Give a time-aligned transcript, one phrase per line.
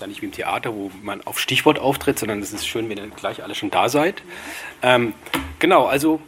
[0.00, 2.88] ist ja nicht wie im Theater, wo man auf Stichwort auftritt, sondern es ist schön,
[2.88, 4.22] wenn ihr gleich alle schon da seid.
[4.80, 5.12] Ähm,
[5.58, 6.22] genau, also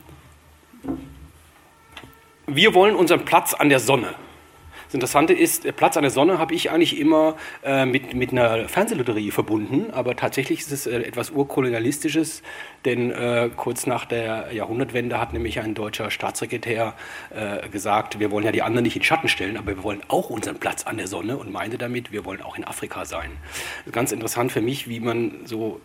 [2.46, 4.14] wir wollen unseren Platz an der Sonne.
[4.92, 8.30] Das Interessante ist, der Platz an der Sonne habe ich eigentlich immer äh, mit, mit
[8.30, 12.42] einer Fernsehlotterie verbunden, aber tatsächlich ist es äh, etwas urkolonialistisches,
[12.84, 16.92] denn äh, kurz nach der Jahrhundertwende hat nämlich ein deutscher Staatssekretär
[17.30, 20.28] äh, gesagt, wir wollen ja die anderen nicht in Schatten stellen, aber wir wollen auch
[20.28, 23.30] unseren Platz an der Sonne und meinte damit, wir wollen auch in Afrika sein.
[23.92, 25.80] Ganz interessant für mich, wie man so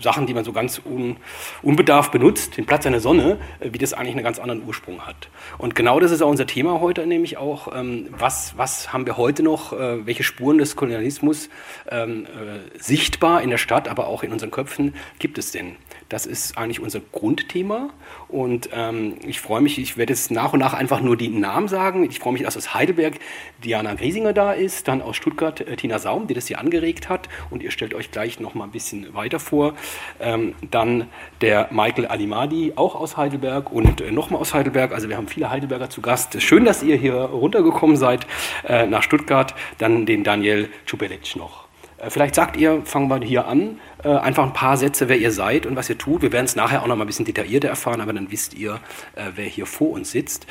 [0.00, 1.16] Sachen, die man so ganz un,
[1.62, 5.28] unbedarft benutzt, den Platz einer Sonne, äh, wie das eigentlich einen ganz anderen Ursprung hat.
[5.58, 9.16] Und genau das ist auch unser Thema heute, nämlich auch, ähm, was, was haben wir
[9.16, 11.48] heute noch, äh, welche Spuren des Kolonialismus
[11.90, 15.76] ähm, äh, sichtbar in der Stadt, aber auch in unseren Köpfen gibt es denn?
[16.08, 17.90] Das ist eigentlich unser Grundthema
[18.28, 21.68] und ähm, ich freue mich, ich werde jetzt nach und nach einfach nur die Namen
[21.68, 22.04] sagen.
[22.04, 23.18] Ich freue mich, dass aus Heidelberg
[23.62, 27.28] Diana Griesinger da ist, dann aus Stuttgart äh, Tina Saum, die das hier angeregt hat
[27.50, 29.74] und ihr stellt euch gleich noch mal ein bisschen weiter vor.
[30.18, 31.08] Ähm, dann
[31.42, 34.92] der Michael Alimadi, auch aus Heidelberg und äh, nochmal aus Heidelberg.
[34.92, 36.40] Also wir haben viele Heidelberger zu Gast.
[36.40, 38.26] Schön, dass ihr hier runtergekommen seid
[38.66, 39.54] äh, nach Stuttgart.
[39.76, 41.67] Dann den Daniel Czubelic noch.
[41.98, 45.32] Äh, vielleicht sagt ihr, fangen wir hier an, äh, einfach ein paar Sätze, wer ihr
[45.32, 46.22] seid und was ihr tut.
[46.22, 48.80] Wir werden es nachher auch noch mal ein bisschen detaillierter erfahren, aber dann wisst ihr,
[49.14, 50.46] äh, wer hier vor uns sitzt.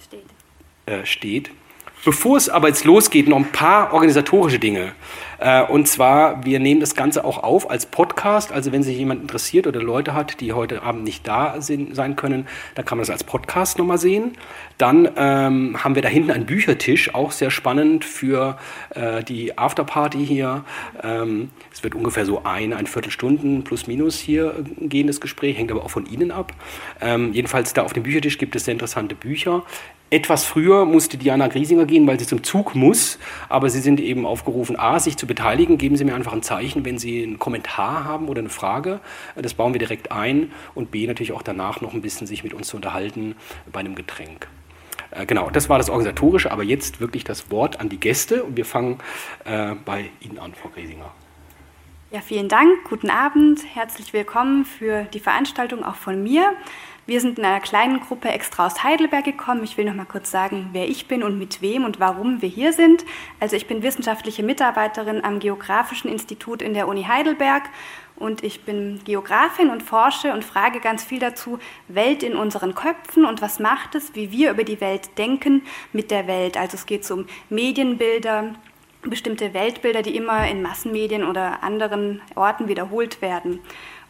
[0.00, 0.24] Steht.
[0.86, 1.50] Äh, steht.
[2.04, 4.92] Bevor es aber jetzt losgeht, noch ein paar organisatorische Dinge.
[5.38, 8.52] Äh, und zwar, wir nehmen das Ganze auch auf als Podcast.
[8.52, 12.46] Also wenn sich jemand interessiert oder Leute hat, die heute Abend nicht da sein können,
[12.74, 14.32] dann kann man das als Podcast nochmal sehen.
[14.78, 18.58] Dann ähm, haben wir da hinten einen Büchertisch, auch sehr spannend für
[18.94, 20.64] äh, die Afterparty hier.
[21.02, 25.72] Ähm, es wird ungefähr so ein, ein Viertelstunden plus minus hier gehen, das Gespräch, hängt
[25.72, 26.52] aber auch von Ihnen ab.
[27.00, 29.64] Ähm, jedenfalls da auf dem Büchertisch gibt es sehr interessante Bücher.
[30.10, 33.18] Etwas früher musste Diana Griesinger gehen, weil sie zum Zug muss,
[33.50, 35.76] aber Sie sind eben aufgerufen, A, sich zu beteiligen.
[35.76, 39.00] Geben Sie mir einfach ein Zeichen, wenn Sie einen Kommentar haben oder eine Frage.
[39.36, 40.50] Das bauen wir direkt ein.
[40.74, 43.36] Und B, natürlich auch danach noch ein bisschen sich mit uns zu unterhalten
[43.70, 44.48] bei einem Getränk.
[45.10, 48.56] Äh, genau, das war das Organisatorische, aber jetzt wirklich das Wort an die Gäste und
[48.56, 48.98] wir fangen
[49.44, 51.12] äh, bei Ihnen an, Frau Griesinger.
[52.10, 56.54] Ja, vielen Dank, guten Abend, herzlich willkommen für die Veranstaltung auch von mir.
[57.08, 59.64] Wir sind in einer kleinen Gruppe extra aus Heidelberg gekommen.
[59.64, 62.50] Ich will noch mal kurz sagen, wer ich bin und mit wem und warum wir
[62.50, 63.02] hier sind.
[63.40, 67.62] Also ich bin wissenschaftliche Mitarbeiterin am Geografischen Institut in der Uni Heidelberg
[68.16, 71.58] und ich bin Geografin und forsche und frage ganz viel dazu,
[71.88, 75.62] Welt in unseren Köpfen und was macht es, wie wir über die Welt denken
[75.94, 76.58] mit der Welt.
[76.58, 78.52] Also es geht so um Medienbilder,
[79.00, 83.60] bestimmte Weltbilder, die immer in Massenmedien oder anderen Orten wiederholt werden.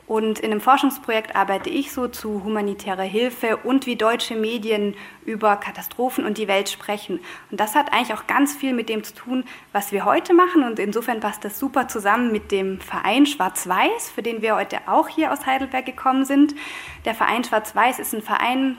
[0.09, 4.95] Und in einem Forschungsprojekt arbeite ich so zu humanitärer Hilfe und wie deutsche Medien
[5.27, 7.21] über Katastrophen und die Welt sprechen.
[7.51, 10.63] Und das hat eigentlich auch ganz viel mit dem zu tun, was wir heute machen.
[10.63, 15.09] Und insofern passt das super zusammen mit dem Verein Schwarz-Weiß, für den wir heute auch
[15.09, 16.55] hier aus Heidelberg gekommen sind.
[17.05, 18.79] Der Verein Schwarz-Weiß ist ein Verein,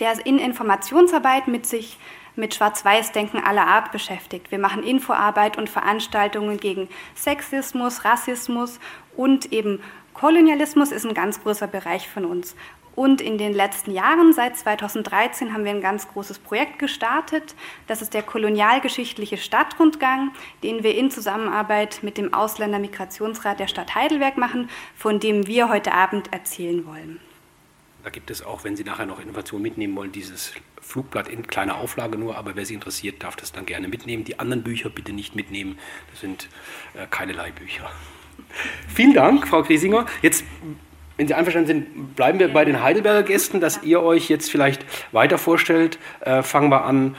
[0.00, 1.98] der in Informationsarbeit mit sich
[2.36, 4.50] mit Schwarz-Weiß-Denken aller Art beschäftigt.
[4.50, 8.78] Wir machen Infoarbeit und Veranstaltungen gegen Sexismus, Rassismus
[9.16, 9.80] und eben
[10.18, 12.56] Kolonialismus ist ein ganz großer Bereich von uns.
[12.96, 17.54] Und in den letzten Jahren, seit 2013, haben wir ein ganz großes Projekt gestartet.
[17.86, 20.32] Das ist der kolonialgeschichtliche Stadtrundgang,
[20.64, 25.94] den wir in Zusammenarbeit mit dem Ausländermigrationsrat der Stadt Heidelberg machen, von dem wir heute
[25.94, 27.20] Abend erzählen wollen.
[28.02, 31.76] Da gibt es auch, wenn Sie nachher noch Innovation mitnehmen wollen, dieses Flugblatt in kleiner
[31.76, 34.24] Auflage nur, aber wer Sie interessiert, darf das dann gerne mitnehmen.
[34.24, 35.78] Die anderen Bücher bitte nicht mitnehmen,
[36.10, 36.48] das sind
[36.94, 37.88] äh, keine Leihbücher.
[38.86, 40.06] Vielen Dank, Frau Griesinger.
[40.22, 40.44] Jetzt,
[41.16, 44.84] wenn Sie einverstanden sind, bleiben wir bei den Heidelberger Gästen, dass ihr euch jetzt vielleicht
[45.12, 45.98] weiter vorstellt.
[46.20, 47.14] Äh, fangen wir an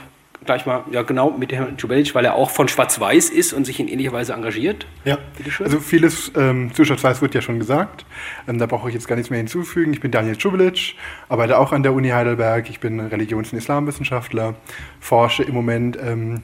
[0.46, 3.80] gleich mal, ja genau, mit Herrn Czubelic, weil er auch von Schwarz-Weiß ist und sich
[3.80, 4.88] in ähnlicher Weise engagiert.
[5.06, 5.18] Ja,
[5.59, 8.06] also vieles ähm, zu Schwarz-Weiß wird ja schon gesagt.
[8.47, 9.94] Ähm, da brauche ich jetzt gar nichts mehr hinzufügen.
[9.94, 10.96] Ich bin Daniel Czubelic,
[11.28, 12.69] arbeite auch an der Uni Heidelberg.
[12.69, 14.56] Ich bin Religions- und Islamwissenschaftler,
[15.00, 16.41] forsche im Moment ähm,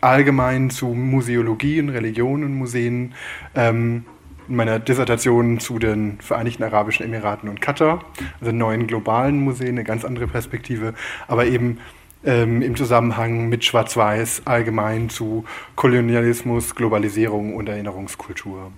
[0.00, 3.14] allgemein zu Museologie und Religion und Museen.
[3.54, 4.04] Ähm,
[4.48, 8.04] in meiner Dissertation zu den Vereinigten Arabischen Emiraten und Katar,
[8.40, 10.94] also neuen globalen Museen, eine ganz andere Perspektive,
[11.28, 11.78] aber eben
[12.24, 15.44] ähm, im Zusammenhang mit Schwarz-Weiß allgemein zu
[15.76, 18.72] Kolonialismus, Globalisierung und Erinnerungskultur.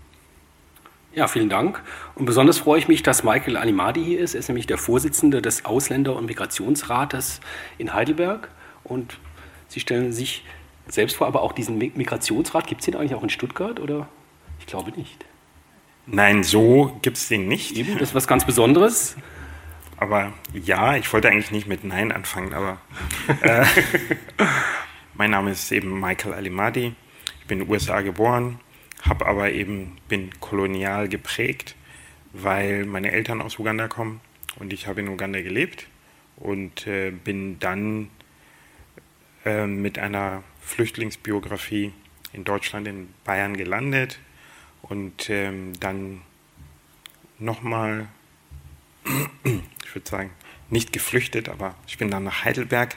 [1.15, 1.83] Ja, vielen Dank.
[2.15, 4.35] Und besonders freue ich mich, dass Michael Animadi hier ist.
[4.35, 7.41] Er ist nämlich der Vorsitzende des Ausländer- und Migrationsrates
[7.77, 8.49] in Heidelberg.
[8.85, 9.19] Und
[9.69, 10.45] Sie stellen sich
[10.89, 14.09] selbst vor, aber auch diesen Migrationsrat, gibt es den eigentlich auch in Stuttgart oder?
[14.61, 15.25] Ich glaube nicht.
[16.07, 17.77] Nein, so gibt es den nicht.
[17.77, 19.17] Eben, das ist was ganz Besonderes.
[19.97, 22.79] Aber ja, ich wollte eigentlich nicht mit Nein anfangen, aber
[23.43, 23.65] äh,
[25.15, 26.95] mein Name ist eben Michael Alimadi.
[27.41, 28.59] Ich bin in den USA geboren,
[29.03, 31.77] habe aber eben, bin kolonial geprägt,
[32.33, 34.21] weil meine Eltern aus Uganda kommen
[34.59, 35.87] und ich habe in Uganda gelebt
[36.37, 38.11] und äh, bin dann
[39.45, 41.93] äh, mit einer Flüchtlingsbiografie
[42.33, 44.19] in Deutschland, in Bayern gelandet
[44.81, 46.23] und ähm, dann
[47.39, 48.09] nochmal,
[49.45, 50.31] ich würde sagen,
[50.71, 52.97] nicht geflüchtet, aber ich bin dann nach Heidelberg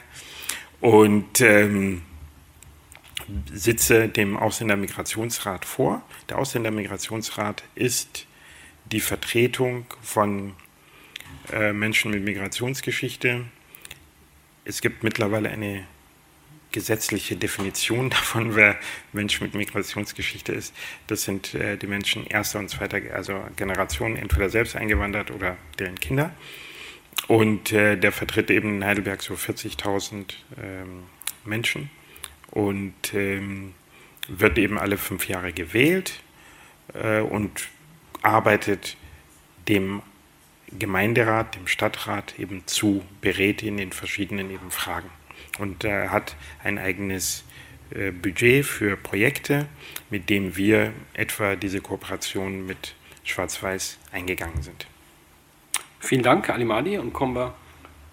[0.80, 2.02] und ähm,
[3.52, 6.02] sitze dem Ausländermigrationsrat vor.
[6.30, 8.26] Der Ausländermigrationsrat ist
[8.86, 10.54] die Vertretung von
[11.52, 13.44] äh, Menschen mit Migrationsgeschichte.
[14.64, 15.86] Es gibt mittlerweile eine
[16.76, 18.76] gesetzliche Definition davon, wer
[19.14, 20.74] Mensch mit Migrationsgeschichte ist.
[21.06, 25.98] Das sind äh, die Menschen erster und zweiter also Generation, entweder selbst eingewandert oder deren
[25.98, 26.32] Kinder.
[27.28, 31.04] Und äh, der vertritt eben in Heidelberg so 40.000 ähm,
[31.46, 31.90] Menschen
[32.50, 33.72] und ähm,
[34.28, 36.20] wird eben alle fünf Jahre gewählt
[36.92, 37.68] äh, und
[38.20, 38.98] arbeitet
[39.66, 40.02] dem
[40.78, 45.08] Gemeinderat, dem Stadtrat eben zu, berät in verschiedenen eben Fragen
[45.58, 47.44] und äh, hat ein eigenes
[47.90, 49.66] äh, Budget für Projekte,
[50.10, 52.94] mit dem wir etwa diese Kooperation mit
[53.24, 54.86] Schwarz-Weiß eingegangen sind.
[56.00, 57.54] Vielen Dank, Alimadi, und kommen wir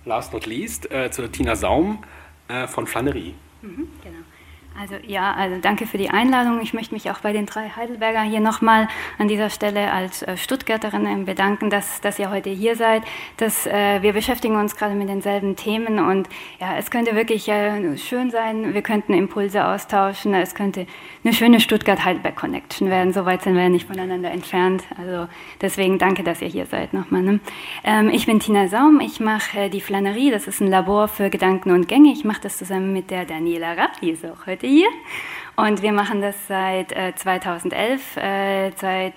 [0.05, 2.03] last not least äh, zu Tina Saum
[2.47, 3.33] äh, von Flannery.
[3.61, 4.17] Mhm, genau.
[4.79, 6.59] Also ja, also danke für die Einladung.
[6.61, 8.87] Ich möchte mich auch bei den drei Heidelberger hier nochmal
[9.19, 13.03] an dieser Stelle als äh, Stuttgarterin ähm, bedanken, dass, dass ihr heute hier seid.
[13.37, 16.27] Dass, äh, wir beschäftigen uns gerade mit denselben Themen und
[16.59, 20.87] ja, es könnte wirklich äh, schön sein, wir könnten Impulse austauschen, es könnte
[21.23, 23.13] eine schöne Stuttgart-Heidelberg-Connection werden.
[23.13, 24.83] So weit sind wir ja nicht voneinander entfernt.
[24.97, 25.27] Also
[25.61, 27.21] deswegen danke, dass ihr hier seid nochmal.
[27.21, 27.39] Ne?
[27.83, 31.29] Ähm, ich bin Tina Saum, ich mache äh, die Flannerie, das ist ein Labor für
[31.29, 32.11] Gedanken und Gänge.
[32.11, 34.89] Ich mache das zusammen mit der Daniela Rapp, die ist auch heute heute hier.
[35.55, 38.17] Und wir machen das seit äh, 2011.
[38.17, 39.13] Äh, seit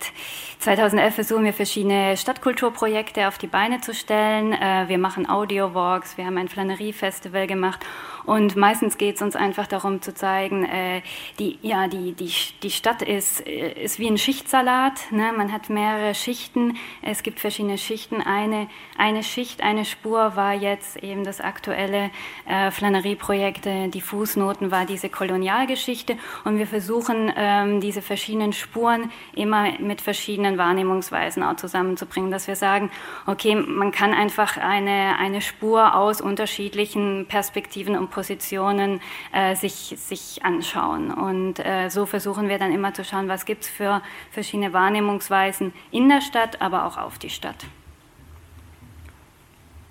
[0.58, 4.52] 2011 versuchen wir verschiedene Stadtkulturprojekte auf die Beine zu stellen.
[4.52, 7.80] Äh, wir machen Audio-Walks, wir haben ein Flannerie-Festival gemacht
[8.26, 11.02] und meistens geht es uns einfach darum zu zeigen, äh,
[11.38, 12.32] die, ja, die, die,
[12.62, 15.12] die Stadt ist, äh, ist wie ein Schichtsalat.
[15.12, 15.32] Ne?
[15.36, 18.20] Man hat mehrere Schichten, es gibt verschiedene Schichten.
[18.20, 18.68] Eine,
[18.98, 22.10] eine Schicht, eine Spur war jetzt eben das aktuelle
[22.48, 29.78] äh, Flannerie-Projekt, die Fußnoten war diese Kolonialgeschichte und wir versuchen, ähm, diese verschiedenen Spuren immer
[29.78, 32.90] mit verschiedenen Wahrnehmungsweisen auch zusammenzubringen, dass wir sagen,
[33.26, 39.02] okay, man kann einfach eine, eine Spur aus unterschiedlichen Perspektiven und Positionen
[39.34, 41.12] äh, sich, sich anschauen.
[41.12, 45.74] Und äh, so versuchen wir dann immer zu schauen, was gibt es für verschiedene Wahrnehmungsweisen
[45.90, 47.66] in der Stadt, aber auch auf die Stadt.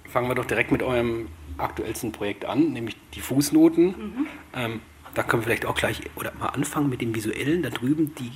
[0.09, 1.27] Fangen wir doch direkt mit eurem
[1.59, 3.85] aktuellsten Projekt an, nämlich die Fußnoten.
[3.85, 4.27] Mhm.
[4.55, 4.81] Ähm,
[5.13, 7.61] da können wir vielleicht auch gleich oder mal anfangen mit dem Visuellen.
[7.61, 8.31] Da drüben die,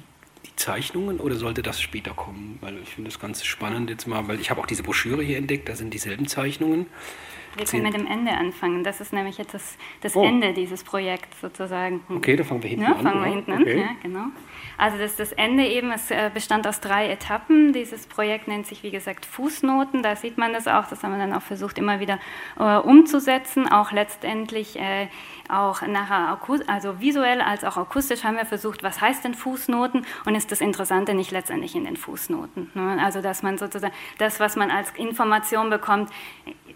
[0.46, 2.60] die Zeichnungen oder sollte das später kommen?
[2.62, 5.38] Weil ich finde das ganz spannend jetzt mal, weil ich habe auch diese Broschüre hier
[5.38, 6.86] entdeckt, da sind dieselben Zeichnungen.
[7.56, 8.84] Wir können mit dem Ende anfangen.
[8.84, 10.24] Das ist nämlich jetzt das, das oh.
[10.24, 12.02] Ende dieses Projekts sozusagen.
[12.10, 13.04] Okay, da fangen wir hinten ja, an.
[13.04, 13.74] Fangen wir hinten okay.
[13.74, 14.26] an, ja, genau.
[14.80, 17.74] Also das, das Ende eben, es äh, bestand aus drei Etappen.
[17.74, 20.02] Dieses Projekt nennt sich, wie gesagt, Fußnoten.
[20.04, 20.88] Da sieht man das auch.
[20.88, 22.18] Das haben wir dann auch versucht, immer wieder
[22.58, 23.70] äh, umzusetzen.
[23.70, 25.10] Auch letztendlich äh,
[25.50, 30.36] auch nachher, also visuell als auch akustisch haben wir versucht, was heißt denn Fußnoten und
[30.36, 32.72] ist das Interessante nicht letztendlich in den Fußnoten.
[32.74, 32.98] Ne?
[33.04, 36.10] Also dass man sozusagen das, was man als Information bekommt,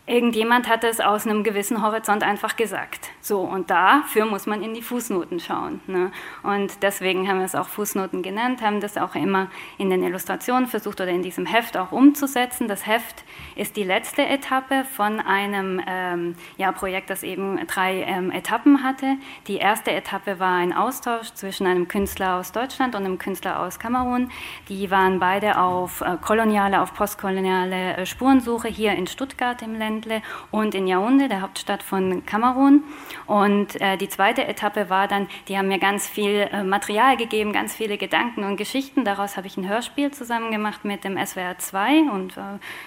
[0.05, 3.11] irgendjemand hat es aus einem gewissen Horizont einfach gesagt.
[3.21, 5.79] So, und dafür muss man in die Fußnoten schauen.
[5.87, 6.11] Ne?
[6.41, 9.47] Und deswegen haben wir es auch Fußnoten genannt, haben das auch immer
[9.77, 12.67] in den Illustrationen versucht oder in diesem Heft auch umzusetzen.
[12.67, 13.23] Das Heft
[13.55, 19.17] ist die letzte Etappe von einem ähm, ja, Projekt, das eben drei ähm, Etappen hatte.
[19.47, 23.79] Die erste Etappe war ein Austausch zwischen einem Künstler aus Deutschland und einem Künstler aus
[23.79, 24.29] Kamerun.
[24.69, 30.21] Die waren beide auf äh, koloniale, auf postkoloniale äh, Spurensuche hier in Stuttgart im Ländle
[30.51, 32.83] und in Yaoundé, der Hauptstadt von Kamerun.
[33.25, 37.53] Und äh, die zweite Etappe war dann, die haben mir ganz viel äh, Material gegeben,
[37.53, 39.03] ganz viele Gedanken und Geschichten.
[39.03, 42.41] Daraus habe ich ein Hörspiel zusammen gemacht mit dem SWR 2 und äh,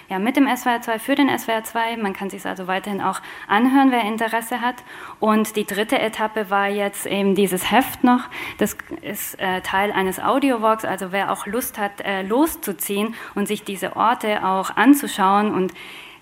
[0.09, 1.97] ja, mit dem SWR 2 für den SWR 2.
[1.97, 4.77] Man kann sich also weiterhin auch anhören, wer Interesse hat.
[5.19, 8.21] Und die dritte Etappe war jetzt eben dieses Heft noch.
[8.57, 13.63] Das ist äh, Teil eines Audiowalks, also wer auch Lust hat, äh, loszuziehen und sich
[13.63, 15.73] diese Orte auch anzuschauen und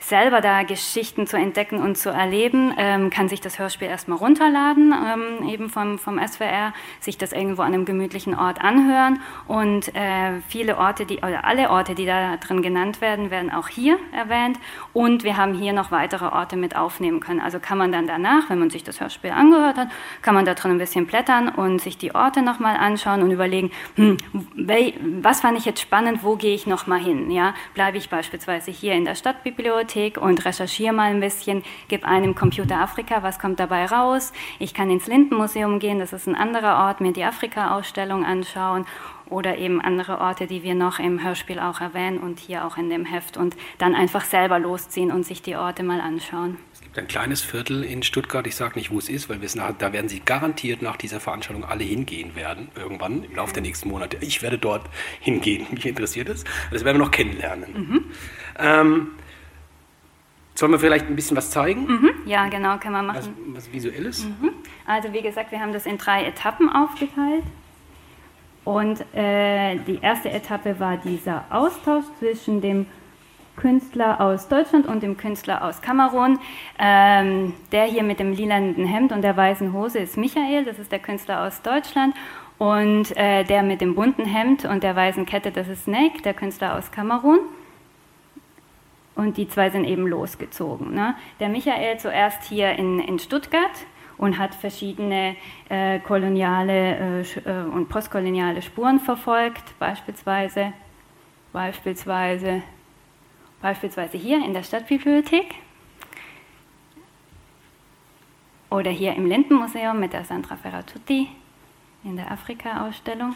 [0.08, 4.94] selber da Geschichten zu entdecken und zu erleben, ähm, kann sich das Hörspiel erstmal runterladen,
[4.94, 10.42] ähm, eben vom, vom SWR, sich das irgendwo an einem gemütlichen Ort anhören und äh,
[10.48, 14.60] viele Orte, die, oder alle Orte, die da drin genannt werden, werden auch hier erwähnt
[14.94, 17.40] und wir haben hier noch weitere Orte mit aufnehmen können.
[17.40, 19.88] Also kann man dann danach, wenn man sich das Hörspiel angehört hat,
[20.22, 23.72] kann man da drin ein bisschen blättern und sich die Orte nochmal anschauen und überlegen,
[23.96, 24.18] hm,
[25.24, 27.32] was fand ich jetzt spannend, wo gehe ich nochmal hin?
[27.32, 27.56] Ja?
[27.74, 32.36] Bleibe ich beispielsweise hier in der Stadtbibliothek Bibliothek und recherchiere mal ein bisschen, gebe einem
[32.36, 34.34] Computer Afrika, was kommt dabei raus.
[34.60, 38.86] Ich kann ins Lindenmuseum gehen, das ist ein anderer Ort, mir die Afrika-Ausstellung anschauen
[39.28, 42.90] oder eben andere Orte, die wir noch im Hörspiel auch erwähnen und hier auch in
[42.90, 46.58] dem Heft und dann einfach selber losziehen und sich die Orte mal anschauen.
[46.74, 49.48] Es gibt ein kleines Viertel in Stuttgart, ich sage nicht, wo es ist, weil wir
[49.48, 53.54] es nach, da werden Sie garantiert nach dieser Veranstaltung alle hingehen werden, irgendwann im Laufe
[53.54, 54.18] der nächsten Monate.
[54.22, 54.88] Ich werde dort
[55.22, 56.44] hingehen, mich interessiert es.
[56.72, 57.74] Das werden wir noch kennenlernen.
[57.74, 58.06] Mhm.
[58.60, 59.08] Ähm,
[60.56, 61.86] Sollen wir vielleicht ein bisschen was zeigen?
[61.86, 63.36] Mhm, ja, genau, können wir machen.
[63.54, 64.26] Was, was Visuelles?
[64.26, 64.52] Mhm.
[64.86, 67.44] Also wie gesagt, wir haben das in drei Etappen aufgeteilt.
[68.64, 72.88] Und äh, die erste Etappe war dieser Austausch zwischen dem
[73.58, 76.40] Künstler aus Deutschland und dem Künstler aus Kamerun.
[76.80, 80.92] Ähm, der hier mit dem lilanen Hemd und der weißen Hose ist Michael, das ist
[80.92, 82.16] der Künstler aus Deutschland.
[82.58, 86.34] Und äh, der mit dem bunten Hemd und der weißen Kette, das ist Snake, der
[86.34, 87.40] Künstler aus Kamerun.
[89.16, 90.94] Und die zwei sind eben losgezogen.
[90.94, 91.16] Ne?
[91.40, 93.72] Der Michael zuerst hier in, in Stuttgart
[94.18, 95.36] und hat verschiedene
[95.70, 100.74] äh, koloniale äh, äh, und postkoloniale Spuren verfolgt, beispielsweise,
[101.54, 102.62] beispielsweise,
[103.62, 105.56] beispielsweise hier in der Stadtbibliothek
[108.70, 111.30] oder hier im Lindenmuseum mit der Sandra Ferratutti
[112.04, 113.36] in der Afrika-Ausstellung.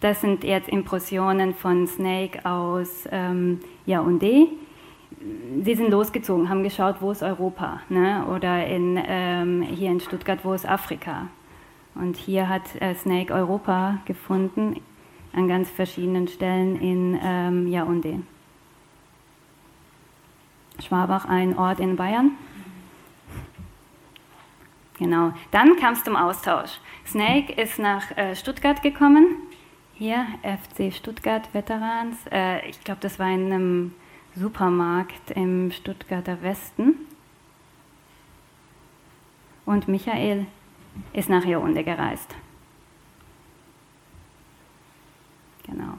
[0.00, 4.48] Das sind jetzt Impressionen von Snake aus ähm, Yaoundé.
[5.62, 8.24] Sie sind losgezogen, haben geschaut, wo ist Europa, ne?
[8.34, 11.26] oder in, ähm, hier in Stuttgart, wo ist Afrika.
[11.94, 14.80] Und hier hat äh, Snake Europa gefunden,
[15.34, 18.20] an ganz verschiedenen Stellen in ähm, Yaoundé.
[20.82, 22.30] Schwabach, ein Ort in Bayern.
[24.98, 25.34] Genau.
[25.50, 26.78] Dann kam es zum Austausch.
[27.06, 29.26] Snake ist nach äh, Stuttgart gekommen
[30.00, 32.16] hier, FC Stuttgart Veterans.
[32.32, 33.94] Äh, ich glaube, das war in einem
[34.34, 36.94] Supermarkt im Stuttgarter Westen.
[39.66, 40.46] Und Michael
[41.12, 42.34] ist nach Jahrhundert gereist.
[45.64, 45.98] Genau.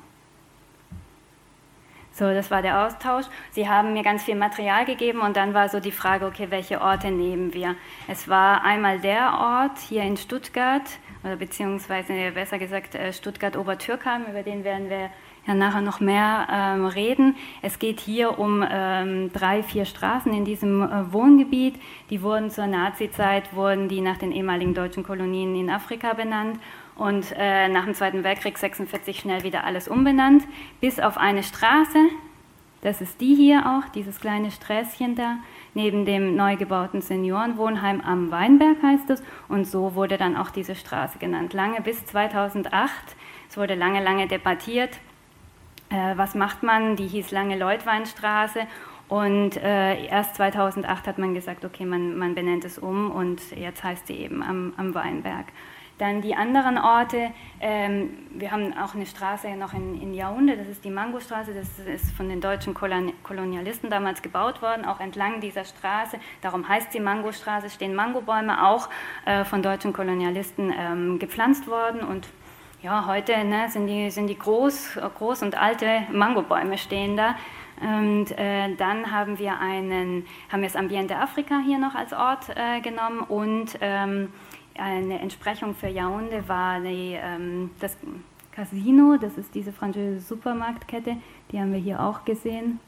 [2.22, 3.26] So, das war der Austausch.
[3.50, 6.80] Sie haben mir ganz viel Material gegeben und dann war so die Frage, okay, welche
[6.80, 7.74] Orte nehmen wir?
[8.08, 10.84] Es war einmal der Ort hier in Stuttgart,
[11.24, 15.10] oder beziehungsweise besser gesagt äh, Stuttgart-Obertürkheim, über den werden wir
[15.48, 17.36] ja nachher noch mehr ähm, reden.
[17.64, 21.82] Es geht hier um ähm, drei, vier Straßen in diesem äh, Wohngebiet.
[22.12, 26.60] Die wurden zur Nazi-Zeit, wurden die nach den ehemaligen deutschen Kolonien in Afrika benannt
[26.96, 30.44] und äh, nach dem Zweiten Weltkrieg 46 schnell wieder alles umbenannt,
[30.80, 32.00] bis auf eine Straße,
[32.82, 35.38] das ist die hier auch, dieses kleine Sträßchen da,
[35.76, 39.22] neben dem neu gebauten Seniorenwohnheim am Weinberg heißt es.
[39.48, 41.54] Und so wurde dann auch diese Straße genannt.
[41.54, 42.92] Lange bis 2008.
[43.50, 44.98] Es wurde lange, lange debattiert.
[45.90, 46.96] Äh, was macht man?
[46.96, 48.62] Die hieß lange Leutweinstraße.
[49.08, 53.84] Und äh, erst 2008 hat man gesagt, okay, man, man benennt es um und jetzt
[53.84, 55.48] heißt sie eben am, am Weinberg.
[56.02, 57.30] Dann die anderen Orte,
[57.60, 61.78] ähm, wir haben auch eine Straße noch in, in Yaoundé, das ist die Mangostraße, das
[61.78, 67.00] ist von den deutschen Kolonialisten damals gebaut worden, auch entlang dieser Straße, darum heißt sie
[67.00, 68.90] Mangostraße, stehen Mangobäume auch
[69.26, 72.28] äh, von deutschen Kolonialisten ähm, gepflanzt worden und
[72.82, 77.36] ja, heute ne, sind die, sind die groß, groß und alte Mangobäume stehen da.
[77.80, 82.50] Und äh, dann haben wir einen, haben wir das Ambiente Afrika hier noch als Ort
[82.56, 84.30] äh, genommen und ähm,
[84.78, 87.98] eine Entsprechung für Yaoundé war die, ähm, das
[88.52, 91.18] Casino, das ist diese französische Supermarktkette,
[91.52, 92.80] die haben wir hier auch gesehen.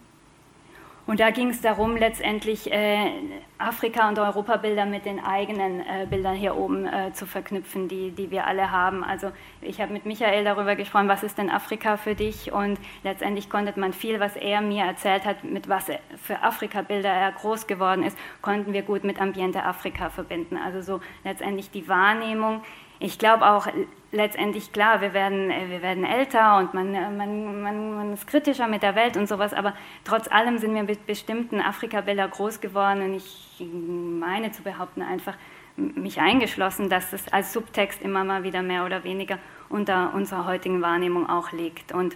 [1.05, 3.12] Und da ging es darum, letztendlich äh,
[3.57, 8.31] Afrika- und Europabilder mit den eigenen äh, Bildern hier oben äh, zu verknüpfen, die, die
[8.31, 9.03] wir alle haben.
[9.03, 9.31] Also
[9.62, 12.53] ich habe mit Michael darüber gesprochen, was ist denn Afrika für dich?
[12.53, 15.88] Und letztendlich konnte man viel, was er mir erzählt hat, mit was
[16.22, 20.55] für Afrika-Bilder er groß geworden ist, konnten wir gut mit Ambiente Afrika verbinden.
[20.55, 22.63] Also so letztendlich die Wahrnehmung,
[23.00, 23.67] ich glaube auch
[24.12, 28.27] letztendlich klar, wir werden, äh, wir werden älter und man, äh, man, man, man, ist
[28.27, 29.73] kritischer mit der Welt und sowas, aber
[30.03, 35.35] trotz allem sind wir mit bestimmten Afrika-Bilder groß geworden und ich meine zu behaupten einfach,
[35.75, 40.83] mich eingeschlossen, dass es als Subtext immer mal wieder mehr oder weniger unter unserer heutigen
[40.83, 41.91] Wahrnehmung auch liegt.
[41.91, 42.15] Und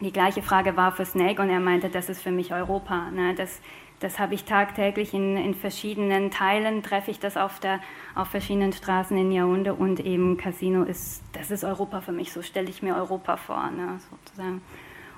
[0.00, 3.10] die gleiche Frage war für Snake und er meinte, das ist für mich Europa.
[3.10, 3.34] Ne?
[3.34, 3.62] Das,
[4.04, 7.80] das habe ich tagtäglich in, in verschiedenen Teilen, treffe ich das auf, der,
[8.14, 12.42] auf verschiedenen Straßen in Yaoundé und eben Casino ist, das ist Europa für mich, so
[12.42, 14.60] stelle ich mir Europa vor, ne, sozusagen.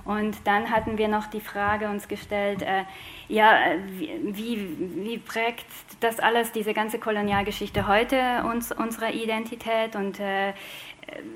[0.04, 2.84] Und dann hatten wir noch die Frage uns gestellt, äh,
[3.26, 3.58] ja,
[4.22, 5.66] wie, wie, prägt
[5.98, 10.52] das alles, diese ganze Kolonialgeschichte heute uns, unsere Identität und äh,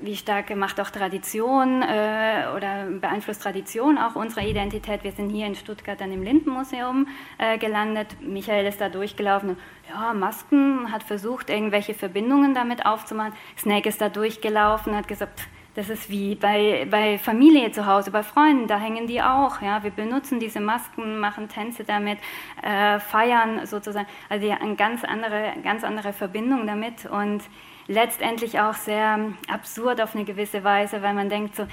[0.01, 5.03] wie stark macht auch Tradition äh, oder beeinflusst Tradition auch unsere Identität.
[5.03, 8.07] Wir sind hier in Stuttgart dann im Lindenmuseum äh, gelandet.
[8.21, 9.57] Michael ist da durchgelaufen.
[9.89, 13.33] Ja, Masken, hat versucht, irgendwelche Verbindungen damit aufzumachen.
[13.57, 15.41] Snake ist da durchgelaufen, hat gesagt,
[15.73, 19.61] das ist wie bei, bei Familie zu Hause, bei Freunden, da hängen die auch.
[19.61, 19.83] Ja?
[19.83, 22.19] Wir benutzen diese Masken, machen Tänze damit,
[22.61, 24.07] äh, feiern sozusagen.
[24.27, 27.41] Also eine ganz andere, ganz andere Verbindung damit und
[27.91, 31.67] letztendlich auch sehr absurd auf eine gewisse Weise, weil man denkt so,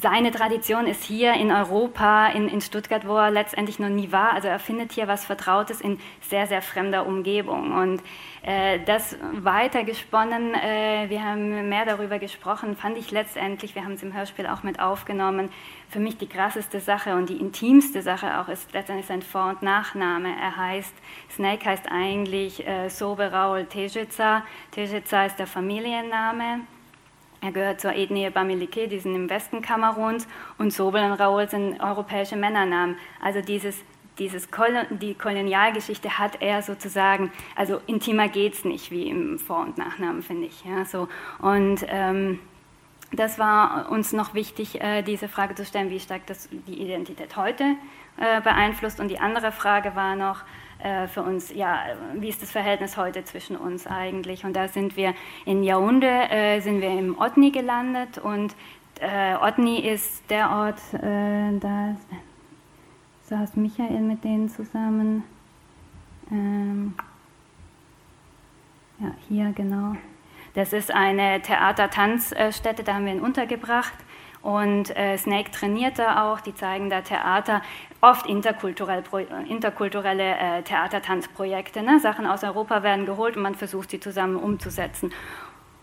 [0.00, 4.32] seine Tradition ist hier in Europa, in, in Stuttgart, wo er letztendlich noch nie war.
[4.32, 7.72] Also er findet hier was Vertrautes in sehr, sehr fremder Umgebung.
[7.72, 8.02] Und
[8.42, 14.02] äh, das weitergesponnen, äh, wir haben mehr darüber gesprochen, fand ich letztendlich, wir haben es
[14.02, 15.50] im Hörspiel auch mit aufgenommen,
[15.88, 19.62] für mich die krasseste Sache und die intimste Sache auch ist letztendlich sein Vor- und
[19.62, 20.28] Nachname.
[20.40, 20.94] Er heißt,
[21.30, 24.44] Snake heißt eigentlich äh, Sobe Raul Tejica.
[24.72, 26.60] Tejica ist der Familienname.
[27.40, 30.26] Er gehört zur Ethnie Bamileke, die sind im Westen Kameruns,
[30.58, 32.96] und Sobel und Raoul sind europäische Männernamen.
[33.22, 33.76] Also dieses,
[34.18, 34.48] dieses
[34.90, 40.22] die Kolonialgeschichte hat er sozusagen, also intimer geht es nicht wie im Vor- und Nachnamen,
[40.22, 40.64] finde ich.
[40.64, 41.08] Ja, so.
[41.40, 42.38] Und ähm,
[43.12, 47.36] das war uns noch wichtig, äh, diese Frage zu stellen, wie stark das die Identität
[47.36, 47.76] heute
[48.16, 48.98] äh, beeinflusst.
[48.98, 50.42] Und die andere Frage war noch,
[51.08, 51.80] für uns, ja,
[52.14, 54.44] wie ist das Verhältnis heute zwischen uns eigentlich?
[54.44, 55.14] Und da sind wir
[55.44, 58.54] in Yaoundé, äh, sind wir im Otni gelandet und
[59.00, 61.96] äh, Otni ist der Ort, äh, da
[63.22, 65.24] saß Michael mit denen zusammen.
[66.30, 66.94] Ähm,
[68.98, 69.96] ja, hier genau.
[70.54, 73.94] Das ist eine Theater-Tanzstätte, da haben wir ihn untergebracht.
[74.42, 77.62] Und äh, Snake trainiert da auch, die zeigen da Theater,
[78.00, 79.02] oft interkulturell,
[79.48, 81.82] interkulturelle äh, Theatertanzprojekte.
[81.82, 82.00] Ne?
[82.00, 85.12] Sachen aus Europa werden geholt und man versucht sie zusammen umzusetzen.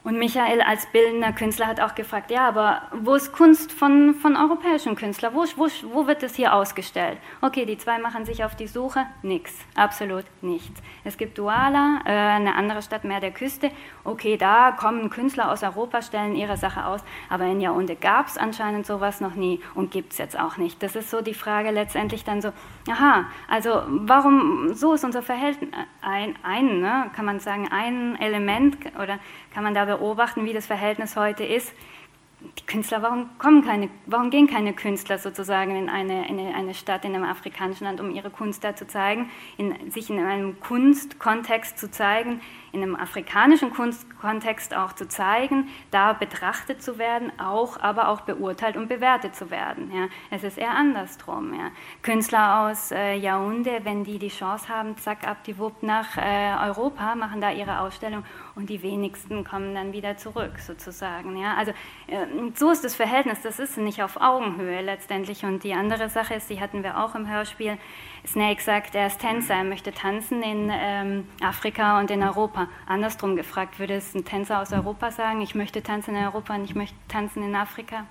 [0.04, 4.36] Und Michael als bildender Künstler hat auch gefragt, ja, aber wo ist Kunst von, von
[4.36, 5.34] europäischen Künstlern?
[5.34, 7.18] Wo, wo, wo wird das hier ausgestellt?
[7.42, 9.06] Okay, die zwei machen sich auf die Suche.
[9.22, 10.82] Nix, absolut nichts.
[11.06, 13.72] Es gibt Douala, äh, eine andere Stadt mehr der Küste.
[14.06, 17.02] Okay, da kommen Künstler aus Europa, stellen ihre Sache aus.
[17.30, 20.84] Aber in Yaoundé gab es anscheinend sowas noch nie und gibt es jetzt auch nicht.
[20.84, 22.52] Das ist so die Frage letztendlich dann so,
[22.90, 25.70] aha, also warum, so ist unser Verhältnis,
[26.02, 29.20] ein, ein ne, kann man sagen, ein Element oder
[29.54, 31.74] kann man da beobachten, wie das Verhältnis heute ist.
[32.60, 37.06] Die Künstler, warum, kommen keine, warum gehen keine Künstler sozusagen in eine, in eine Stadt
[37.06, 41.80] in einem afrikanischen Land, um ihre Kunst da zu zeigen, in, sich in einem Kunstkontext
[41.80, 42.42] zu zeigen,
[42.74, 48.78] in einem afrikanischen Kunstkontext auch zu zeigen, da betrachtet zu werden, auch, aber auch beurteilt
[48.78, 49.92] und bewertet zu werden.
[49.94, 50.08] Ja.
[50.32, 51.54] Es ist eher andersrum.
[51.54, 51.70] Ja.
[52.02, 56.56] Künstler aus äh, Yaoundé, wenn die die Chance haben, zack, ab die Wupp nach äh,
[56.66, 61.38] Europa, machen da ihre Ausstellung und die wenigsten kommen dann wieder zurück, sozusagen.
[61.38, 61.54] Ja.
[61.56, 61.74] Also
[62.08, 65.46] äh, so ist das Verhältnis, das ist nicht auf Augenhöhe letztendlich.
[65.46, 67.78] Und die andere Sache ist, die hatten wir auch im Hörspiel,
[68.26, 72.68] Snake sagt, er ist Tänzer, er möchte tanzen in ähm, Afrika und in Europa.
[72.88, 76.64] Andersrum gefragt, würde es ein Tänzer aus Europa sagen, ich möchte tanzen in Europa und
[76.64, 78.06] ich möchte tanzen in Afrika?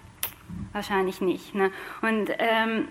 [0.73, 1.55] Wahrscheinlich nicht.
[1.55, 1.71] Ne?
[2.03, 2.89] Und ähm,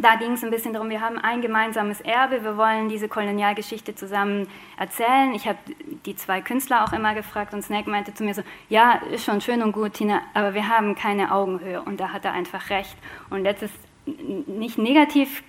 [0.00, 3.94] da ging es ein bisschen darum, wir haben ein gemeinsames Erbe, wir wollen diese Kolonialgeschichte
[3.94, 5.34] zusammen erzählen.
[5.34, 5.58] Ich habe
[6.06, 9.40] die zwei Künstler auch immer gefragt und Snake meinte zu mir so, ja, ist schon
[9.40, 12.96] schön und gut, Tina, aber wir haben keine Augenhöhe und da hat er einfach recht.
[13.28, 13.70] Und letztes
[14.06, 15.44] nicht negativ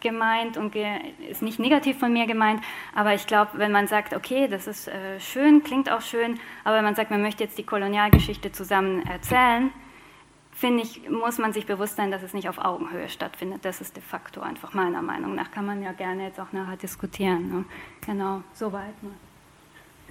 [0.00, 0.86] gemeint und ge
[1.30, 2.62] ist nicht negativ von mir gemeint,
[2.94, 6.76] aber ich glaube, wenn man sagt, okay, das ist äh, schön, klingt auch schön, aber
[6.76, 9.70] wenn man sagt, man möchte jetzt die Kolonialgeschichte zusammen erzählen,
[10.52, 13.64] finde ich, muss man sich bewusst sein, dass es nicht auf Augenhöhe stattfindet.
[13.64, 15.50] Das ist de facto einfach meiner Meinung nach.
[15.50, 17.48] Kann man ja gerne jetzt auch nachher diskutieren.
[17.50, 17.64] Ne?
[18.06, 19.02] Genau, soweit.
[19.02, 19.10] Ne?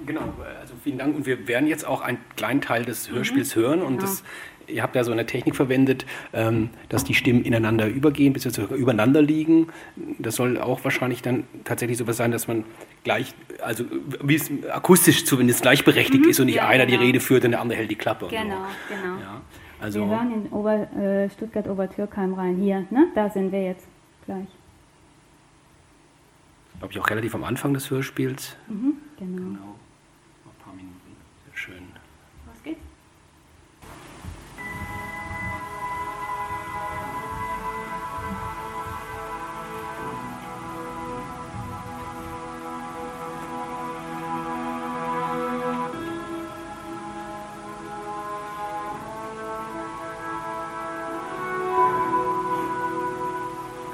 [0.06, 1.16] Genau, also vielen Dank.
[1.16, 3.12] Und wir werden jetzt auch einen kleinen Teil des.
[3.12, 4.02] Hörspiels mhm, hören und genau.
[4.02, 4.24] das
[4.72, 8.76] ihr habt ja so eine Technik verwendet, ähm, dass die Stimmen ineinander übergehen, bzw.
[8.76, 9.68] übereinander liegen.
[10.20, 12.64] Das soll auch wahrscheinlich dann tatsächlich so was sein, dass man
[13.04, 13.86] gleich, also
[14.24, 17.00] wie es akustisch zumindest gleichberechtigt mhm, ist und nicht ja, einer genau.
[17.00, 18.28] die Rede führt und der andere hält die Klappe.
[18.30, 18.96] Genau, so.
[18.96, 19.20] genau.
[19.20, 19.42] Ja,
[19.80, 22.58] also wir hören in Ober, äh, Stuttgart-Obertürkheim rein.
[22.58, 23.08] Hier, ne?
[23.16, 23.88] da sind wir jetzt
[24.26, 24.48] gleich.
[26.80, 28.56] Glaube ich auch relativ am Anfang des Hörspiels.
[28.68, 29.38] Mhm, genau.
[29.38, 29.71] genau.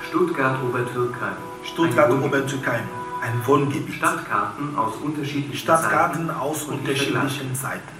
[0.07, 1.35] Stuttgart-Obertürkheim.
[1.63, 2.83] Stuttgart-Obertürkheim,
[3.21, 3.95] ein Wohngebiet.
[3.95, 6.39] Stadtkarten aus unterschiedlichen Stadtkarten Zeiten.
[6.39, 7.97] aus Und ich unterschiedlichen Zeiten.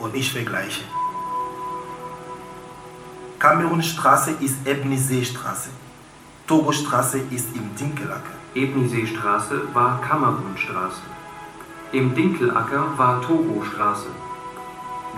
[0.00, 0.82] Und ich vergleiche.
[3.38, 5.70] Kamerunstraße ist Ebnisee-Straße.
[6.48, 8.34] Togo-Straße ist im Dinkelacker.
[8.54, 11.02] Ebnisee-Straße war Kamerunstraße.
[11.92, 14.08] Im Dinkelacker war Togo-Straße.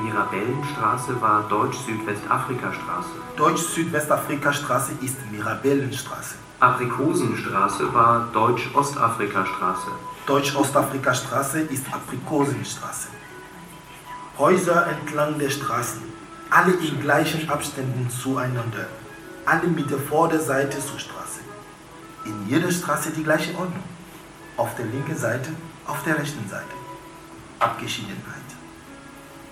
[0.03, 3.09] Mirabellenstraße war Deutsch-Südwestafrika-Straße.
[3.37, 6.37] Deutsch-Südwestafrika-Straße ist Mirabellenstraße.
[6.61, 9.91] Aprikosenstraße war Deutsch-Ostafrika-Straße.
[10.27, 13.09] Deutsch-Ostafrika-Straße ist Aprikosenstraße.
[14.39, 16.03] Häuser entlang der Straßen,
[16.51, 18.87] alle in gleichen Abständen zueinander,
[19.45, 21.41] alle mit der Vorderseite zur Straße.
[22.25, 23.85] In jeder Straße die gleiche Ordnung.
[24.57, 25.51] Auf der linken Seite,
[25.87, 26.75] auf der rechten Seite.
[27.59, 28.40] Abgeschiedenheit.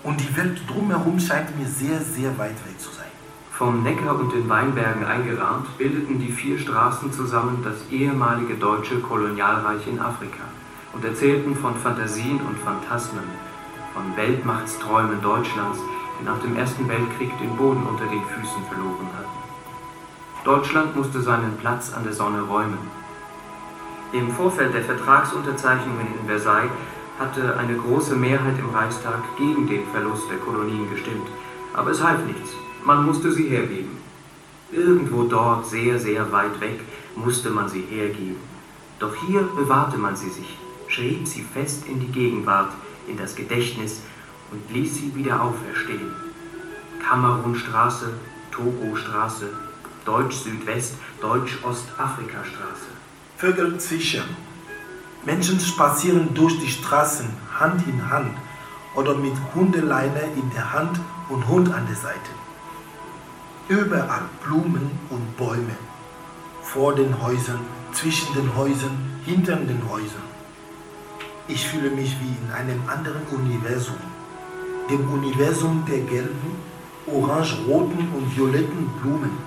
[0.03, 3.05] Und die Welt drumherum scheint mir sehr, sehr weit weg zu sein.
[3.51, 9.85] Vom Neckar und den Weinbergen eingerahmt bildeten die vier Straßen zusammen das ehemalige deutsche Kolonialreich
[9.87, 10.43] in Afrika
[10.93, 13.25] und erzählten von Fantasien und Phantasmen,
[13.93, 15.79] von Weltmachtsträumen Deutschlands,
[16.19, 19.39] die nach dem Ersten Weltkrieg den Boden unter den Füßen verloren hatten.
[20.45, 22.79] Deutschland musste seinen Platz an der Sonne räumen.
[24.13, 26.71] Im Vorfeld der Vertragsunterzeichnungen in Versailles
[27.19, 31.27] hatte eine große Mehrheit im Reichstag gegen den Verlust der Kolonien gestimmt.
[31.73, 32.51] Aber es half nichts.
[32.83, 33.97] Man musste sie hergeben.
[34.71, 36.79] Irgendwo dort, sehr, sehr weit weg,
[37.15, 38.37] musste man sie hergeben.
[38.99, 42.71] Doch hier bewahrte man sie sich, schrieb sie fest in die Gegenwart,
[43.07, 44.01] in das Gedächtnis
[44.51, 46.11] und ließ sie wieder auferstehen.
[47.07, 48.13] Kamerunstraße,
[48.51, 49.49] Togo-Straße,
[50.05, 52.87] Deutsch-Südwest, Deutsch-Ostafrika-Straße.
[53.37, 54.48] Vögel zwitschern.
[55.25, 57.27] Menschen spazieren durch die Straßen
[57.59, 58.37] Hand in Hand
[58.95, 62.31] oder mit Hundeleine in der Hand und Hund an der Seite.
[63.67, 65.75] Überall Blumen und Bäume.
[66.63, 67.59] Vor den Häusern,
[67.91, 70.29] zwischen den Häusern, hinter den Häusern.
[71.47, 73.97] Ich fühle mich wie in einem anderen Universum.
[74.89, 76.51] Dem Universum der gelben,
[77.07, 79.37] orange-roten und violetten Blumen,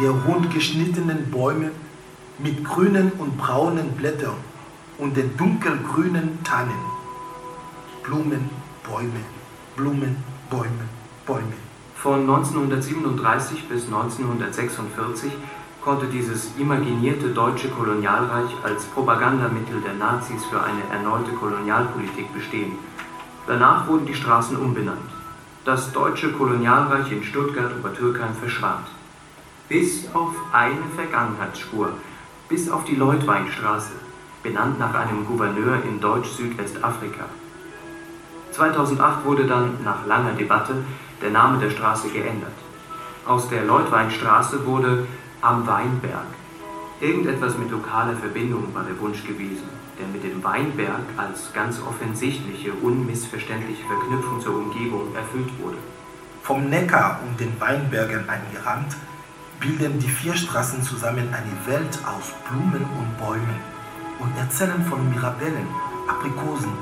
[0.00, 1.70] der rund geschnittenen Bäume
[2.38, 4.36] mit grünen und braunen Blättern
[4.98, 6.80] und den dunkelgrünen Tannen.
[8.02, 8.50] Blumen,
[8.86, 9.20] Bäume,
[9.76, 10.16] Blumen,
[10.50, 10.88] Bäume,
[11.26, 11.54] Bäume.
[11.96, 15.32] Von 1937 bis 1946
[15.82, 22.72] konnte dieses imaginierte deutsche Kolonialreich als Propagandamittel der Nazis für eine erneute Kolonialpolitik bestehen.
[23.46, 25.10] Danach wurden die Straßen umbenannt.
[25.64, 28.86] Das deutsche Kolonialreich in Stuttgart-Obertürkheim verschwand.
[29.68, 31.90] Bis auf eine Vergangenheitsspur,
[32.48, 33.92] bis auf die Leutweinstraße,
[34.44, 37.24] benannt nach einem Gouverneur in Deutsch-Südwestafrika.
[38.52, 40.74] 2008 wurde dann nach langer Debatte
[41.20, 42.52] der Name der Straße geändert.
[43.26, 45.06] Aus der Leutweinstraße wurde
[45.40, 46.26] Am Weinberg.
[47.00, 52.72] Irgendetwas mit lokaler Verbindung war der Wunsch gewesen, der mit dem Weinberg als ganz offensichtliche,
[52.72, 55.78] unmissverständliche Verknüpfung zur Umgebung erfüllt wurde.
[56.42, 58.94] Vom Neckar und den Weinbergen eingerahmt,
[59.58, 63.73] bilden die vier Straßen zusammen eine Welt aus Blumen und Bäumen
[64.18, 65.68] und erzählen von Mirabellen,
[66.08, 66.72] Aprikosen,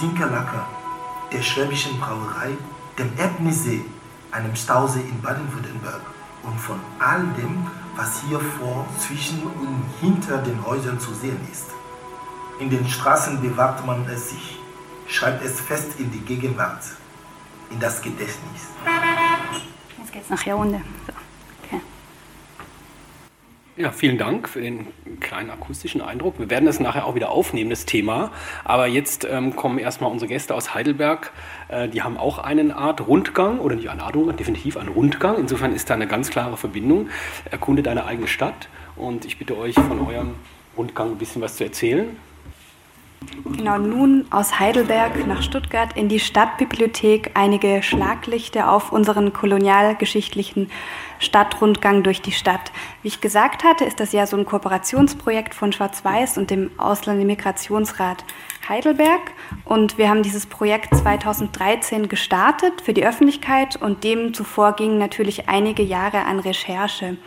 [0.00, 0.66] Dinkerlacker,
[1.32, 2.56] der Schwäbischen Brauerei,
[2.98, 3.84] dem Ebnisee,
[4.32, 6.02] einem Stausee in Baden-Württemberg
[6.42, 11.66] und von all dem, was hier vor, zwischen und hinter den Häusern zu sehen ist.
[12.58, 14.58] In den Straßen bewahrt man es sich,
[15.08, 16.82] schreibt es fest in die Gegenwart,
[17.70, 18.68] in das Gedächtnis.
[19.98, 20.82] Jetzt geht's nach Jahrhundert.
[21.06, 21.12] So.
[23.80, 24.88] Ja, vielen Dank für den
[25.20, 26.38] kleinen akustischen Eindruck.
[26.38, 28.30] Wir werden das nachher auch wieder aufnehmen, das Thema.
[28.62, 31.32] Aber jetzt ähm, kommen erstmal unsere Gäste aus Heidelberg.
[31.68, 35.38] Äh, die haben auch eine Art Rundgang, oder nicht eine Art Rundgang, definitiv einen Rundgang.
[35.38, 37.08] Insofern ist da eine ganz klare Verbindung.
[37.50, 38.68] Erkunde deine eigene Stadt.
[38.96, 40.34] Und ich bitte euch, von eurem
[40.76, 42.18] Rundgang ein bisschen was zu erzählen.
[43.44, 50.70] Genau, nun aus Heidelberg nach Stuttgart in die Stadtbibliothek einige Schlaglichter auf unseren kolonialgeschichtlichen
[51.18, 52.72] Stadtrundgang durch die Stadt.
[53.02, 58.24] Wie ich gesagt hatte, ist das ja so ein Kooperationsprojekt von Schwarz-Weiß und dem Ausländermigrationsrat
[58.68, 59.32] Heidelberg.
[59.64, 65.48] Und wir haben dieses Projekt 2013 gestartet für die Öffentlichkeit und dem zuvor gingen natürlich
[65.48, 67.18] einige Jahre an Recherche.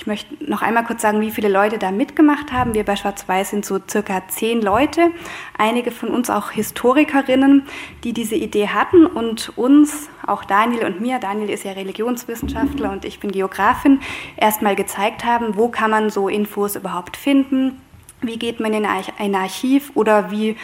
[0.00, 2.72] Ich möchte noch einmal kurz sagen, wie viele Leute da mitgemacht haben.
[2.72, 5.10] Wir bei Schwarz-Weiß sind so circa zehn Leute,
[5.58, 7.64] einige von uns auch Historikerinnen,
[8.02, 9.04] die diese Idee hatten.
[9.04, 14.00] Und uns, auch Daniel und mir, Daniel ist ja Religionswissenschaftler und ich bin Geografin,
[14.38, 17.78] erstmal gezeigt haben, wo kann man so Infos überhaupt finden,
[18.22, 20.56] wie geht man in ein Archiv oder wie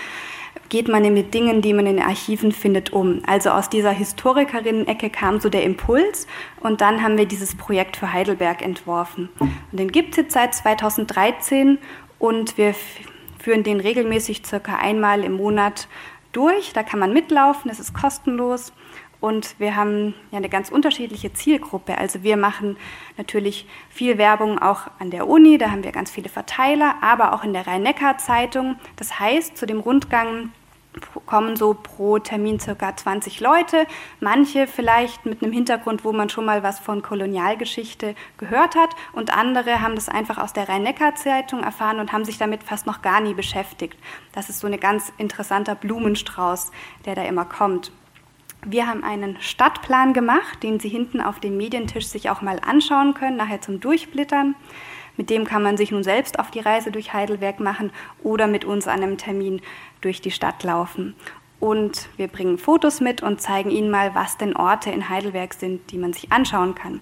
[0.68, 3.22] geht man mit Dingen, die man in den Archiven findet, um.
[3.26, 6.26] Also aus dieser Historikerinnen-Ecke kam so der Impuls
[6.61, 9.29] und dann haben wir dieses Projekt für Heidelberg entworfen.
[9.38, 11.79] Und den gibt es jetzt seit 2013
[12.18, 12.74] und wir
[13.38, 15.88] führen den regelmäßig circa einmal im Monat
[16.33, 16.72] durch.
[16.72, 18.72] Da kann man mitlaufen, es ist kostenlos.
[19.20, 21.98] Und wir haben ja eine ganz unterschiedliche Zielgruppe.
[21.98, 22.76] Also wir machen
[23.16, 27.42] natürlich viel Werbung auch an der Uni, da haben wir ganz viele Verteiler, aber auch
[27.42, 28.76] in der Rhein-Neckar-Zeitung.
[28.96, 30.50] Das heißt, zu dem Rundgang
[31.26, 33.87] kommen so pro Termin circa 20 Leute,
[34.20, 39.37] manche vielleicht mit einem Hintergrund, wo man schon mal was von Kolonialgeschichte gehört hat und
[39.37, 43.20] andere haben das einfach aus der Rhein-Neckar-Zeitung erfahren und haben sich damit fast noch gar
[43.20, 43.98] nie beschäftigt.
[44.33, 46.70] Das ist so ein ganz interessanter Blumenstrauß,
[47.05, 47.92] der da immer kommt.
[48.64, 53.14] Wir haben einen Stadtplan gemacht, den Sie hinten auf dem Medientisch sich auch mal anschauen
[53.14, 54.55] können, nachher zum Durchblittern.
[55.16, 57.90] Mit dem kann man sich nun selbst auf die Reise durch Heidelberg machen
[58.23, 59.62] oder mit uns an einem Termin
[60.01, 61.14] durch die Stadt laufen.
[61.59, 65.90] Und wir bringen Fotos mit und zeigen Ihnen mal, was denn Orte in Heidelberg sind,
[65.90, 67.01] die man sich anschauen kann.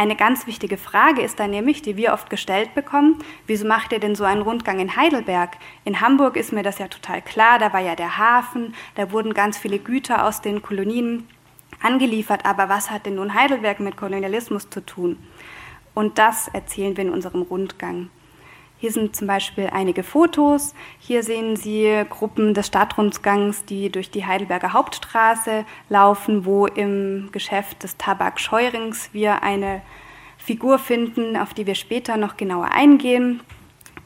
[0.00, 4.00] Eine ganz wichtige Frage ist da nämlich, die wir oft gestellt bekommen, wieso macht ihr
[4.00, 5.58] denn so einen Rundgang in Heidelberg?
[5.84, 9.34] In Hamburg ist mir das ja total klar, da war ja der Hafen, da wurden
[9.34, 11.28] ganz viele Güter aus den Kolonien
[11.82, 15.18] angeliefert, aber was hat denn nun Heidelberg mit Kolonialismus zu tun?
[15.92, 18.08] Und das erzählen wir in unserem Rundgang.
[18.80, 20.74] Hier sind zum Beispiel einige Fotos.
[20.98, 27.82] Hier sehen Sie Gruppen des Stadtrundgangs, die durch die Heidelberger Hauptstraße laufen, wo im Geschäft
[27.82, 29.82] des Tabak Scheurings wir eine
[30.38, 33.42] Figur finden, auf die wir später noch genauer eingehen.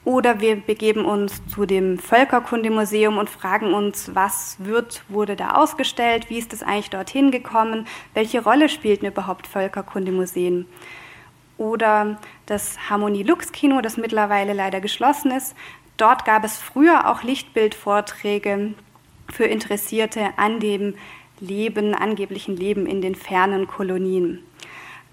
[0.03, 6.29] Oder wir begeben uns zu dem Völkerkundemuseum und fragen uns, was wird, wurde da ausgestellt,
[6.29, 10.65] wie ist es eigentlich dorthin gekommen, welche Rolle spielten überhaupt Völkerkundemuseen
[11.57, 15.55] oder das Harmonie Lux Kino, das mittlerweile leider geschlossen ist.
[15.97, 18.73] Dort gab es früher auch Lichtbildvorträge
[19.31, 20.95] für Interessierte an dem
[21.39, 24.43] Leben, angeblichen Leben in den fernen Kolonien.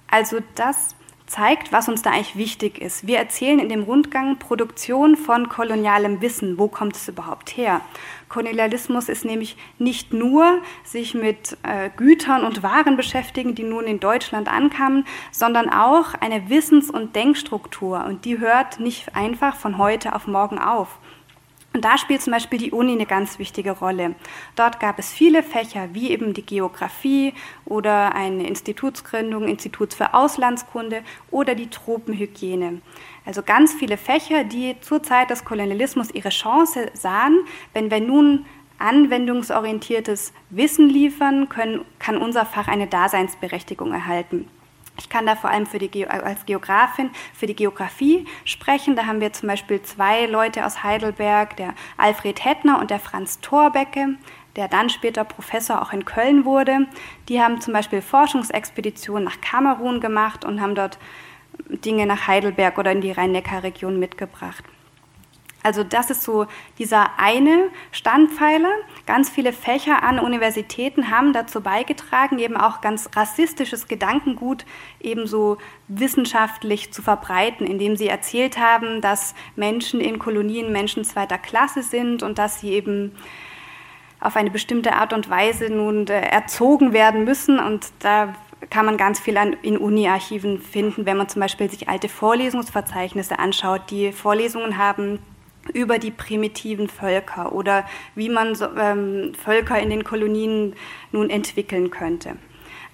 [0.09, 0.95] Also das
[1.27, 3.07] zeigt, was uns da eigentlich wichtig ist.
[3.07, 6.59] Wir erzählen in dem Rundgang Produktion von kolonialem Wissen.
[6.59, 7.81] Wo kommt es überhaupt her?
[8.33, 14.01] Kolonialismus ist nämlich nicht nur sich mit äh, Gütern und Waren beschäftigen, die nun in
[14.01, 18.07] Deutschland ankamen, sondern auch eine Wissens- und Denkstruktur.
[18.07, 20.99] Und die hört nicht einfach von heute auf morgen auf.
[21.75, 24.15] Und da spielt zum Beispiel die Uni eine ganz wichtige Rolle.
[24.57, 27.33] Dort gab es viele Fächer, wie eben die Geografie
[27.65, 32.81] oder eine Institutsgründung, Institut für Auslandskunde oder die Tropenhygiene.
[33.25, 37.39] Also ganz viele Fächer, die zur Zeit des Kolonialismus ihre Chance sahen,
[37.73, 38.45] wenn wir nun
[38.79, 44.49] anwendungsorientiertes Wissen liefern, können, kann unser Fach eine Daseinsberechtigung erhalten.
[44.99, 48.95] Ich kann da vor allem für die, als Geografin für die Geografie sprechen.
[48.95, 53.41] Da haben wir zum Beispiel zwei Leute aus Heidelberg, der Alfred Hettner und der Franz
[53.41, 54.17] Thorbecke,
[54.57, 56.87] der dann später Professor auch in Köln wurde.
[57.29, 60.99] Die haben zum Beispiel Forschungsexpeditionen nach Kamerun gemacht und haben dort
[61.69, 64.65] Dinge nach Heidelberg oder in die Rhein-Neckar-Region mitgebracht.
[65.63, 66.47] Also das ist so
[66.79, 68.73] dieser eine Standpfeiler.
[69.07, 74.65] Ganz viele Fächer an Universitäten haben dazu beigetragen, eben auch ganz rassistisches Gedankengut
[75.01, 81.83] ebenso wissenschaftlich zu verbreiten, indem sie erzählt haben, dass Menschen in Kolonien Menschen zweiter Klasse
[81.83, 83.13] sind und dass sie eben
[84.19, 87.59] auf eine bestimmte Art und Weise nun äh, erzogen werden müssen.
[87.59, 88.35] Und da
[88.73, 93.39] kann man ganz viel an, in Uni-Archiven finden, wenn man zum Beispiel sich alte Vorlesungsverzeichnisse
[93.39, 93.83] anschaut.
[93.91, 95.19] Die Vorlesungen haben
[95.75, 100.75] über die primitiven Völker oder wie man so, ähm, Völker in den Kolonien
[101.13, 102.37] nun entwickeln könnte.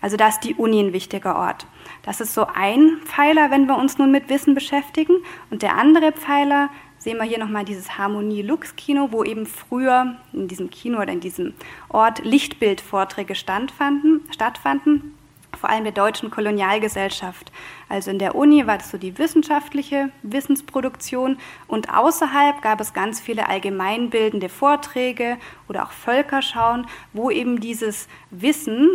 [0.01, 1.69] Also da ist die Uni ein wichtiger Ort.
[2.03, 5.15] Das ist so ein Pfeiler, wenn wir uns nun mit Wissen beschäftigen.
[5.51, 10.71] Und der andere Pfeiler, sehen wir hier nochmal dieses Harmonie-Lux-Kino, wo eben früher in diesem
[10.71, 11.55] Kino oder in diesem
[11.89, 15.18] Ort Lichtbildvorträge stattfanden
[15.57, 17.53] vor allem der deutschen Kolonialgesellschaft.
[17.89, 23.21] Also in der Uni war das so die wissenschaftliche Wissensproduktion und außerhalb gab es ganz
[23.21, 28.89] viele allgemeinbildende Vorträge oder auch Völkerschauen, wo eben dieses Wissen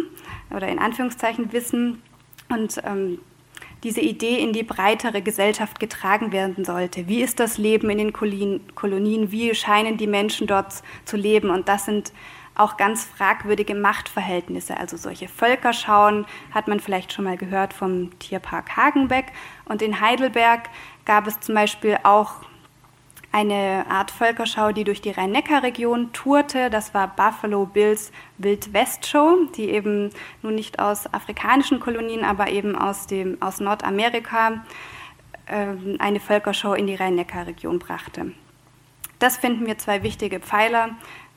[0.51, 2.01] oder in Anführungszeichen Wissen
[2.49, 3.19] und ähm,
[3.83, 7.07] diese Idee in die breitere Gesellschaft getragen werden sollte.
[7.07, 9.31] Wie ist das Leben in den Kolonien?
[9.31, 11.49] Wie scheinen die Menschen dort zu leben?
[11.49, 12.13] Und das sind
[12.55, 14.77] auch ganz fragwürdige Machtverhältnisse.
[14.77, 19.25] Also solche Völkerschauen hat man vielleicht schon mal gehört vom Tierpark Hagenbeck.
[19.65, 20.69] Und in Heidelberg
[21.05, 22.35] gab es zum Beispiel auch
[23.33, 26.69] eine Art Völkerschau, die durch die Rhein-Neckar-Region tourte.
[26.69, 30.11] Das war Buffalo Bills Wild-West-Show, die eben
[30.43, 34.63] nun nicht aus afrikanischen Kolonien, aber eben aus, dem, aus Nordamerika
[35.47, 35.65] äh,
[35.97, 38.33] eine Völkerschau in die Rhein-Neckar-Region brachte.
[39.17, 40.89] Das finden wir zwei wichtige Pfeiler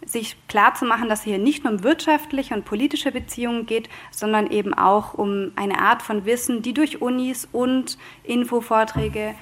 [0.07, 3.89] sich klar zu machen, dass es hier nicht nur um wirtschaftliche und politische Beziehungen geht,
[4.11, 9.35] sondern eben auch um eine Art von Wissen, die durch Unis und Infovorträge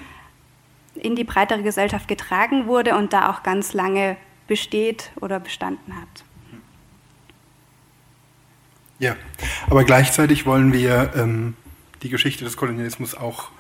[0.95, 6.25] in die breitere Gesellschaft getragen wurde und da auch ganz lange besteht oder bestanden hat.
[8.99, 9.17] Ja,
[9.69, 11.57] aber gleichzeitig wollen wir ähm,
[12.03, 13.51] die Geschichte des Kolonialismus auch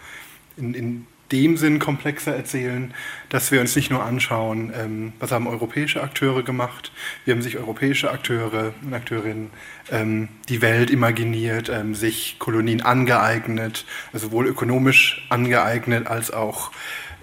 [0.56, 2.94] in, in dem Sinn komplexer erzählen,
[3.28, 6.92] dass wir uns nicht nur anschauen, ähm, was haben europäische Akteure gemacht,
[7.24, 9.50] wie haben sich europäische Akteure und Akteurinnen
[9.90, 16.70] ähm, die Welt imaginiert, ähm, sich Kolonien angeeignet, also sowohl ökonomisch angeeignet als auch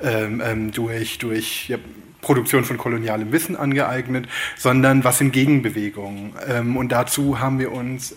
[0.03, 1.77] ähm, ähm, durch, durch ja,
[2.19, 6.33] Produktion von kolonialem Wissen angeeignet, sondern was sind Gegenbewegungen.
[6.47, 8.15] Ähm, und dazu haben wir uns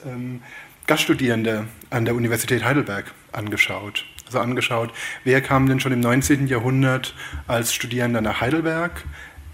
[0.87, 4.04] Gaststudierende an der Universität Heidelberg angeschaut.
[4.26, 4.92] Also angeschaut,
[5.24, 6.46] wer kam denn schon im 19.
[6.46, 7.14] Jahrhundert
[7.46, 9.04] als Studierender nach Heidelberg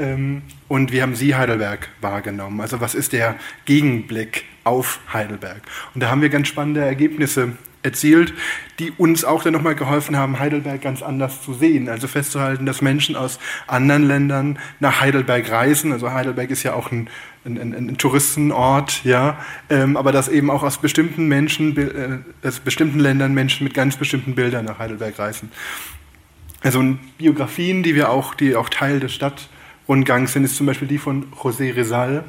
[0.01, 2.61] ähm, und wie haben Sie Heidelberg wahrgenommen?
[2.61, 5.61] Also was ist der Gegenblick auf Heidelberg?
[5.95, 7.53] Und da haben wir ganz spannende Ergebnisse
[7.83, 8.35] erzielt,
[8.79, 11.89] die uns auch dann nochmal geholfen haben, Heidelberg ganz anders zu sehen.
[11.89, 15.93] Also festzuhalten, dass Menschen aus anderen Ländern nach Heidelberg reisen.
[15.93, 17.09] Also Heidelberg ist ja auch ein,
[17.45, 19.39] ein, ein, ein Touristenort, ja,
[19.71, 23.97] ähm, aber dass eben auch aus bestimmten Menschen, äh, aus bestimmten Ländern Menschen mit ganz
[23.97, 25.51] bestimmten Bildern nach Heidelberg reisen.
[26.63, 26.85] Also
[27.17, 31.33] Biografien, die wir auch, die auch Teil des Stadtrundgangs sind, ist zum Beispiel die von
[31.33, 32.25] José Rizal.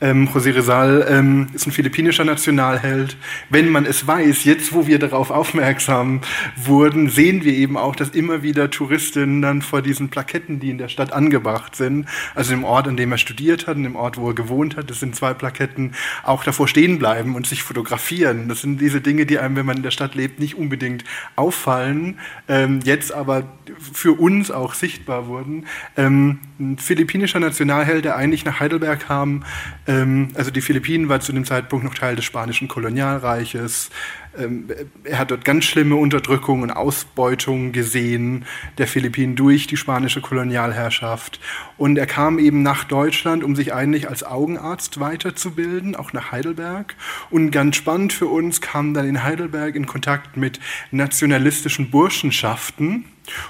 [0.00, 3.16] Ähm, José Rizal ähm, ist ein philippinischer Nationalheld.
[3.48, 6.20] Wenn man es weiß, jetzt wo wir darauf aufmerksam
[6.54, 10.76] wurden, sehen wir eben auch, dass immer wieder Touristinnen dann vor diesen Plaketten, die in
[10.76, 14.18] der Stadt angebracht sind, also im Ort, an dem er studiert hat, und im Ort,
[14.18, 15.92] wo er gewohnt hat, das sind zwei Plaketten,
[16.24, 18.48] auch davor stehen bleiben und sich fotografieren.
[18.48, 21.04] Das sind diese Dinge, die einem, wenn man in der Stadt lebt, nicht unbedingt
[21.36, 23.44] auffallen, ähm, jetzt aber
[23.92, 25.64] für uns auch sichtbar wurden.
[25.96, 29.44] Ähm, ein philippinischer Nationalheld, der eigentlich nach Heidelberg kam,
[29.86, 33.90] ähm, also die Philippinen war zu dem Zeitpunkt noch Teil des spanischen Kolonialreiches.
[34.38, 34.68] Ähm,
[35.04, 38.44] er hat dort ganz schlimme Unterdrückung und Ausbeutung gesehen
[38.78, 41.40] der Philippinen durch die spanische Kolonialherrschaft.
[41.76, 46.94] Und er kam eben nach Deutschland, um sich eigentlich als Augenarzt weiterzubilden, auch nach Heidelberg.
[47.30, 53.04] Und ganz spannend für uns kam dann in Heidelberg in Kontakt mit nationalistischen Burschenschaften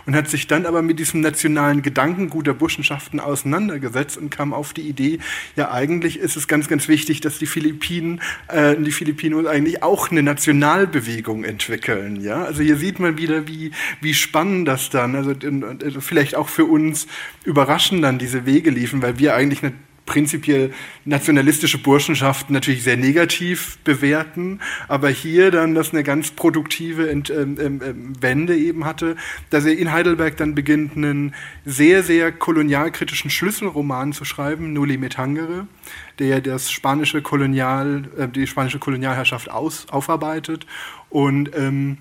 [0.07, 4.73] und hat sich dann aber mit diesem nationalen Gedankengut der Burschenschaften auseinandergesetzt und kam auf
[4.73, 5.19] die Idee,
[5.57, 10.11] ja eigentlich ist es ganz, ganz wichtig, dass die Philippinen, äh, die Philippinen eigentlich auch
[10.11, 12.21] eine Nationalbewegung entwickeln.
[12.21, 12.45] Ja?
[12.45, 15.35] Also hier sieht man wieder, wie, wie spannend das dann, also,
[15.85, 17.07] also vielleicht auch für uns
[17.45, 19.73] überraschend dann diese Wege liefen, weil wir eigentlich eine
[20.07, 20.73] prinzipiell
[21.05, 27.59] nationalistische Burschenschaften natürlich sehr negativ bewerten, aber hier dann das eine ganz produktive Ent, ähm,
[27.61, 29.17] ähm, ähm, Wende eben hatte,
[29.51, 35.67] dass er in Heidelberg dann beginnt, einen sehr, sehr kolonialkritischen Schlüsselroman zu schreiben, Nulli Metangere,
[36.19, 40.67] der das spanische Kolonial, äh, die spanische Kolonialherrschaft aus, aufarbeitet.
[41.11, 41.99] Und ähm,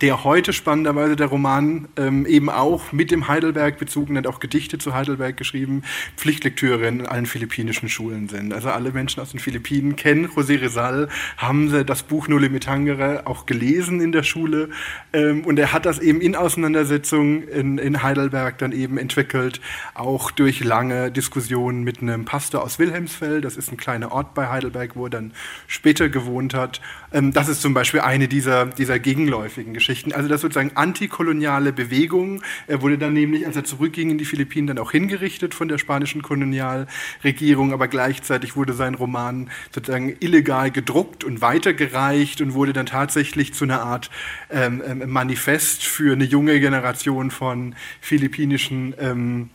[0.00, 4.78] der heute spannenderweise der Roman ähm, eben auch mit dem Heidelberg bezogen hat, auch Gedichte
[4.78, 5.82] zu Heidelberg geschrieben,
[6.16, 8.52] Pflichtlektüre in allen philippinischen Schulen sind.
[8.52, 13.22] Also alle Menschen aus den Philippinen kennen José Rizal, haben sie das Buch Nulle Mitangere
[13.24, 14.70] auch gelesen in der Schule
[15.12, 19.60] ähm, und er hat das eben in Auseinandersetzungen in, in Heidelberg dann eben entwickelt,
[19.94, 24.48] auch durch lange Diskussionen mit einem Pastor aus Wilhelmsfeld, das ist ein kleiner Ort bei
[24.48, 25.32] Heidelberg, wo er dann
[25.66, 26.80] später gewohnt hat.
[27.12, 29.87] Ähm, das ist zum Beispiel eine dieser, dieser gegenläufigen Geschichten.
[29.88, 30.12] Geschichten.
[30.12, 32.42] Also das sozusagen antikoloniale Bewegung.
[32.66, 35.78] Er wurde dann nämlich, als er zurückging in die Philippinen, dann auch hingerichtet von der
[35.78, 42.84] spanischen Kolonialregierung, aber gleichzeitig wurde sein Roman sozusagen illegal gedruckt und weitergereicht und wurde dann
[42.84, 44.10] tatsächlich zu einer Art
[44.50, 49.48] ähm, ähm Manifest für eine junge Generation von philippinischen ähm,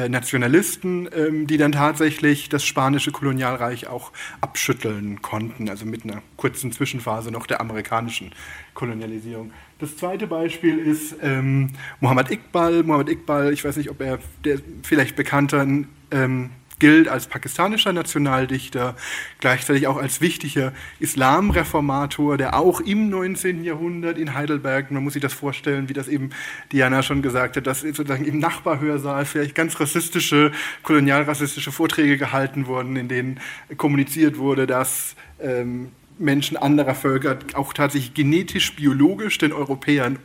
[0.00, 6.22] äh, Nationalisten, ähm, die dann tatsächlich das spanische Kolonialreich auch abschütteln konnten, also mit einer
[6.36, 8.32] kurzen Zwischenphase noch der amerikanischen
[8.74, 9.52] Kolonialisierung.
[9.78, 12.82] Das zweite Beispiel ist ähm, Muhammad Iqbal.
[12.82, 15.66] Muhammad Iqbal, ich weiß nicht, ob er der vielleicht bekannter
[16.10, 18.96] ähm, gilt als pakistanischer Nationaldichter,
[19.38, 23.62] gleichzeitig auch als wichtiger Islamreformator, der auch im 19.
[23.62, 26.30] Jahrhundert in Heidelberg, man muss sich das vorstellen, wie das eben
[26.72, 30.50] Diana schon gesagt hat, dass sozusagen im Nachbarhörsaal vielleicht ganz rassistische,
[30.82, 33.40] kolonialrassistische Vorträge gehalten wurden, in denen
[33.76, 40.18] kommuniziert wurde, dass ähm, Menschen anderer Völker auch tatsächlich genetisch, biologisch den Europäern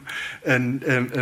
[0.43, 1.15] äh, äh,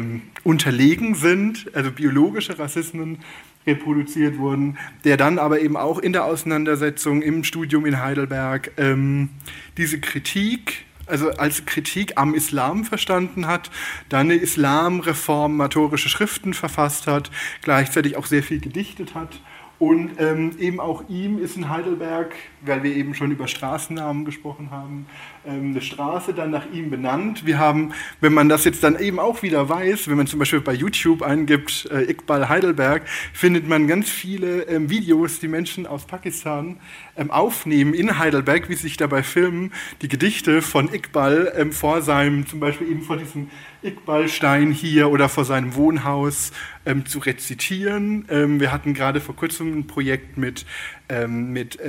[0.44, 3.20] unterlegen sind, also biologische Rassismen
[3.66, 9.30] reproduziert wurden, der dann aber eben auch in der Auseinandersetzung im Studium in Heidelberg ähm,
[9.78, 13.70] diese Kritik also als Kritik am Islam verstanden hat,
[14.08, 17.30] dann eine islamreformatorische Schriften verfasst hat,
[17.62, 19.42] gleichzeitig auch sehr viel gedichtet hat
[19.80, 22.34] Und ähm, eben auch ihm ist in Heidelberg,
[22.66, 25.06] weil wir eben schon über Straßennamen gesprochen haben,
[25.46, 27.46] ähm, eine Straße dann nach ihm benannt.
[27.46, 30.62] Wir haben, wenn man das jetzt dann eben auch wieder weiß, wenn man zum Beispiel
[30.62, 33.04] bei YouTube eingibt, äh, Iqbal Heidelberg,
[33.34, 36.78] findet man ganz viele ähm, Videos, die Menschen aus Pakistan
[37.18, 42.02] ähm, aufnehmen in Heidelberg, wie sie sich dabei filmen, die Gedichte von Iqbal ähm, vor
[42.02, 43.50] seinem, zum Beispiel eben vor diesem
[43.84, 46.52] Iqbal-Stein hier oder vor seinem Wohnhaus
[46.86, 48.26] ähm, zu rezitieren.
[48.30, 50.66] Ähm, wir hatten gerade vor kurzem ein Projekt mit,
[51.10, 51.80] ähm, mit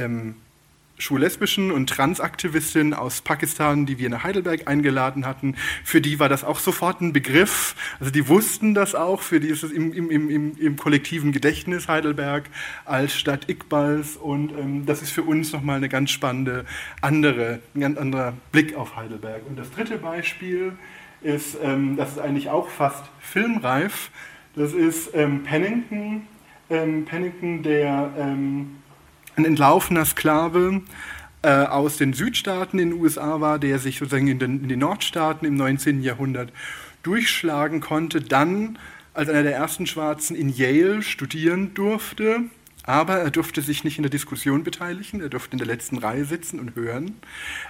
[0.98, 5.56] schwul-lesbischen und Transaktivistinnen aus Pakistan, die wir nach Heidelberg eingeladen hatten.
[5.82, 7.74] Für die war das auch sofort ein Begriff.
[7.98, 11.88] Also die wussten das auch, für die ist es im, im, im, im kollektiven Gedächtnis
[11.88, 12.44] Heidelberg
[12.84, 14.16] als Stadt Iqbals.
[14.16, 16.64] Und ähm, das ist für uns nochmal eine ganz spannende
[17.00, 19.42] andere, ein ganz anderer Blick auf Heidelberg.
[19.48, 20.72] Und das dritte Beispiel
[21.22, 24.10] ist, ähm, das ist eigentlich auch fast filmreif.
[24.54, 26.26] Das ist ähm, Pennington,
[26.70, 28.76] ähm, Pennington, der ähm,
[29.36, 30.82] ein entlaufener Sklave
[31.42, 34.78] äh, aus den Südstaaten in den USA war, der sich sozusagen in den, in den
[34.78, 36.02] Nordstaaten im 19.
[36.02, 36.52] Jahrhundert
[37.02, 38.78] durchschlagen konnte, dann
[39.12, 42.44] als einer der ersten Schwarzen in Yale studieren durfte,
[42.82, 46.24] aber er durfte sich nicht in der Diskussion beteiligen, er durfte in der letzten Reihe
[46.24, 47.14] sitzen und hören.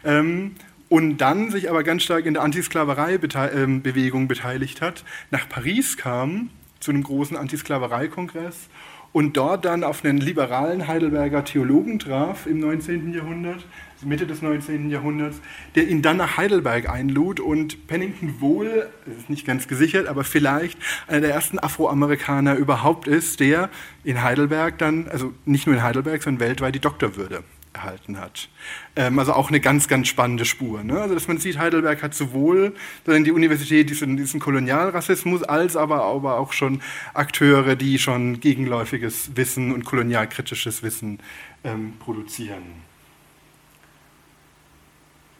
[0.04, 0.52] Ähm,
[0.88, 6.90] und dann sich aber ganz stark in der Antisklaverei-Bewegung beteiligt hat, nach Paris kam zu
[6.90, 8.68] einem großen Antisklaverei-Kongress
[9.14, 13.14] und dort dann auf einen liberalen Heidelberger Theologen traf im 19.
[13.14, 13.64] Jahrhundert,
[14.02, 14.90] Mitte des 19.
[14.90, 15.40] Jahrhunderts,
[15.76, 20.24] der ihn dann nach Heidelberg einlud und Pennington wohl, das ist nicht ganz gesichert, aber
[20.24, 23.70] vielleicht einer der ersten Afroamerikaner überhaupt ist, der
[24.02, 27.44] in Heidelberg dann, also nicht nur in Heidelberg, sondern weltweit die Doktorwürde
[27.74, 28.48] erhalten hat.
[28.96, 30.82] Ähm, also auch eine ganz, ganz spannende Spur.
[30.82, 31.00] Ne?
[31.00, 32.74] Also dass man sieht, Heidelberg hat sowohl
[33.06, 36.80] die Universität diesen, diesen Kolonialrassismus, als aber, aber auch schon
[37.12, 41.18] Akteure, die schon gegenläufiges Wissen und kolonialkritisches Wissen
[41.64, 42.62] ähm, produzieren.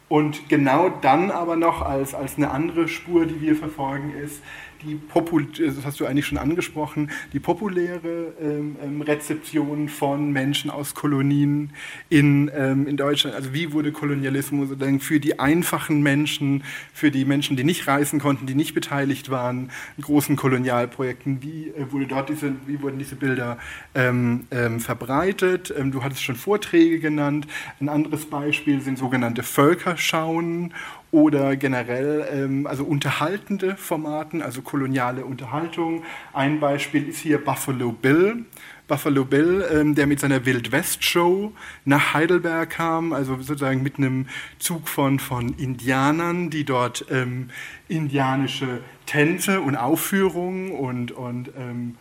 [0.09, 4.43] Und genau dann aber noch als, als eine andere Spur, die wir verfolgen, ist,
[4.87, 10.70] die Popul das hast du eigentlich schon angesprochen, die populäre ähm, ähm, Rezeption von Menschen
[10.70, 11.70] aus Kolonien
[12.09, 13.37] in, ähm, in Deutschland.
[13.37, 14.70] Also wie wurde Kolonialismus
[15.01, 19.70] für die einfachen Menschen, für die Menschen, die nicht reisen konnten, die nicht beteiligt waren
[19.97, 23.59] in großen Kolonialprojekten, wie, äh, wurde dort diese, wie wurden diese Bilder
[23.95, 25.72] ähm, ähm, verbreitet?
[25.76, 27.47] Ähm, du hattest schon Vorträge genannt.
[27.80, 30.72] Ein anderes Beispiel sind sogenannte Völkerschauen
[31.15, 36.03] oder generell ähm, also unterhaltende Formaten, also koloniale Unterhaltung.
[36.33, 38.45] Ein Beispiel ist hier Buffalo Bill.
[38.89, 41.53] Buffalo Bill, ähm, der mit seiner Wild West Show
[41.85, 44.27] nach Heidelberg kam, also sozusagen mit einem
[44.59, 47.49] Zug von, von Indianern, die dort ähm,
[47.87, 51.95] indianische Tänze und Aufführungen und, und ähm,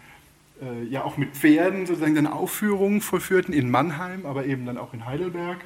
[0.59, 4.95] äh, ja auch mit Pferden sozusagen dann Aufführungen vollführten in Mannheim, aber eben dann auch
[4.95, 5.59] in Heidelberg.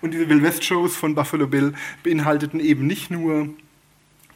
[0.00, 3.50] Und diese Wild West Shows von Buffalo Bill beinhalteten eben nicht nur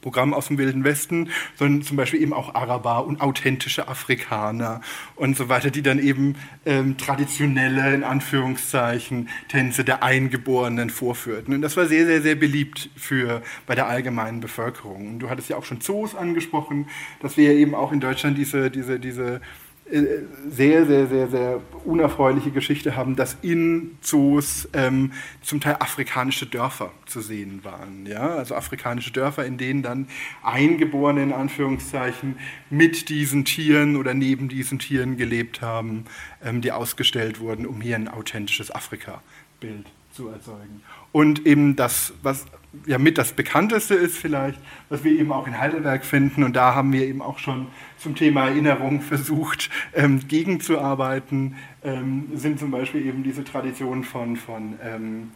[0.04, 4.82] Programm aus dem Wilden Westen, sondern zum Beispiel eben auch Araber und authentische Afrikaner
[5.16, 6.34] und so weiter, die dann eben
[6.66, 11.54] ähm, traditionelle, in Anführungszeichen, Tänze der Eingeborenen vorführten.
[11.54, 15.08] Und das war sehr, sehr, sehr beliebt für, bei der allgemeinen Bevölkerung.
[15.08, 16.86] Und du hattest ja auch schon Zoos angesprochen,
[17.20, 19.40] dass wir eben auch in Deutschland diese, diese, diese
[19.86, 25.12] sehr, sehr, sehr, sehr unerfreuliche Geschichte haben, dass in Zoos ähm,
[25.42, 28.06] zum Teil afrikanische Dörfer zu sehen waren.
[28.06, 28.36] Ja?
[28.36, 30.08] Also afrikanische Dörfer, in denen dann
[30.42, 32.38] Eingeborene in Anführungszeichen
[32.70, 36.06] mit diesen Tieren oder neben diesen Tieren gelebt haben,
[36.42, 40.82] ähm, die ausgestellt wurden, um hier ein authentisches Afrika-Bild zu erzeugen.
[41.12, 42.46] Und eben das, was
[42.86, 44.58] ja mit das bekannteste ist vielleicht,
[44.88, 46.44] was wir eben auch in Heidelberg finden.
[46.44, 47.68] Und da haben wir eben auch schon
[47.98, 54.78] zum Thema Erinnerung versucht, ähm, gegenzuarbeiten, ähm, sind zum Beispiel eben diese Traditionen von, von
[54.82, 55.30] ähm,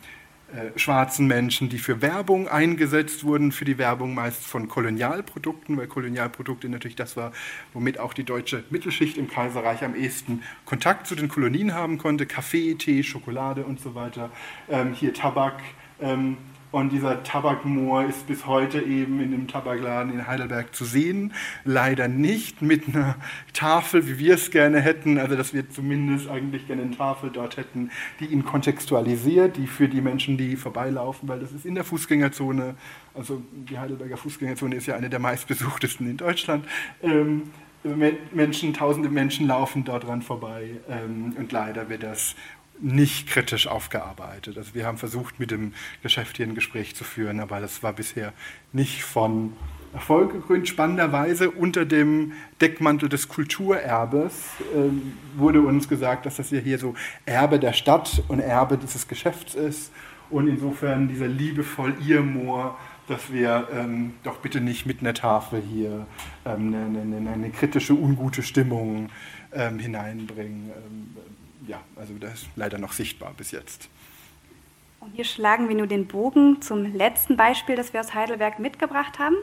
[0.51, 5.89] äh, schwarzen Menschen, die für Werbung eingesetzt wurden, für die Werbung meist von Kolonialprodukten, weil
[5.89, 7.33] Kolonialprodukte natürlich das war,
[7.75, 12.25] womit auch die deutsche Mittelschicht im Kaiserreich am ehesten Kontakt zu den Kolonien haben konnte.
[12.25, 14.31] Kaffee, Tee, Schokolade und so weiter.
[14.71, 15.61] Ähm, hier Tabak.
[16.71, 21.33] Und dieser Tabakmoor ist bis heute eben in dem Tabakladen in Heidelberg zu sehen.
[21.65, 23.17] Leider nicht mit einer
[23.55, 25.19] Tafel, wie wir es gerne hätten.
[25.19, 27.91] Also, dass wir zumindest eigentlich gerne eine Tafel dort hätten,
[28.21, 32.75] die ihn kontextualisiert, die für die Menschen, die vorbeilaufen, weil das ist in der Fußgängerzone,
[33.15, 36.67] also die Heidelberger Fußgängerzone ist ja eine der meistbesuchtesten in Deutschland.
[37.03, 37.45] Ähm,
[38.33, 42.35] Menschen, tausende Menschen laufen dort dran vorbei ähm, und leider wird das
[42.81, 44.57] nicht kritisch aufgearbeitet.
[44.57, 45.73] Also wir haben versucht, mit dem
[46.03, 48.33] Geschäft hier ein Gespräch zu führen, aber das war bisher
[48.73, 49.53] nicht von
[49.95, 50.69] Erfolg gekrönt.
[50.69, 54.35] Spannenderweise unter dem Deckmantel des Kulturerbes
[54.75, 59.55] äh, wurde uns gesagt, dass das hier so Erbe der Stadt und Erbe dieses Geschäfts
[59.55, 59.93] ist.
[60.31, 66.07] Und insofern dieser liebevoll Irrmoor, dass wir ähm, doch bitte nicht mit einer Tafel hier
[66.45, 69.09] ähm, eine, eine, eine, kritische, ungute Stimmung
[69.53, 70.71] ähm, hineinbringen.
[71.69, 73.89] Ja, also das ist leider noch sichtbar bis jetzt.
[75.01, 79.19] Und hier schlagen wir nur den Bogen zum letzten Beispiel, das wir aus Heidelberg mitgebracht
[79.19, 79.37] haben.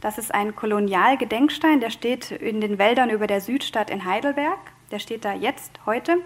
[0.00, 4.58] Das ist ein Kolonialgedenkstein, der steht in den Wäldern über der Südstadt in Heidelberg.
[4.90, 6.16] Der steht da jetzt, heute.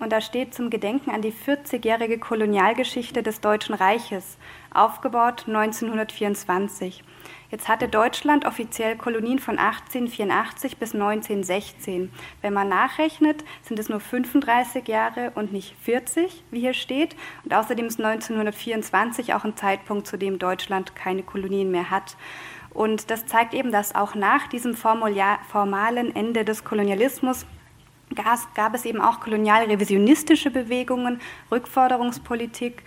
[0.00, 4.38] Und da steht zum Gedenken an die 40-jährige Kolonialgeschichte des Deutschen Reiches,
[4.72, 7.04] aufgebaut 1924.
[7.50, 12.10] Jetzt hatte Deutschland offiziell Kolonien von 1884 bis 1916.
[12.42, 17.14] Wenn man nachrechnet, sind es nur 35 Jahre und nicht 40, wie hier steht.
[17.44, 22.16] Und außerdem ist 1924 auch ein Zeitpunkt, zu dem Deutschland keine Kolonien mehr hat.
[22.70, 27.46] Und das zeigt eben, dass auch nach diesem formalen Ende des Kolonialismus
[28.54, 31.20] gab es eben auch kolonialrevisionistische Bewegungen,
[31.50, 32.82] Rückforderungspolitik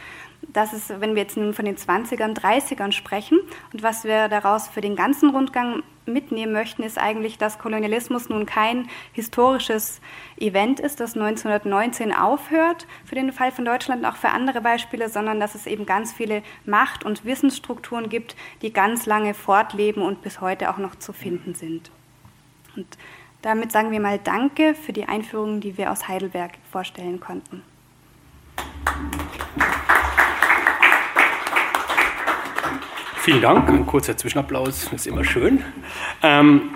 [0.54, 3.40] das ist, wenn wir jetzt nun von den 20ern, 30ern sprechen.
[3.74, 8.46] Und was wir daraus für den ganzen Rundgang mitnehmen möchten, ist eigentlich, dass Kolonialismus nun
[8.46, 10.02] kein historisches
[10.40, 15.10] Event ist, das 1919 aufhört, für den Fall von Deutschland und auch für andere Beispiele,
[15.10, 20.22] sondern dass es eben ganz viele Macht- und Wissensstrukturen gibt, die ganz lange fortleben und
[20.22, 21.92] bis heute auch noch zu finden sind.
[22.76, 22.98] Und
[23.42, 27.64] damit sagen wir mal Danke für die Einführung, die wir aus Heidelberg vorstellen konnten.
[33.22, 33.68] Vielen Dank.
[33.68, 35.62] Ein kurzer Zwischenapplaus ist immer schön.
[36.24, 36.70] Ähm,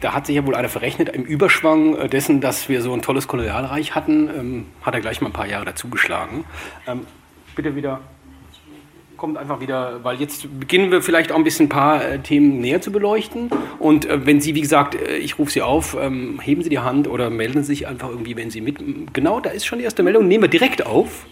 [0.00, 3.02] da hat sich ja wohl einer verrechnet, im Überschwang äh, dessen, dass wir so ein
[3.02, 6.44] tolles Kolonialreich hatten, ähm, hat er gleich mal ein paar Jahre dazugeschlagen.
[6.88, 7.06] Ähm,
[7.54, 8.00] bitte wieder,
[9.16, 12.60] kommt einfach wieder, weil jetzt beginnen wir vielleicht auch ein bisschen ein paar äh, Themen
[12.60, 13.50] näher zu beleuchten.
[13.78, 16.80] Und äh, wenn Sie, wie gesagt, äh, ich rufe Sie auf, ähm, heben Sie die
[16.80, 18.78] Hand oder melden Sie sich einfach irgendwie, wenn Sie mit.
[19.12, 21.26] Genau, da ist schon die erste Meldung, nehmen wir direkt auf.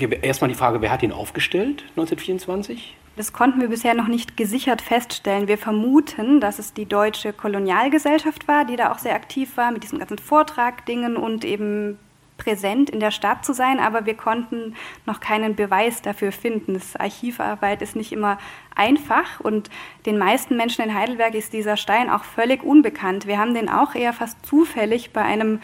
[0.00, 2.96] Okay, erstmal die Frage, wer hat ihn aufgestellt 1924?
[3.16, 5.48] Das konnten wir bisher noch nicht gesichert feststellen.
[5.48, 9.82] Wir vermuten, dass es die deutsche Kolonialgesellschaft war, die da auch sehr aktiv war mit
[9.82, 11.98] diesen ganzen Vortragdingen und eben
[12.36, 16.74] präsent in der Stadt zu sein, aber wir konnten noch keinen Beweis dafür finden.
[16.74, 18.38] Das Archivarbeit ist nicht immer
[18.76, 19.68] einfach und
[20.06, 23.26] den meisten Menschen in Heidelberg ist dieser Stein auch völlig unbekannt.
[23.26, 25.58] Wir haben den auch eher fast zufällig bei einem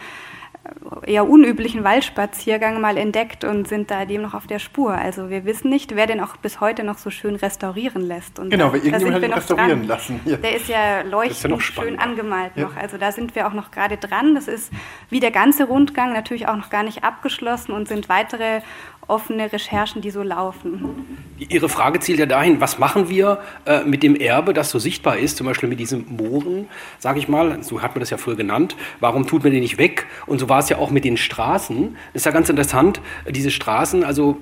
[1.05, 4.93] eher unüblichen Waldspaziergang mal entdeckt und sind da dem noch auf der Spur.
[4.93, 8.39] Also wir wissen nicht, wer den auch bis heute noch so schön restaurieren lässt.
[8.39, 9.87] Und genau, da, irgendjemand hat ihn restaurieren dran.
[9.87, 10.19] lassen.
[10.25, 10.37] Ja.
[10.37, 12.63] Der ist ja leuchtend ist ja schön angemalt ja.
[12.63, 12.75] noch.
[12.75, 14.35] Also da sind wir auch noch gerade dran.
[14.35, 14.71] Das ist
[15.09, 18.61] wie der ganze Rundgang natürlich auch noch gar nicht abgeschlossen und sind weitere
[19.07, 21.17] offene Recherchen, die so laufen.
[21.37, 25.17] Ihre Frage zielt ja dahin, was machen wir äh, mit dem Erbe, das so sichtbar
[25.17, 26.67] ist, zum Beispiel mit diesen Mooren,
[26.99, 29.77] sage ich mal, so hat man das ja früher genannt, warum tut man die nicht
[29.77, 30.07] weg?
[30.25, 31.95] Und so war es ja auch mit den Straßen.
[32.13, 34.37] Das ist ja ganz interessant, diese Straßen, also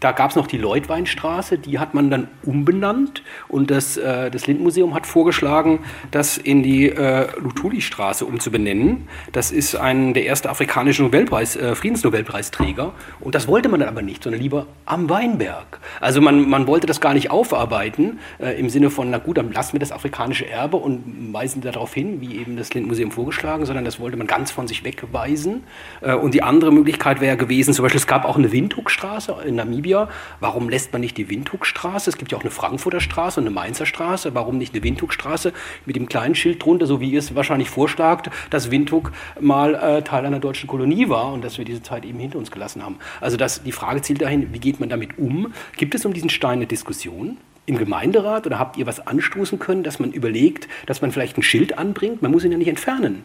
[0.00, 4.46] da gab es noch die Leutweinstraße, die hat man dann umbenannt und das, äh, das
[4.46, 5.80] Lindmuseum hat vorgeschlagen,
[6.10, 9.08] das in die äh, Luthuli-Straße umzubenennen.
[9.32, 14.00] Das ist ein, der erste afrikanische Nobelpreis, äh, Friedensnobelpreisträger und das wollte man dann aber
[14.00, 15.80] nicht, sondern lieber am Weinberg.
[16.00, 19.52] Also man, man wollte das gar nicht aufarbeiten äh, im Sinne von, na gut, dann
[19.52, 23.84] lassen wir das afrikanische Erbe und weisen darauf hin, wie eben das Lindmuseum vorgeschlagen, sondern
[23.84, 25.64] das wollte man ganz von sich wegweisen.
[26.00, 29.56] Äh, und die andere Möglichkeit wäre gewesen, zum Beispiel es gab auch eine Windhoekstraße in
[29.56, 32.10] Namibia, wir, warum lässt man nicht die Windhugstraße?
[32.10, 34.34] Es gibt ja auch eine Frankfurter Straße und eine Mainzer Straße.
[34.34, 35.52] Warum nicht eine Windhugstraße
[35.84, 40.02] mit dem kleinen Schild drunter, so wie ihr es wahrscheinlich vorschlagt, dass Windhug mal äh,
[40.02, 42.98] Teil einer deutschen Kolonie war und dass wir diese Zeit eben hinter uns gelassen haben.
[43.20, 45.52] Also das, die Frage zielt dahin, wie geht man damit um?
[45.76, 47.36] Gibt es um diesen Stein eine Diskussion?
[47.66, 51.42] im Gemeinderat oder habt ihr was anstoßen können, dass man überlegt, dass man vielleicht ein
[51.42, 52.20] Schild anbringt?
[52.20, 53.22] Man muss ihn ja nicht entfernen.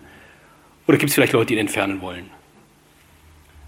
[0.88, 2.30] Oder gibt es vielleicht Leute, die ihn entfernen wollen?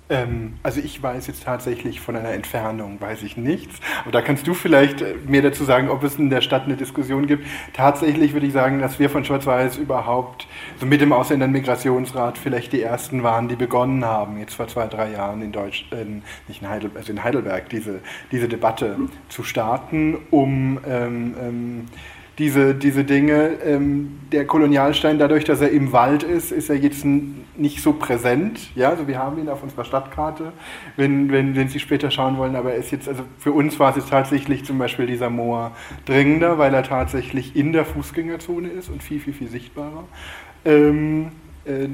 [0.10, 3.80] Ähm, also ich weiß jetzt tatsächlich von einer Entfernung, weiß ich nichts.
[4.04, 6.78] Aber da kannst du vielleicht äh, mehr dazu sagen, ob es in der Stadt eine
[6.78, 7.46] Diskussion gibt.
[7.74, 10.48] Tatsächlich würde ich sagen, dass wir von Schwarz-Weiß überhaupt
[10.80, 15.12] so mit dem Ausländer-Migrationsrat vielleicht die ersten waren, die begonnen haben, jetzt vor zwei, drei
[15.12, 16.06] Jahren in Deutsch, äh,
[16.48, 18.00] nicht in Heidelberg, also in Heidelberg, diese,
[18.32, 18.98] diese Debatte
[19.28, 21.86] zu starten, um ähm, ähm,
[22.38, 23.58] diese, diese Dinge.
[23.66, 28.60] Ähm, der Kolonialstein, dadurch, dass er im Wald ist, ist er jetzt nicht so präsent.
[28.76, 30.54] Ja, also wir haben ihn auf unserer Stadtkarte,
[30.96, 33.92] wenn, wenn, wenn Sie später schauen wollen, aber er ist jetzt, also für uns war
[33.92, 35.72] es jetzt tatsächlich zum Beispiel dieser Moor
[36.06, 40.04] dringender, weil er tatsächlich in der Fußgängerzone ist und viel, viel, viel sichtbarer.
[40.66, 41.32] Ähm,
[41.68, 41.90] Äh,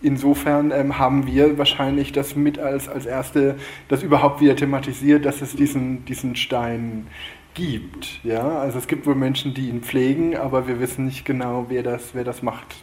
[0.00, 3.56] insofern ähm, haben wir wahrscheinlich das mit als, als erste,
[3.88, 7.41] das überhaupt wieder thematisiert, dass es diesen, diesen Stein gibt.
[8.22, 8.60] Ja?
[8.60, 12.14] Also es gibt wohl Menschen, die ihn pflegen, aber wir wissen nicht genau, wer das,
[12.14, 12.76] wer das macht.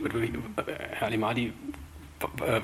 [0.92, 1.54] Herr Alimadi,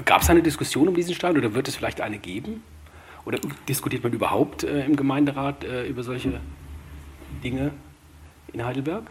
[0.06, 2.64] gab es eine Diskussion um diesen Stein oder wird es vielleicht eine geben?
[3.26, 6.40] Oder diskutiert man überhaupt äh, im Gemeinderat äh, über solche
[7.44, 7.72] Dinge
[8.54, 9.04] in Heidelberg?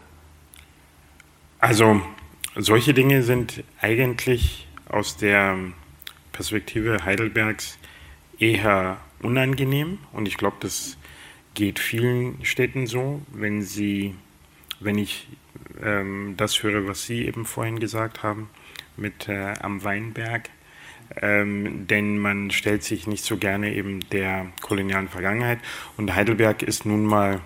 [1.59, 2.01] Also
[2.55, 5.57] solche Dinge sind eigentlich aus der
[6.31, 7.77] Perspektive Heidelbergs
[8.39, 10.97] eher unangenehm und ich glaube, das
[11.55, 14.13] geht vielen Städten so, wenn sie,
[14.79, 15.27] wenn ich
[15.81, 18.49] ähm, das höre, was Sie eben vorhin gesagt haben
[18.97, 20.49] mit äh, am Weinberg,
[21.21, 25.59] ähm, denn man stellt sich nicht so gerne eben der kolonialen Vergangenheit
[25.97, 27.41] und Heidelberg ist nun mal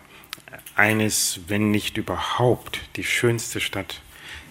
[0.76, 4.01] eines, wenn nicht überhaupt, die schönste Stadt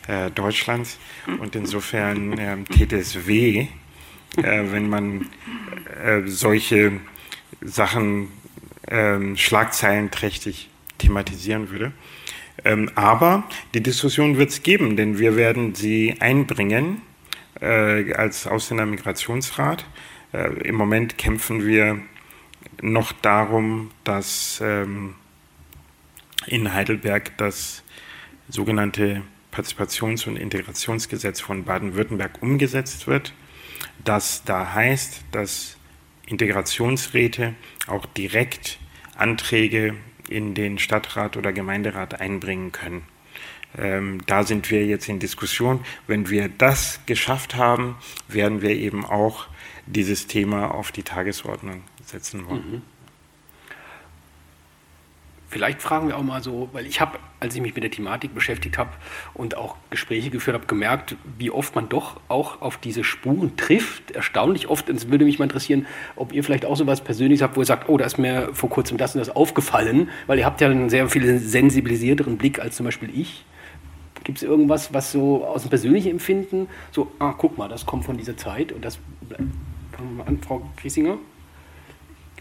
[0.09, 0.99] äh, Deutschlands.
[1.41, 3.69] Und insofern äh, täte es weh,
[4.37, 5.27] äh, wenn man
[6.05, 7.01] äh, solche
[7.63, 8.29] Sachen
[8.91, 11.93] ähm, schlagzeilenträchtig thematisieren würde.
[12.65, 17.03] Ähm, aber die Diskussion wird es geben, denn wir werden sie einbringen
[17.61, 19.87] äh, als Ausländermigrationsrat.
[20.33, 22.01] Äh, Im Moment kämpfen wir
[22.83, 25.15] noch darum, dass ähm,
[26.47, 27.83] in Heidelberg das
[28.49, 29.23] sogenannte
[29.53, 33.33] Partizipations- und Integrationsgesetz von Baden-Württemberg umgesetzt wird.
[34.05, 35.78] Das da heißt, dass
[36.29, 37.55] Integrationsräte
[37.87, 38.79] auch direkt
[39.17, 39.95] Anträge
[40.29, 43.03] in den Stadtrat oder Gemeinderat einbringen können.
[43.77, 45.81] Ähm, da sind wir jetzt in Diskussion.
[46.07, 47.97] Wenn wir das geschafft haben,
[48.29, 49.47] werden wir eben auch
[49.87, 52.71] dieses Thema auf die Tagesordnung setzen wollen.
[52.71, 52.83] Mhm.
[55.51, 58.35] Vielleicht fragen wir auch mal so, weil ich habe, als ich mich mit der Thematik
[58.35, 58.91] beschäftigt habe
[59.33, 64.11] und auch Gespräche geführt habe, gemerkt, wie oft man doch auch auf diese Spuren trifft.
[64.11, 64.91] Erstaunlich oft.
[64.91, 65.87] Und es würde mich mal interessieren,
[66.17, 68.51] ob ihr vielleicht auch so was Persönliches habt, wo ihr sagt, oh, da ist mir
[68.53, 72.59] vor kurzem das und das aufgefallen, weil ihr habt ja einen sehr viel sensibilisierteren Blick
[72.59, 73.47] als zum Beispiel ich.
[74.25, 78.05] Gibt es irgendwas, was so aus dem persönlichen Empfinden, so, ah, guck mal, das kommt
[78.05, 78.99] von dieser Zeit und das,
[79.31, 79.51] fangen
[79.97, 81.17] wir mal an, Frau Kriesinger?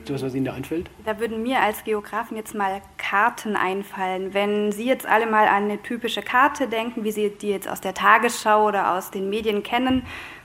[0.08, 0.90] Gibt was, was Ihnen da einfällt?
[1.04, 4.34] Da würden mir als Geografen jetzt mal Karten einfallen.
[4.34, 7.82] Wenn Sie jetzt alle mal an eine typische Karte denken, wie Sie die jetzt aus
[7.82, 10.04] der Tagesschau oder aus den Medien kennen,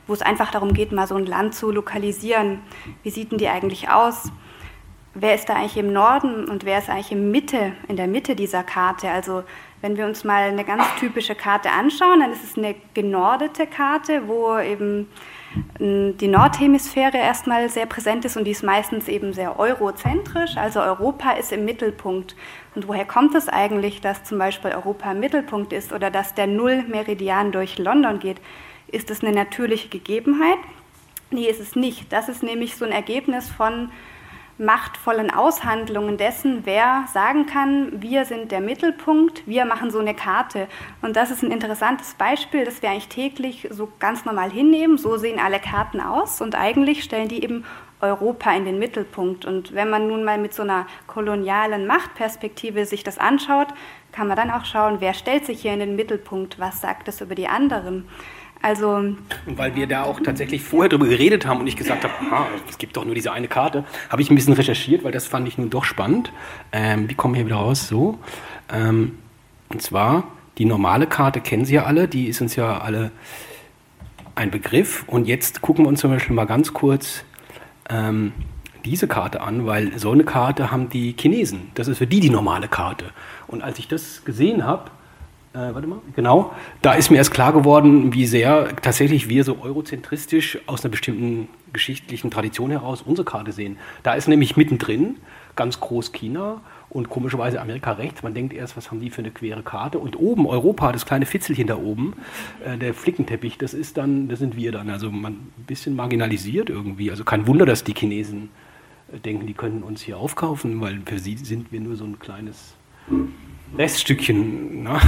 [0.09, 2.59] wo es einfach darum geht, mal so ein Land zu lokalisieren.
[3.05, 4.33] Wie sieht denn die eigentlich aus?
[5.15, 8.35] Wer ist da eigentlich im Norden und wer ist eigentlich in, Mitte, in der Mitte
[8.35, 9.11] dieser Karte?
[9.11, 9.45] Also
[9.81, 14.27] wenn wir uns mal eine ganz typische Karte anschauen, dann ist es eine genordete Karte,
[14.27, 15.09] wo eben
[15.79, 21.33] die Nordhemisphäre erstmal sehr präsent ist und die ist meistens eben sehr eurozentrisch, also Europa
[21.33, 22.37] ist im Mittelpunkt.
[22.75, 26.47] Und woher kommt es eigentlich, dass zum Beispiel Europa im Mittelpunkt ist oder dass der
[26.47, 28.41] Nullmeridian durch London geht?
[28.89, 30.59] Ist es eine natürliche Gegebenheit?
[31.31, 32.13] Nee, ist es nicht.
[32.13, 33.91] Das ist nämlich so ein Ergebnis von
[34.59, 40.69] machtvollen Aushandlungen dessen, wer sagen kann, wir sind der Mittelpunkt, wir machen so eine Karte.
[41.01, 44.99] Und das ist ein interessantes Beispiel, das wir eigentlich täglich so ganz normal hinnehmen.
[44.99, 47.65] So sehen alle Karten aus und eigentlich stellen die eben
[48.01, 49.45] Europa in den Mittelpunkt.
[49.45, 53.69] Und wenn man nun mal mit so einer kolonialen Machtperspektive sich das anschaut,
[54.11, 57.21] kann man dann auch schauen, wer stellt sich hier in den Mittelpunkt, was sagt das
[57.21, 58.09] über die anderen.
[58.63, 62.15] Also, und weil wir da auch tatsächlich vorher darüber geredet haben und ich gesagt habe,
[62.21, 65.27] aha, es gibt doch nur diese eine Karte, habe ich ein bisschen recherchiert, weil das
[65.27, 66.33] fand ich nun doch spannend.
[66.71, 67.89] Ähm, wie kommen wir hier wieder raus?
[67.89, 68.19] So.
[68.73, 69.19] Ähm,
[69.69, 73.11] und zwar, die normale Karte kennen Sie ja alle, die ist uns ja alle
[74.37, 75.05] ein Begriff.
[75.09, 77.25] Und jetzt gucken wir uns zum Beispiel mal ganz kurz
[77.91, 78.33] ähm,
[78.85, 81.71] diese Karte an, weil so eine Karte haben die Chinesen.
[81.75, 83.07] Das ist für die die normale Karte.
[83.47, 84.91] Und als ich das gesehen habe,
[85.55, 89.59] äh, warte mal, genau, da ist mir erst klar geworden, wie sehr tatsächlich wir so
[89.61, 93.77] eurozentristisch aus einer bestimmten geschichtlichen Tradition heraus unsere Karte sehen.
[94.03, 95.17] Da ist nämlich mittendrin
[95.55, 98.23] ganz groß China und komischerweise Amerika rechts.
[98.23, 99.99] Man denkt erst, was haben die für eine quere Karte?
[99.99, 102.15] Und oben Europa, das kleine Fitzelchen da oben,
[102.65, 104.91] äh, der Flickenteppich, das ist dann, das sind wir dann.
[104.91, 107.11] Also man ein bisschen marginalisiert irgendwie.
[107.11, 108.51] Also kein Wunder, dass die Chinesen
[109.13, 112.19] äh, denken, die können uns hier aufkaufen, weil für sie sind wir nur so ein
[112.19, 112.75] kleines
[113.77, 114.83] Reststückchen.
[114.83, 115.01] Ne?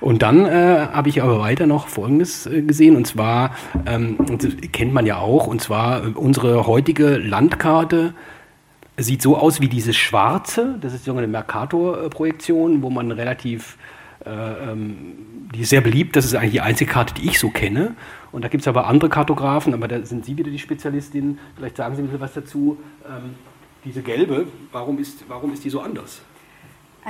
[0.00, 3.54] Und dann äh, habe ich aber weiter noch Folgendes äh, gesehen, und zwar,
[3.86, 4.16] ähm,
[4.72, 8.14] kennt man ja auch, und zwar äh, unsere heutige Landkarte
[8.96, 13.76] sieht so aus wie dieses schwarze, das ist so eine Mercator-Projektion, wo man relativ,
[14.24, 17.50] äh, ähm, die ist sehr beliebt, das ist eigentlich die einzige Karte, die ich so
[17.50, 17.94] kenne.
[18.32, 21.76] Und da gibt es aber andere Kartografen, aber da sind Sie wieder die Spezialistin, vielleicht
[21.76, 22.78] sagen Sie mir was dazu.
[23.06, 23.34] Ähm,
[23.84, 26.20] diese gelbe, warum ist, warum ist die so anders?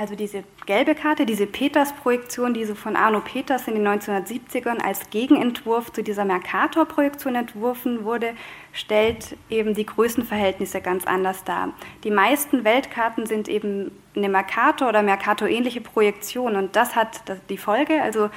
[0.01, 5.11] Also diese gelbe Karte, diese Peters-Projektion, die so von Arno Peters in den 1970ern als
[5.11, 8.33] Gegenentwurf zu dieser Mercator-Projektion entworfen wurde,
[8.73, 11.73] stellt eben die Größenverhältnisse ganz anders dar.
[12.03, 18.01] Die meisten Weltkarten sind eben eine Mercator- oder Mercator-ähnliche Projektion und das hat die Folge,
[18.01, 18.31] also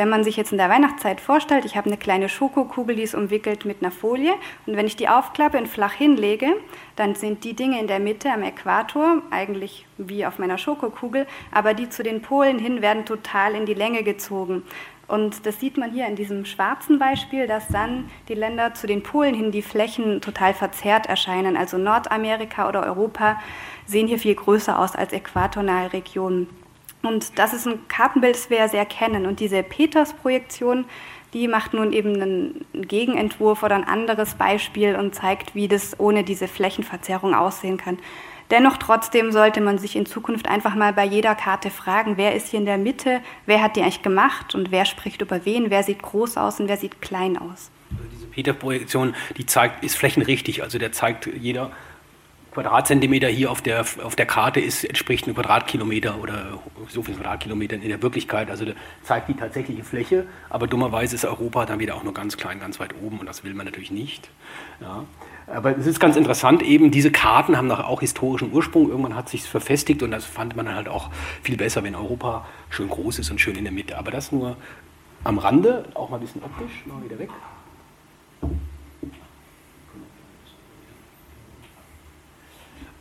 [0.00, 3.14] wenn man sich jetzt in der Weihnachtszeit vorstellt, ich habe eine kleine Schokokugel, die ist
[3.14, 4.32] umwickelt mit einer Folie
[4.64, 6.54] und wenn ich die aufklappe und flach hinlege,
[6.96, 11.74] dann sind die Dinge in der Mitte am Äquator eigentlich wie auf meiner Schokokugel, aber
[11.74, 14.62] die zu den Polen hin werden total in die Länge gezogen.
[15.06, 19.02] Und das sieht man hier in diesem schwarzen Beispiel, dass dann die Länder zu den
[19.02, 21.58] Polen hin die Flächen total verzerrt erscheinen.
[21.58, 23.38] Also Nordamerika oder Europa
[23.84, 26.48] sehen hier viel größer aus als äquatornahe Regionen.
[27.02, 29.26] Und das ist ein Kartenbild, das wir ja sehr kennen.
[29.26, 30.84] Und diese Peters-Projektion,
[31.32, 36.24] die macht nun eben einen Gegenentwurf oder ein anderes Beispiel und zeigt, wie das ohne
[36.24, 37.98] diese Flächenverzerrung aussehen kann.
[38.50, 42.48] Dennoch trotzdem sollte man sich in Zukunft einfach mal bei jeder Karte fragen, wer ist
[42.48, 45.84] hier in der Mitte, wer hat die eigentlich gemacht und wer spricht über wen, wer
[45.84, 47.70] sieht groß aus und wer sieht klein aus.
[47.90, 51.70] Also diese Peter-Projektion, die zeigt, ist flächenrichtig, also der zeigt jeder
[52.52, 57.80] Quadratzentimeter hier auf der, auf der Karte ist, entspricht einem Quadratkilometer oder so viel Quadratkilometern
[57.80, 58.50] in der Wirklichkeit.
[58.50, 58.66] Also
[59.02, 62.80] zeigt die tatsächliche Fläche, aber dummerweise ist Europa dann wieder auch nur ganz klein, ganz
[62.80, 64.28] weit oben und das will man natürlich nicht.
[64.80, 65.04] Ja.
[65.46, 68.88] Aber es ist ganz interessant, eben diese Karten haben auch historischen Ursprung.
[68.88, 71.10] Irgendwann hat sich verfestigt und das fand man halt auch
[71.42, 73.98] viel besser, wenn Europa schön groß ist und schön in der Mitte.
[73.98, 74.56] Aber das nur
[75.24, 77.30] am Rande, auch mal ein bisschen optisch, mal wieder weg.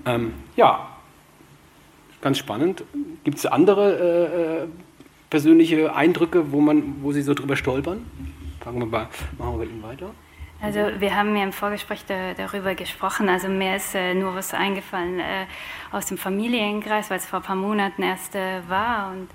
[0.06, 0.88] Ähm, ja,
[2.22, 2.84] ganz spannend.
[3.24, 4.68] Gibt es andere äh, äh,
[5.30, 8.06] persönliche Eindrücke, wo, man, wo Sie so drüber stolpern?
[8.62, 10.12] Fangen wir mal, machen wir mit Ihnen weiter.
[10.62, 13.30] Also wir haben ja im Vorgespräch da, darüber gesprochen.
[13.30, 15.46] Also mir ist äh, nur was eingefallen äh,
[15.92, 19.12] aus dem Familienkreis, weil es vor ein paar Monaten erst äh, war.
[19.12, 19.30] Und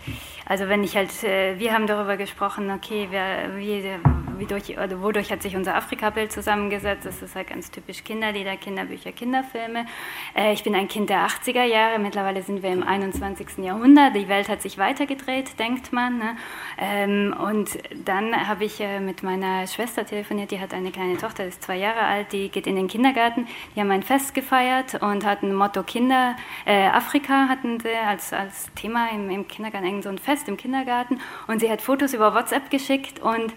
[0.46, 3.82] also wenn ich halt, äh, wir haben darüber gesprochen, okay, wer, wie,
[4.38, 7.06] wie durch, oder wodurch hat sich unser Afrika-Bild zusammengesetzt?
[7.06, 9.86] Das ist halt ganz typisch Kinderlieder, Kinderbücher, Kinderfilme.
[10.36, 11.98] Äh, ich bin ein Kind der 80er Jahre.
[11.98, 13.58] Mittlerweile sind wir im 21.
[13.64, 14.14] Jahrhundert.
[14.14, 16.18] Die Welt hat sich weitergedreht, denkt man.
[16.18, 16.36] Ne?
[16.78, 20.50] Ähm, und dann habe ich äh, mit meiner Schwester telefoniert.
[20.50, 22.32] Die hat eine kleine Tochter, ist zwei Jahre alt.
[22.32, 23.46] Die geht in den Kindergarten.
[23.74, 26.36] Die haben ein Fest gefeiert und hatten Motto Kinder.
[26.66, 31.20] Äh, Afrika hatten sie als, als Thema im, im Kindergarten, so ein Fest im Kindergarten.
[31.46, 33.54] Und sie hat Fotos über WhatsApp geschickt und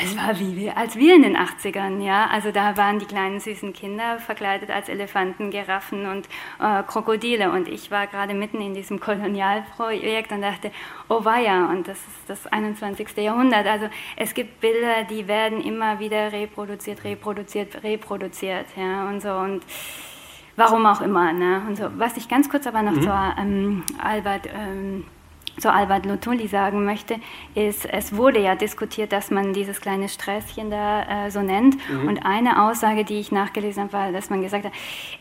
[0.00, 2.28] es war wie wir, als wir in den 80ern, ja.
[2.30, 6.28] Also da waren die kleinen süßen Kinder verkleidet als Elefanten, Giraffen und
[6.60, 7.50] äh, Krokodile.
[7.50, 10.70] Und ich war gerade mitten in diesem Kolonialprojekt und dachte,
[11.08, 13.16] oh weia, und das ist das 21.
[13.16, 13.66] Jahrhundert.
[13.66, 19.08] Also es gibt Bilder, die werden immer wieder reproduziert, reproduziert, reproduziert, ja.
[19.08, 19.62] Und so und
[20.54, 21.62] warum auch immer, ne.
[21.66, 21.88] Und so.
[21.96, 23.02] Was ich ganz kurz aber noch mhm.
[23.02, 25.04] zur ähm, Albert ähm,
[25.58, 27.16] zu Albert Lutuli sagen möchte,
[27.54, 31.76] ist, es wurde ja diskutiert, dass man dieses kleine Sträßchen da äh, so nennt.
[31.88, 32.08] Mhm.
[32.08, 34.72] Und eine Aussage, die ich nachgelesen habe, war, dass man gesagt hat,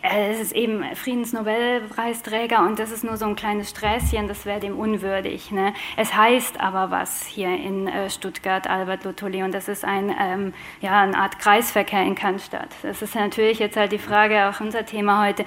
[0.02, 4.60] äh, es ist eben Friedensnobelpreisträger und das ist nur so ein kleines Sträßchen, das wäre
[4.60, 5.52] dem unwürdig.
[5.52, 5.74] Ne?
[5.96, 10.54] Es heißt aber was hier in äh, Stuttgart, Albert Lutuli, und das ist ein, ähm,
[10.82, 12.70] ja, eine Art Kreisverkehr in Cannstatt.
[12.84, 15.46] Das ist natürlich jetzt halt die Frage, auch unser Thema heute,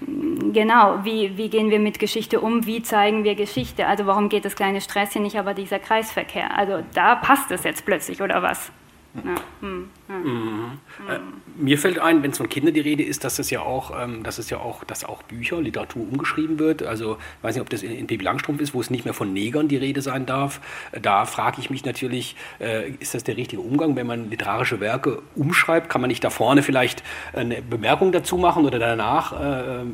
[0.00, 4.44] genau, wie, wie gehen wir mit Geschichte um, wie zeigen wir Geschichte, also warum geht
[4.44, 8.72] das kleine Sträßchen nicht, aber dieser Kreisverkehr, also da passt es jetzt plötzlich oder was?
[9.14, 9.34] Ja.
[9.60, 9.90] Hm.
[10.08, 10.14] Ja.
[10.14, 10.78] Mhm.
[11.08, 11.18] Äh,
[11.56, 14.24] mir fällt ein, wenn es von Kindern die Rede ist, dass es ja auch, ähm,
[14.24, 16.82] dass es ja auch, dass auch Bücher, Literatur umgeschrieben wird.
[16.82, 19.14] Also ich weiß nicht, ob das in, in Baby Langstrumpf ist, wo es nicht mehr
[19.14, 20.60] von Negern die Rede sein darf.
[21.00, 25.22] Da frage ich mich natürlich, äh, ist das der richtige Umgang, wenn man literarische Werke
[25.36, 25.88] umschreibt?
[25.88, 29.32] Kann man nicht da vorne vielleicht eine Bemerkung dazu machen oder danach?
[29.32, 29.84] Äh,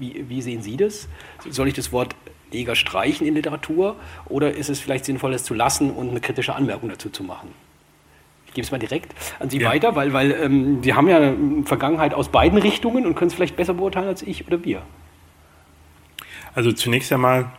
[0.00, 1.08] wie, wie sehen Sie das?
[1.48, 2.16] Soll ich das Wort
[2.52, 3.96] Neger streichen in Literatur
[4.26, 7.48] oder ist es vielleicht sinnvoll, es zu lassen und eine kritische Anmerkung dazu zu machen?
[8.52, 9.70] Ich gebe es mal direkt an Sie ja.
[9.70, 13.34] weiter, weil, weil ähm, Sie haben ja eine Vergangenheit aus beiden Richtungen und können es
[13.34, 14.82] vielleicht besser beurteilen als ich oder wir.
[16.54, 17.50] Also zunächst einmal,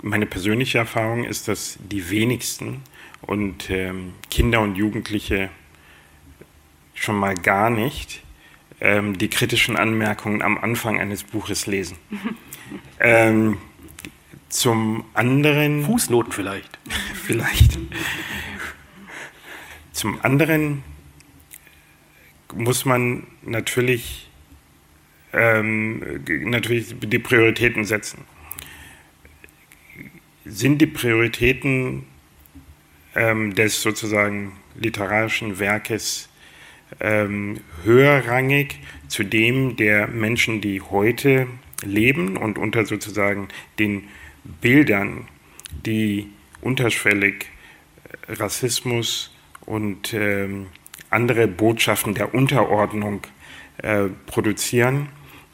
[0.00, 2.82] meine persönliche Erfahrung ist, dass die wenigsten
[3.22, 5.50] und ähm, Kinder und Jugendliche
[6.94, 8.22] schon mal gar nicht
[8.80, 11.96] ähm, die kritischen Anmerkungen am Anfang eines Buches lesen.
[13.00, 13.58] ähm,
[14.48, 15.84] zum anderen.
[15.84, 16.78] Fußnoten vielleicht.
[17.26, 17.76] vielleicht.
[20.02, 20.82] Zum anderen
[22.52, 24.28] muss man natürlich,
[25.32, 28.24] ähm, natürlich die Prioritäten setzen.
[30.44, 32.04] Sind die Prioritäten
[33.14, 36.28] ähm, des sozusagen literarischen Werkes
[36.98, 41.46] ähm, höherrangig zu dem der Menschen, die heute
[41.84, 43.46] leben und unter sozusagen
[43.78, 44.08] den
[44.60, 45.28] Bildern,
[45.86, 46.28] die
[46.60, 47.46] unterschwellig
[48.26, 49.32] Rassismus
[49.66, 50.66] und ähm,
[51.10, 53.22] andere Botschaften der Unterordnung
[53.78, 55.08] äh, produzieren.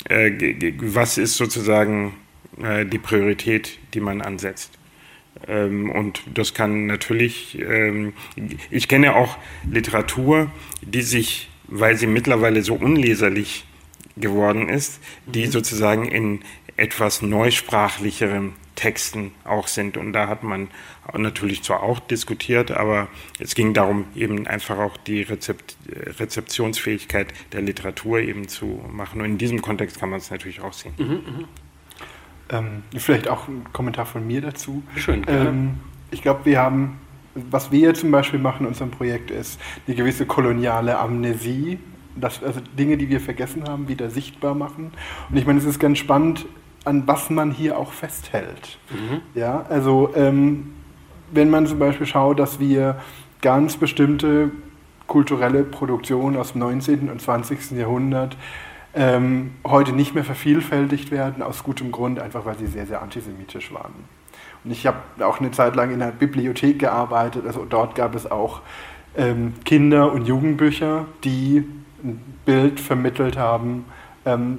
[0.08, 2.14] Äh, was ist sozusagen
[2.62, 4.78] äh, die Priorität, die man ansetzt?
[5.46, 8.12] Ähm, und das kann natürlich, ähm,
[8.70, 9.38] ich kenne auch
[9.70, 10.50] Literatur,
[10.82, 13.66] die sich, weil sie mittlerweile so unleserlich
[14.16, 16.40] geworden ist, die sozusagen in
[16.76, 19.96] etwas neusprachlicherem Texten auch sind.
[19.96, 20.68] Und da hat man
[21.12, 23.08] natürlich zwar auch diskutiert, aber
[23.40, 29.20] es ging darum, eben einfach auch die Rezept Rezeptionsfähigkeit der Literatur eben zu machen.
[29.20, 30.92] Und in diesem Kontext kann man es natürlich auch sehen.
[30.96, 31.48] Mhm, mh.
[32.50, 34.84] ähm, vielleicht auch ein Kommentar von mir dazu.
[34.94, 35.26] Schön.
[35.26, 35.80] Ähm,
[36.12, 37.00] ich glaube, wir haben,
[37.34, 41.80] was wir zum Beispiel machen in unserem Projekt, ist eine gewisse koloniale Amnesie.
[42.14, 44.92] Das, also Dinge, die wir vergessen haben, wieder sichtbar machen.
[45.30, 46.46] Und ich meine, es ist ganz spannend,
[46.88, 48.78] an was man hier auch festhält.
[48.90, 49.20] Mhm.
[49.34, 50.74] Ja, also ähm,
[51.30, 52.96] wenn man zum Beispiel schaut, dass wir
[53.40, 54.50] ganz bestimmte
[55.06, 57.08] kulturelle Produktionen aus dem 19.
[57.08, 57.72] und 20.
[57.72, 58.36] Jahrhundert
[58.94, 63.72] ähm, heute nicht mehr vervielfältigt werden, aus gutem Grund, einfach weil sie sehr, sehr antisemitisch
[63.72, 63.94] waren.
[64.64, 68.30] Und ich habe auch eine Zeit lang in einer Bibliothek gearbeitet, also dort gab es
[68.30, 68.60] auch
[69.16, 71.64] ähm, Kinder- und Jugendbücher, die
[72.02, 73.84] ein Bild vermittelt haben,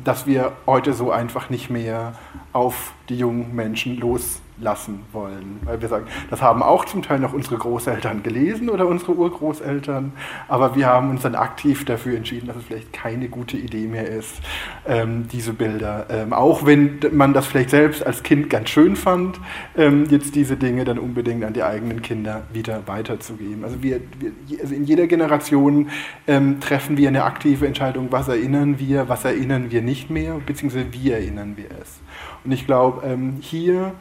[0.04, 2.14] dass wir heute so einfach nicht mehr
[2.54, 5.60] auf die jungen Menschen los lassen wollen.
[5.64, 10.14] Weil wir sagen, das haben auch zum Teil noch unsere Großeltern gelesen oder unsere Urgroßeltern,
[10.48, 14.08] aber wir haben uns dann aktiv dafür entschieden, dass es vielleicht keine gute Idee mehr
[14.08, 14.42] ist,
[14.88, 19.40] ähm, diese Bilder, ähm, auch wenn man das vielleicht selbst als Kind ganz schön fand,
[19.78, 23.64] ähm, jetzt diese Dinge dann unbedingt an die eigenen Kinder wieder weiterzugeben.
[23.64, 24.32] Also, wir, wir
[24.62, 25.90] also in jeder Generation
[26.28, 30.88] ähm, treffen wir eine aktive Entscheidung, was erinnern wir, was erinnern wir nicht mehr, beziehungsweise
[30.92, 32.00] wie erinnern wir es.
[32.44, 33.94] Und ich glaube, ähm, hier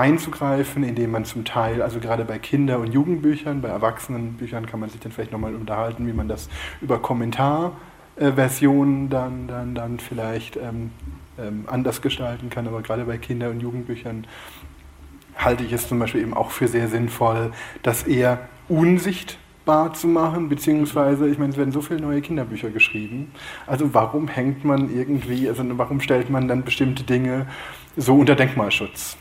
[0.00, 4.88] einzugreifen, indem man zum Teil, also gerade bei Kinder- und Jugendbüchern, bei Erwachsenenbüchern kann man
[4.88, 6.48] sich dann vielleicht nochmal unterhalten, wie man das
[6.80, 10.92] über Kommentarversionen dann, dann, dann vielleicht ähm,
[11.38, 12.66] ähm, anders gestalten kann.
[12.66, 14.26] Aber gerade bei Kinder- und Jugendbüchern
[15.36, 20.48] halte ich es zum Beispiel eben auch für sehr sinnvoll, das eher unsichtbar zu machen,
[20.48, 23.32] beziehungsweise, ich meine, es werden so viele neue Kinderbücher geschrieben.
[23.66, 27.48] Also warum hängt man irgendwie, also warum stellt man dann bestimmte Dinge
[27.98, 29.18] so unter Denkmalschutz?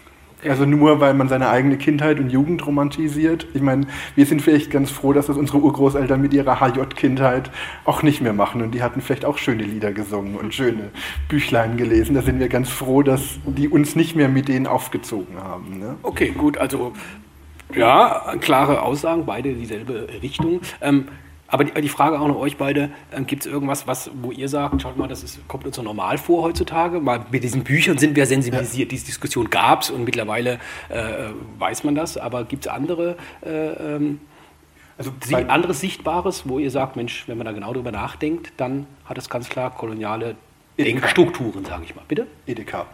[0.48, 3.48] Also nur, weil man seine eigene Kindheit und Jugend romantisiert.
[3.54, 7.52] Ich meine, wir sind vielleicht ganz froh, dass das unsere Urgroßeltern mit ihrer HJ-Kindheit
[7.86, 8.62] auch nicht mehr machen.
[8.62, 10.92] Und die hatten vielleicht auch schöne Lieder gesungen und schöne
[11.28, 12.16] Büchlein gelesen.
[12.16, 15.80] Da sind wir ganz froh, dass die uns nicht mehr mit denen aufgezogen haben.
[15.80, 15.96] Ne?
[16.04, 16.58] Okay, gut.
[16.58, 16.94] Also
[17.76, 20.62] ja, klare Aussagen, beide dieselbe Richtung.
[20.82, 21.06] Ähm,
[21.50, 24.50] aber die, die, Frage auch noch euch beide, äh, gibt es irgendwas, was, wo ihr
[24.50, 27.00] sagt, schaut mal, das ist, kommt uns so normal vor heutzutage?
[27.00, 28.96] Mal mit diesen Büchern sind wir sensibilisiert, ja.
[28.96, 33.50] diese Diskussion gab es und mittlerweile äh, weiß man das, aber gibt es andere, äh,
[33.50, 34.20] ähm,
[34.98, 39.18] also anderes Sichtbares, wo ihr sagt, Mensch, wenn man da genau drüber nachdenkt, dann hat
[39.18, 40.36] es ganz klar koloniale
[40.78, 42.04] Denkstrukturen, sage ich mal.
[42.08, 42.28] Bitte?
[42.46, 42.86] Edeka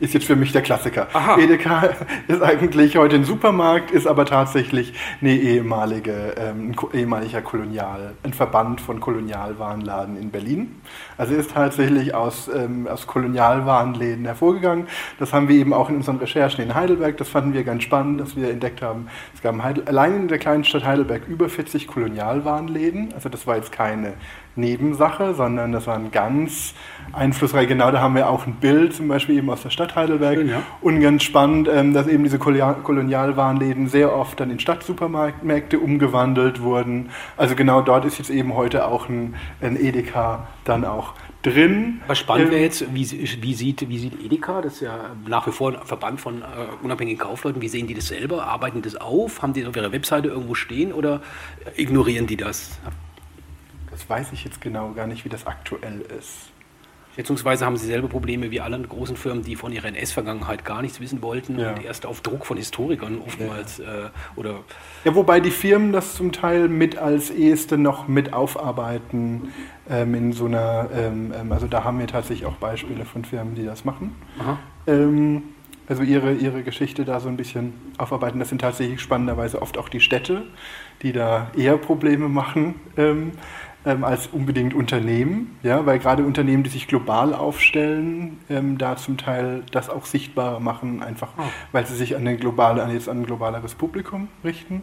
[0.00, 1.08] ist jetzt für mich der Klassiker.
[1.12, 1.38] Aha.
[1.38, 1.90] Edeka
[2.28, 8.32] ist eigentlich heute ein Supermarkt, ist aber tatsächlich eine ehemalige, ähm, ein ehemaliger Kolonial, ein
[8.32, 10.80] Verband von Kolonialwarenladen in Berlin.
[11.16, 14.86] Also ist tatsächlich aus, ähm, aus Kolonialwarenläden hervorgegangen.
[15.18, 18.20] Das haben wir eben auch in unseren Recherchen in Heidelberg, das fanden wir ganz spannend,
[18.20, 19.54] dass wir entdeckt haben, es gab
[19.86, 23.12] allein in der kleinen Stadt Heidelberg über 40 Kolonialwarenläden.
[23.14, 24.14] Also das war jetzt keine
[24.56, 26.74] Nebensache, sondern das waren ganz
[27.12, 27.68] einflussreich.
[27.68, 30.36] Genau, da haben wir auch ein Bild zum Beispiel eben aus der Stadt Heidelberg.
[30.36, 30.62] Schön, ja.
[30.80, 37.10] Und ganz spannend, ähm, dass eben diese Kolonialwarenläden sehr oft dann in Stadtsupermärkte umgewandelt wurden.
[37.36, 42.00] Also genau dort ist jetzt eben heute auch ein, ein Edeka dann auch drin.
[42.06, 45.46] Was spannend wäre ähm, jetzt, wie, wie, sieht, wie sieht Edeka, das ist ja nach
[45.46, 46.44] wie vor ein Verband von äh,
[46.82, 48.46] unabhängigen Kaufleuten, wie sehen die das selber?
[48.46, 49.42] Arbeiten die das auf?
[49.42, 51.20] Haben die auf ihrer Webseite irgendwo stehen oder
[51.76, 52.78] ignorieren die das?
[54.06, 56.50] Das weiß ich jetzt genau gar nicht, wie das aktuell ist.
[57.14, 61.00] Schätzungsweise haben sie selber Probleme wie alle großen Firmen, die von ihrer NS-Vergangenheit gar nichts
[61.00, 61.70] wissen wollten ja.
[61.70, 64.06] und erst auf Druck von Historikern oftmals ja.
[64.06, 64.60] äh, oder.
[65.04, 69.54] Ja, wobei die Firmen das zum Teil mit als eheste noch mit aufarbeiten
[69.88, 73.54] ähm, in so einer, ähm, ähm also da haben wir tatsächlich auch Beispiele von Firmen,
[73.54, 74.14] die das machen.
[74.86, 75.44] Ähm,
[75.86, 78.38] also ihre, ihre Geschichte da so ein bisschen aufarbeiten.
[78.38, 80.44] Das sind tatsächlich spannenderweise oft auch die Städte,
[81.02, 82.76] die da eher Probleme machen.
[83.86, 89.18] Ähm, als unbedingt Unternehmen, ja, weil gerade Unternehmen, die sich global aufstellen, ähm, da zum
[89.18, 91.42] Teil das auch sichtbarer machen, einfach oh.
[91.72, 94.82] weil sie sich an, eine globale, an, jetzt an ein globaleres Publikum richten.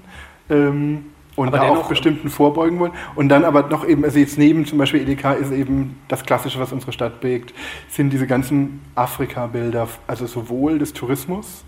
[0.51, 2.91] Ähm, und aber da auch bestimmten vorbeugen wollen.
[3.15, 6.59] Und dann aber noch eben, also jetzt neben zum Beispiel EDK ist eben das Klassische,
[6.59, 7.53] was unsere Stadt prägt,
[7.89, 11.63] sind diese ganzen Afrika-Bilder, also sowohl des Tourismus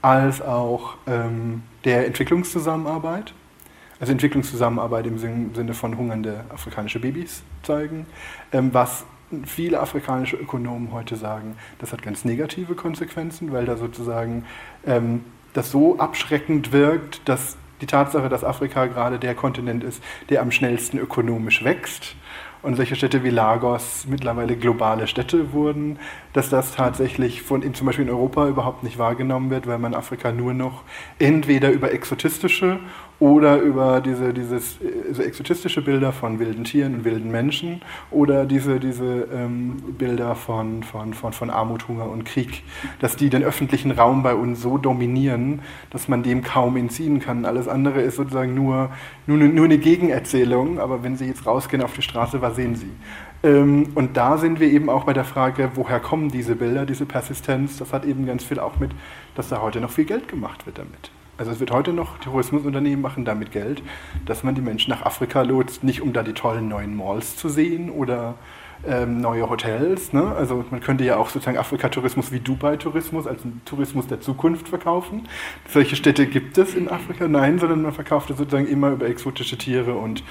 [0.00, 3.34] als auch ähm, der Entwicklungszusammenarbeit.
[4.00, 8.06] Also Entwicklungszusammenarbeit im Sinne von hungernde afrikanische Babys zeigen,
[8.50, 9.04] ähm, was
[9.44, 14.44] viele afrikanische Ökonomen heute sagen, das hat ganz negative Konsequenzen, weil da sozusagen
[14.86, 20.42] ähm, das so abschreckend wirkt, dass die Tatsache, dass Afrika gerade der Kontinent ist, der
[20.42, 22.16] am schnellsten ökonomisch wächst
[22.62, 25.98] und solche Städte wie Lagos mittlerweile globale Städte wurden,
[26.32, 30.32] dass das tatsächlich von zum Beispiel in Europa überhaupt nicht wahrgenommen wird, weil man Afrika
[30.32, 30.82] nur noch
[31.18, 32.80] entweder über exotistische
[33.20, 34.78] oder über diese dieses,
[35.12, 40.82] so exotistische Bilder von wilden Tieren und wilden Menschen oder diese, diese ähm, Bilder von,
[40.82, 42.62] von, von, von Armut, Hunger und Krieg,
[42.98, 45.60] dass die den öffentlichen Raum bei uns so dominieren,
[45.90, 47.44] dass man dem kaum entziehen kann.
[47.44, 48.90] Alles andere ist sozusagen nur,
[49.26, 52.90] nur, nur eine Gegenerzählung, aber wenn Sie jetzt rausgehen auf die Straße, was sehen Sie?
[53.42, 57.04] Ähm, und da sind wir eben auch bei der Frage, woher kommen diese Bilder, diese
[57.04, 57.76] Persistenz?
[57.76, 58.92] Das hat eben ganz viel auch mit,
[59.34, 61.10] dass da heute noch viel Geld gemacht wird damit.
[61.40, 63.82] Also es wird heute noch, Tourismusunternehmen machen damit Geld,
[64.26, 67.48] dass man die Menschen nach Afrika lotst, nicht um da die tollen neuen Malls zu
[67.48, 68.34] sehen oder
[68.86, 70.12] ähm, neue Hotels.
[70.12, 70.34] Ne?
[70.36, 75.28] Also man könnte ja auch sozusagen Afrika-Tourismus wie Dubai-Tourismus als Tourismus der Zukunft verkaufen.
[75.68, 79.58] Solche Städte gibt es in Afrika, nein, sondern man verkauft es sozusagen immer über exotische
[79.58, 80.22] Tiere und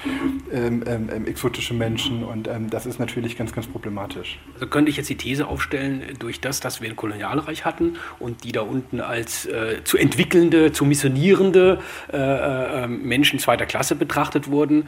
[0.52, 4.40] ähm, ähm, ähm exotische Menschen und ähm, das ist natürlich ganz, ganz problematisch.
[4.56, 8.44] Also könnte ich jetzt die These aufstellen, durch das, dass wir ein Kolonialreich hatten und
[8.44, 11.80] die da unten als äh, zu entwickelnde, zu missionierende
[12.12, 14.88] äh, äh, ähm, Menschen zweiter Klasse betrachtet wurden,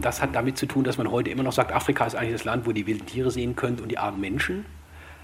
[0.00, 2.44] das hat damit zu tun, dass man heute immer noch sagt, Afrika ist eigentlich das
[2.44, 4.64] Land, wo die wilden Tiere sehen könnt und die armen Menschen?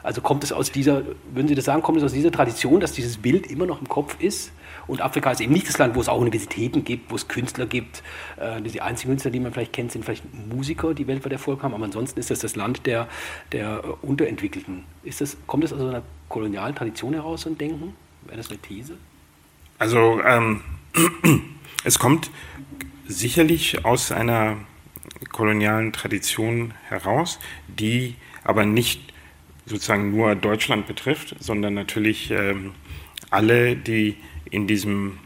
[0.05, 1.03] Also kommt es aus dieser,
[1.33, 3.89] würden Sie das sagen, kommt es aus dieser Tradition, dass dieses Bild immer noch im
[3.89, 4.53] Kopf ist?
[4.87, 7.65] Und Afrika ist eben nicht das Land, wo es auch Universitäten gibt, wo es Künstler
[7.65, 8.03] gibt.
[8.37, 11.73] Äh, die einzigen Künstler, die man vielleicht kennt, sind vielleicht Musiker, die weltweit Erfolg haben.
[11.73, 13.09] Aber ansonsten ist das das Land der,
[13.53, 14.85] der äh, Unterentwickelten.
[15.03, 17.95] Ist das, kommt das aus einer kolonialen Tradition heraus, ein Denken?
[18.27, 18.99] Wäre das eine These?
[19.79, 20.61] Also ähm,
[21.85, 22.31] es kommt
[23.09, 24.59] sicherlich aus einer
[25.33, 27.39] kolonialen Tradition heraus,
[27.69, 29.13] die aber nicht
[29.67, 32.73] sozusagen nur Deutschland betrifft, sondern natürlich ähm,
[33.31, 34.17] alle, die
[34.51, 35.19] in diesem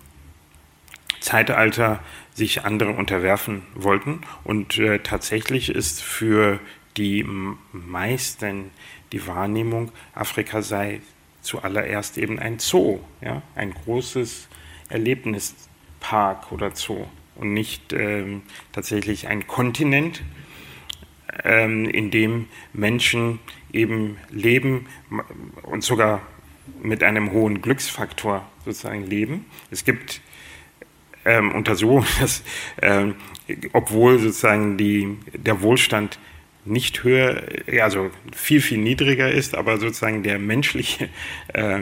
[1.21, 2.01] Zeitalter
[2.33, 4.21] sich andere unterwerfen wollten.
[4.45, 6.61] Und äh, tatsächlich ist für
[6.97, 7.27] die
[7.73, 8.71] meisten
[9.13, 11.01] die Wahrnehmung, Afrika sei
[11.41, 13.43] zuallererst eben ein Zoo, ja?
[13.55, 14.49] ein großes
[14.89, 17.07] Erlebnispark oder Zoo
[17.39, 20.23] und nicht ähm, tatsächlich ein Kontinent,
[21.45, 23.39] ähm, in dem Menschen
[23.73, 24.87] eben leben
[25.63, 26.23] und sogar
[26.83, 29.47] mit einem hohen Glücksfaktor sozusagen leben.
[29.71, 30.21] Es gibt
[31.25, 32.43] ähm, Untersuchungen, dass
[32.83, 33.15] ähm,
[33.73, 36.19] obwohl sozusagen die, der Wohlstand
[36.69, 37.43] nicht höher,
[37.81, 41.09] also viel, viel niedriger ist, aber sozusagen der menschliche
[41.49, 41.81] äh,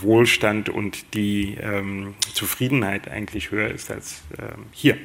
[0.00, 4.98] Wohlstand und die ähm, Zufriedenheit eigentlich höher ist als ähm, hier.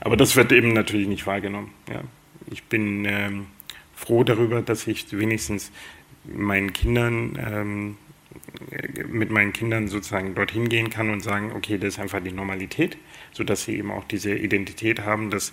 [0.00, 1.72] Aber das wird eben natürlich nicht wahrgenommen.
[1.88, 2.02] Ja.
[2.50, 3.46] Ich bin ähm,
[3.94, 5.70] froh darüber, dass ich wenigstens
[6.24, 7.96] meinen Kindern ähm,
[9.08, 12.96] mit meinen Kindern sozusagen dorthin gehen kann und sagen, okay, das ist einfach die Normalität,
[13.32, 15.52] sodass sie eben auch diese Identität haben, dass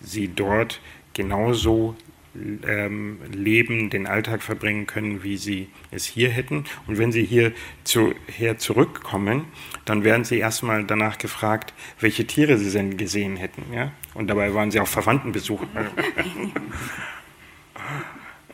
[0.00, 0.80] sie dort
[1.18, 1.94] genauso
[2.36, 6.64] ähm, leben, den Alltag verbringen können, wie sie es hier hätten.
[6.86, 7.52] Und wenn sie hierher
[7.82, 8.14] zu,
[8.58, 9.46] zurückkommen,
[9.84, 13.64] dann werden sie erstmal danach gefragt, welche Tiere sie denn gesehen hätten.
[13.72, 13.90] Ja?
[14.14, 15.60] Und dabei waren sie auch Verwandtenbesuch.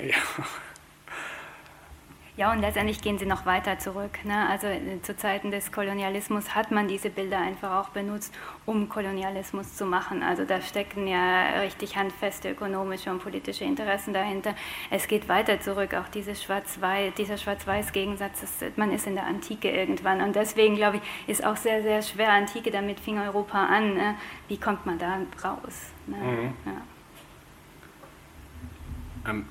[0.00, 0.16] ja.
[2.36, 4.24] Ja, und letztendlich gehen sie noch weiter zurück.
[4.24, 4.48] Ne?
[4.48, 8.34] Also äh, zu Zeiten des Kolonialismus hat man diese Bilder einfach auch benutzt,
[8.66, 10.24] um Kolonialismus zu machen.
[10.24, 14.56] Also da stecken ja richtig handfeste ökonomische und politische Interessen dahinter.
[14.90, 16.76] Es geht weiter zurück, auch diese Schwarz
[17.16, 18.42] dieser Schwarz-Weiß-Gegensatz,
[18.76, 20.20] man ist in der Antike irgendwann.
[20.20, 23.94] Und deswegen, glaube ich, ist auch sehr, sehr schwer, Antike, damit fing Europa an.
[23.94, 24.16] Ne?
[24.48, 25.92] Wie kommt man da raus?
[26.08, 26.16] Ne?
[26.16, 26.54] Mhm.
[26.66, 26.82] Ja.
[29.30, 29.46] Ähm,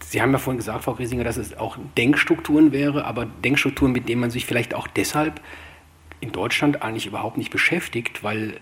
[0.00, 4.08] Sie haben ja vorhin gesagt, Frau Riesinger, dass es auch Denkstrukturen wäre, aber Denkstrukturen, mit
[4.08, 5.40] denen man sich vielleicht auch deshalb
[6.20, 8.54] in Deutschland eigentlich überhaupt nicht beschäftigt, weil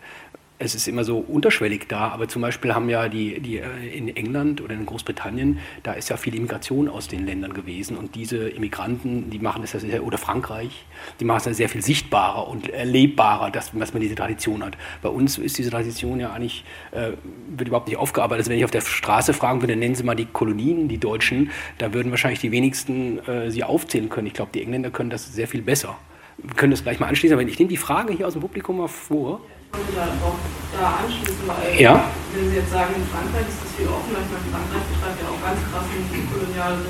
[0.58, 4.14] es ist immer so unterschwellig da, aber zum Beispiel haben ja die, die äh, in
[4.14, 8.48] England oder in Großbritannien, da ist ja viel Immigration aus den Ländern gewesen und diese
[8.48, 10.84] Immigranten, die machen das ja sehr, oder Frankreich,
[11.18, 14.78] die machen es ja sehr viel sichtbarer und erlebbarer, dass, dass man diese Tradition hat.
[15.02, 17.12] Bei uns ist diese Tradition ja eigentlich, äh,
[17.48, 18.42] wird überhaupt nicht aufgearbeitet.
[18.42, 21.50] Also wenn ich auf der Straße fragen würde, nennen Sie mal die Kolonien, die Deutschen,
[21.78, 24.28] da würden wahrscheinlich die wenigsten äh, sie aufzählen können.
[24.28, 25.96] Ich glaube, die Engländer können das sehr viel besser.
[26.38, 28.78] Wir können das gleich mal anschließen, aber ich nehme die Frage hier aus dem Publikum
[28.78, 29.40] mal vor
[29.74, 30.38] wollte da auch
[30.70, 32.10] da anschließen, weil ja.
[32.34, 35.26] wenn Sie jetzt sagen, in Frankreich ist das viel offener, ich meine, Frankreich betreibt ja
[35.30, 35.98] auch ganz krassen
[36.30, 36.82] kolonialen,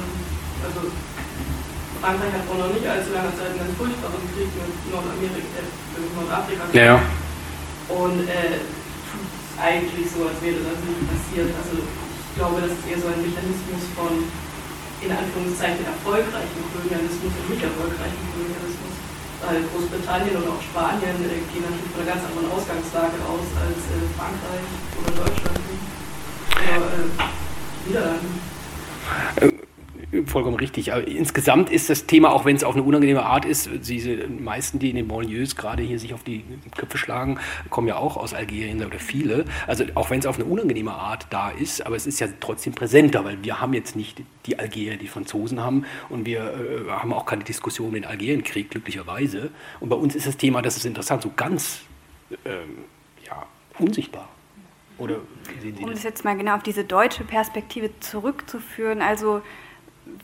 [0.65, 0.81] also
[2.05, 6.13] Frankreich hat vor noch nicht allzu langer Zeit einen furchtbaren Krieg mit Nordamerika, äh, mit
[6.13, 6.65] Nordafrika.
[6.77, 6.97] Ja, ja.
[7.89, 8.61] Und äh,
[9.09, 11.49] tut eigentlich so, als wäre das nicht passiert.
[11.57, 14.29] Also ich glaube, das ist eher so ein Mechanismus von
[15.01, 18.94] in Anführungszeichen erfolgreichen Kolonialismus und nicht erfolgreichen Kolonialismus.
[19.53, 24.09] Großbritannien und auch Spanien äh, gehen natürlich von einer ganz anderen Ausgangslage aus als äh,
[24.17, 25.59] Frankreich oder Deutschland
[26.55, 29.54] oder äh, Niederlande.
[30.27, 30.93] Vollkommen richtig.
[30.93, 34.79] Aber insgesamt ist das Thema, auch wenn es auf eine unangenehme Art ist, diese meisten,
[34.79, 36.45] die in den Banlieues gerade hier sich auf die
[36.77, 37.39] Köpfe schlagen,
[37.71, 39.45] kommen ja auch aus Algerien oder viele.
[39.67, 42.75] Also auch wenn es auf eine unangenehme Art da ist, aber es ist ja trotzdem
[42.75, 47.13] präsenter, weil wir haben jetzt nicht die Algerier, die Franzosen haben und wir äh, haben
[47.13, 49.51] auch keine Diskussion um den Algerienkrieg, glücklicherweise.
[49.81, 51.81] Und bei uns ist das Thema, das ist interessant, so ganz
[52.45, 52.85] ähm,
[53.27, 53.47] ja,
[53.79, 54.29] unsichtbar.
[54.99, 55.17] Oder
[55.83, 59.43] um das jetzt mal genau auf diese deutsche Perspektive zurückzuführen, also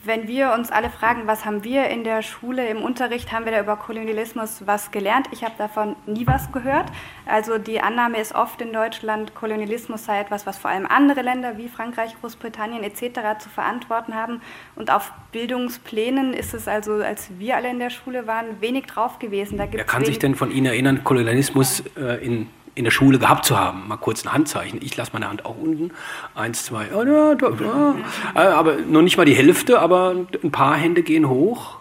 [0.05, 3.53] wenn wir uns alle fragen, was haben wir in der Schule im Unterricht, haben wir
[3.53, 5.26] da über Kolonialismus was gelernt?
[5.31, 6.87] Ich habe davon nie was gehört.
[7.26, 11.57] Also die Annahme ist oft in Deutschland, Kolonialismus sei etwas, was vor allem andere Länder
[11.57, 13.39] wie Frankreich, Großbritannien etc.
[13.39, 14.43] zu verantworten haben.
[14.76, 19.18] Und auf Bildungsplänen ist es also, als wir alle in der Schule waren, wenig drauf
[19.18, 19.57] gewesen.
[19.59, 23.45] Da Wer kann sich denn von Ihnen erinnern, Kolonialismus äh, in in der Schule gehabt
[23.45, 23.89] zu haben.
[23.89, 24.81] Mal kurz ein Handzeichen.
[24.83, 25.91] Ich lasse meine Hand auch unten.
[26.35, 27.97] Eins, zwei, ja, da, da.
[28.35, 31.77] Äh, aber noch nicht mal die Hälfte, aber ein paar Hände gehen hoch.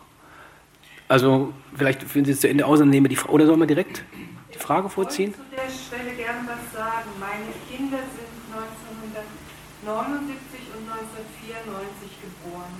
[1.08, 3.34] Also vielleicht führen Sie es zu Ende aus und nehmen die Frage.
[3.34, 4.04] Oder sollen wir direkt
[4.54, 5.32] die Frage vorziehen?
[5.32, 7.10] Ich wollte zu der Stelle gerne was sagen.
[7.20, 12.74] Meine Kinder sind 1979 und 1994 geboren.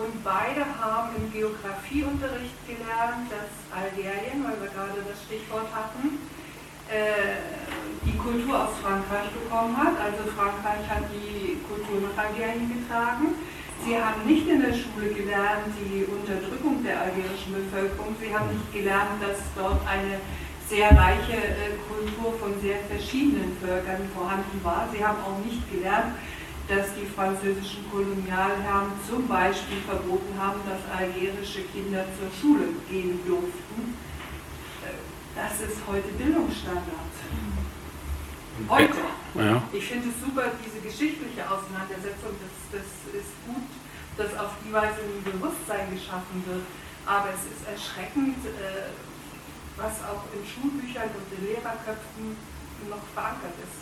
[0.00, 6.16] Und beide haben im Geografieunterricht gelernt, dass Algerien, weil wir gerade das Stichwort hatten,
[8.04, 9.94] die Kultur aus Frankreich bekommen hat.
[10.00, 13.38] Also Frankreich hat die Kultur nach Algerien getragen.
[13.84, 18.14] Sie haben nicht in der Schule gelernt die Unterdrückung der algerischen Bevölkerung.
[18.20, 20.20] Sie haben nicht gelernt, dass dort eine
[20.68, 24.88] sehr reiche äh, Kultur von sehr verschiedenen Völkern vorhanden war.
[24.92, 26.14] Sie haben auch nicht gelernt,
[26.68, 33.96] dass die französischen Kolonialherren zum Beispiel verboten haben, dass algerische Kinder zur Schule gehen durften
[35.40, 37.16] das ist heute Bildungsstandard.
[38.68, 39.00] Heute.
[39.34, 39.62] Ja.
[39.72, 43.64] Ich finde es super, diese geschichtliche Auseinandersetzung, das, das ist gut,
[44.18, 46.66] dass auf die Weise ein Bewusstsein geschaffen wird.
[47.06, 48.92] Aber es ist erschreckend, äh,
[49.76, 52.36] was auch in Schulbüchern und in Lehrerköpfen
[52.90, 53.80] noch verankert ist.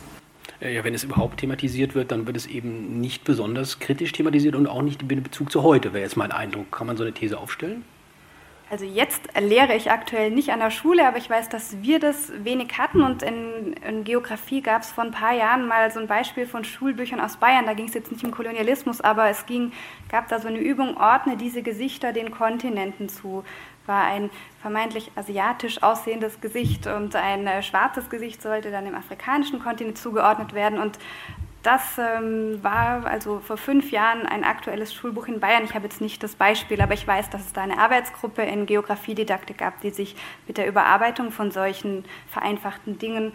[0.61, 4.67] Ja, wenn es überhaupt thematisiert wird, dann wird es eben nicht besonders kritisch thematisiert und
[4.67, 6.71] auch nicht in Bezug zu heute, wäre jetzt mein Eindruck.
[6.71, 7.85] Kann man so eine These aufstellen?
[8.71, 12.33] Also jetzt lehre ich aktuell nicht an der Schule, aber ich weiß, dass wir das
[12.45, 16.07] wenig hatten und in, in Geografie gab es vor ein paar Jahren mal so ein
[16.07, 17.65] Beispiel von Schulbüchern aus Bayern.
[17.65, 19.73] Da ging es jetzt nicht um Kolonialismus, aber es ging,
[20.11, 23.43] gab da so eine Übung, ordne diese Gesichter den Kontinenten zu.
[23.87, 24.29] War ein
[24.61, 30.53] vermeintlich asiatisch aussehendes Gesicht und ein äh, schwarzes Gesicht sollte dann dem afrikanischen Kontinent zugeordnet
[30.53, 30.99] werden und
[31.63, 35.65] das ähm, war also vor fünf Jahren ein aktuelles Schulbuch in Bayern.
[35.65, 38.67] Ich habe jetzt nicht das Beispiel, aber ich weiß, dass es da eine Arbeitsgruppe in
[38.67, 40.15] Geografiedidaktik gab, die sich
[40.47, 43.33] mit der Überarbeitung von solchen vereinfachten Dingen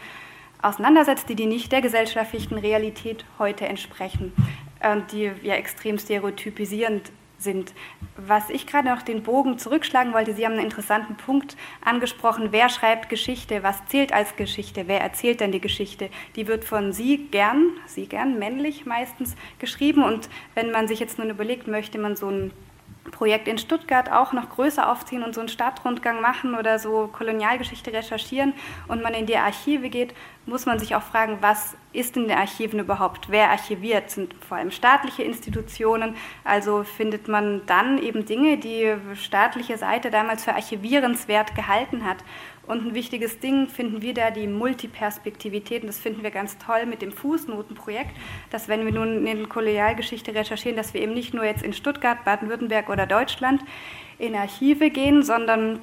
[0.62, 4.34] auseinandersetzt, die, die nicht der gesellschaftlichen Realität heute entsprechen,
[4.80, 7.12] äh, die ja extrem stereotypisierend
[7.44, 7.74] sind.
[8.18, 12.48] Was ich gerade noch den Bogen zurückschlagen wollte, Sie haben einen interessanten Punkt angesprochen.
[12.52, 13.64] Wer schreibt Geschichte?
[13.64, 14.88] Was zählt als Geschichte?
[14.88, 16.10] Wer erzählt denn die Geschichte?
[16.36, 20.04] Die wird von Sie gern, Sie gern, männlich meistens geschrieben.
[20.04, 22.52] Und wenn man sich jetzt nun überlegt, möchte man so ein
[23.12, 27.92] Projekt in Stuttgart auch noch größer aufziehen und so einen Stadtrundgang machen oder so Kolonialgeschichte
[27.92, 28.54] recherchieren
[28.88, 30.14] und man in die Archive geht,
[30.46, 33.30] muss man sich auch fragen, was ist in den Archiven überhaupt?
[33.30, 34.10] Wer archiviert?
[34.10, 36.16] Sind vor allem staatliche Institutionen.
[36.44, 42.18] Also findet man dann eben Dinge, die staatliche Seite damals für archivierenswert gehalten hat.
[42.66, 45.82] Und ein wichtiges Ding finden wir da die Multiperspektivität.
[45.82, 48.16] Und das finden wir ganz toll mit dem Fußnotenprojekt,
[48.52, 52.24] dass wenn wir nun in Kolonialgeschichte recherchieren, dass wir eben nicht nur jetzt in Stuttgart,
[52.24, 53.62] Baden-Württemberg oder Deutschland
[54.18, 55.80] in Archive gehen, sondern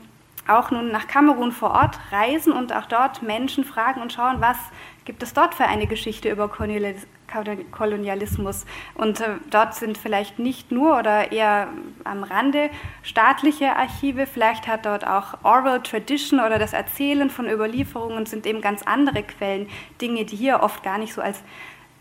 [0.48, 4.57] auch nun nach Kamerun vor Ort reisen und auch dort Menschen fragen und schauen, was
[5.05, 7.07] gibt es dort für eine Geschichte über Kolonialismus.
[8.94, 11.69] Und äh, dort sind vielleicht nicht nur oder eher
[12.05, 12.70] am Rande
[13.02, 18.61] staatliche Archive, vielleicht hat dort auch Oral Tradition oder das Erzählen von Überlieferungen sind eben
[18.61, 19.69] ganz andere Quellen,
[20.01, 21.43] Dinge, die hier oft gar nicht so als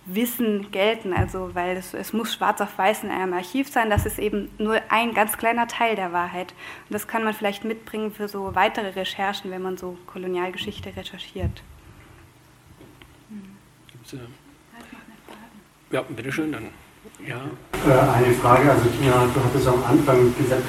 [0.06, 4.06] Wissen gelten, also weil es, es, muss schwarz auf weiß in einem Archiv sein, das
[4.06, 6.54] ist eben nur ein ganz kleiner Teil der Wahrheit.
[6.88, 11.62] Und das kann man vielleicht mitbringen für so weitere Recherchen, wenn man so Kolonialgeschichte recherchiert.
[13.92, 14.18] Gibt's, äh
[15.92, 16.64] ja, bitteschön, dann.
[17.26, 17.42] Ja.
[17.88, 20.64] Äh, eine Frage, also Tina, du hattest am Anfang gesagt,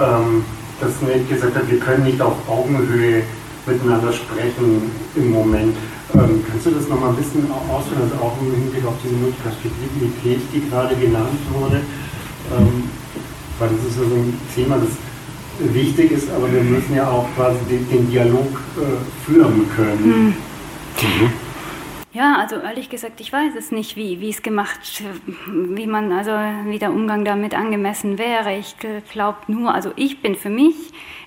[0.00, 0.44] ähm,
[0.80, 3.22] dass Nate gesagt hat, wir können nicht auf Augenhöhe
[3.66, 5.76] miteinander sprechen im Moment.
[6.14, 10.40] Ähm, kannst du das nochmal ein bisschen ausführen, also auch im Hinblick auf diese Multiperspektivität,
[10.52, 11.80] die gerade genannt wurde?
[12.56, 12.84] Ähm,
[13.58, 17.26] weil das ist ja so ein Thema, das wichtig ist, aber wir müssen ja auch
[17.36, 20.34] quasi den, den Dialog äh, führen können.
[21.00, 21.30] Mhm.
[22.14, 25.02] Ja, also ehrlich gesagt, ich weiß es nicht, wie, es gemacht,
[25.48, 26.30] wie man, also
[26.70, 28.56] wie der Umgang damit angemessen wäre.
[28.56, 28.76] Ich
[29.10, 30.76] glaube nur, also ich bin für mich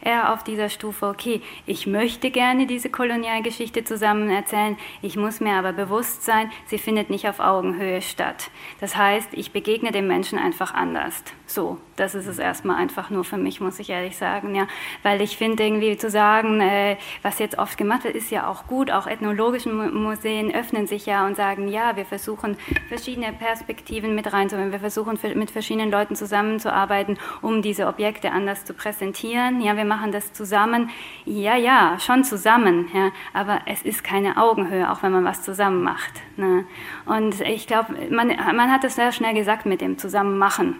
[0.07, 5.55] er auf dieser Stufe, okay, ich möchte gerne diese Kolonialgeschichte zusammen erzählen, ich muss mir
[5.55, 8.49] aber bewusst sein, sie findet nicht auf Augenhöhe statt.
[8.79, 11.23] Das heißt, ich begegne dem Menschen einfach anders.
[11.45, 14.67] So, das ist es erstmal einfach nur für mich, muss ich ehrlich sagen, ja,
[15.03, 18.67] weil ich finde irgendwie zu sagen, äh, was jetzt oft gemacht wird, ist ja auch
[18.67, 22.57] gut, auch ethnologische Museen öffnen sich ja und sagen, ja, wir versuchen
[22.87, 28.73] verschiedene Perspektiven mit reinzunehmen, wir versuchen mit verschiedenen Leuten zusammenzuarbeiten, um diese Objekte anders zu
[28.73, 30.89] präsentieren, ja, wir machen machen das zusammen.
[31.25, 35.81] Ja, ja, schon zusammen, ja, aber es ist keine Augenhöhe, auch wenn man was zusammen
[35.81, 36.13] macht.
[36.37, 36.65] Ne?
[37.05, 40.75] Und ich glaube, man, man hat es sehr schnell gesagt mit dem Zusammenmachen,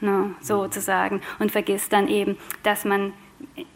[0.00, 3.12] ne, sozusagen, und vergisst dann eben, dass man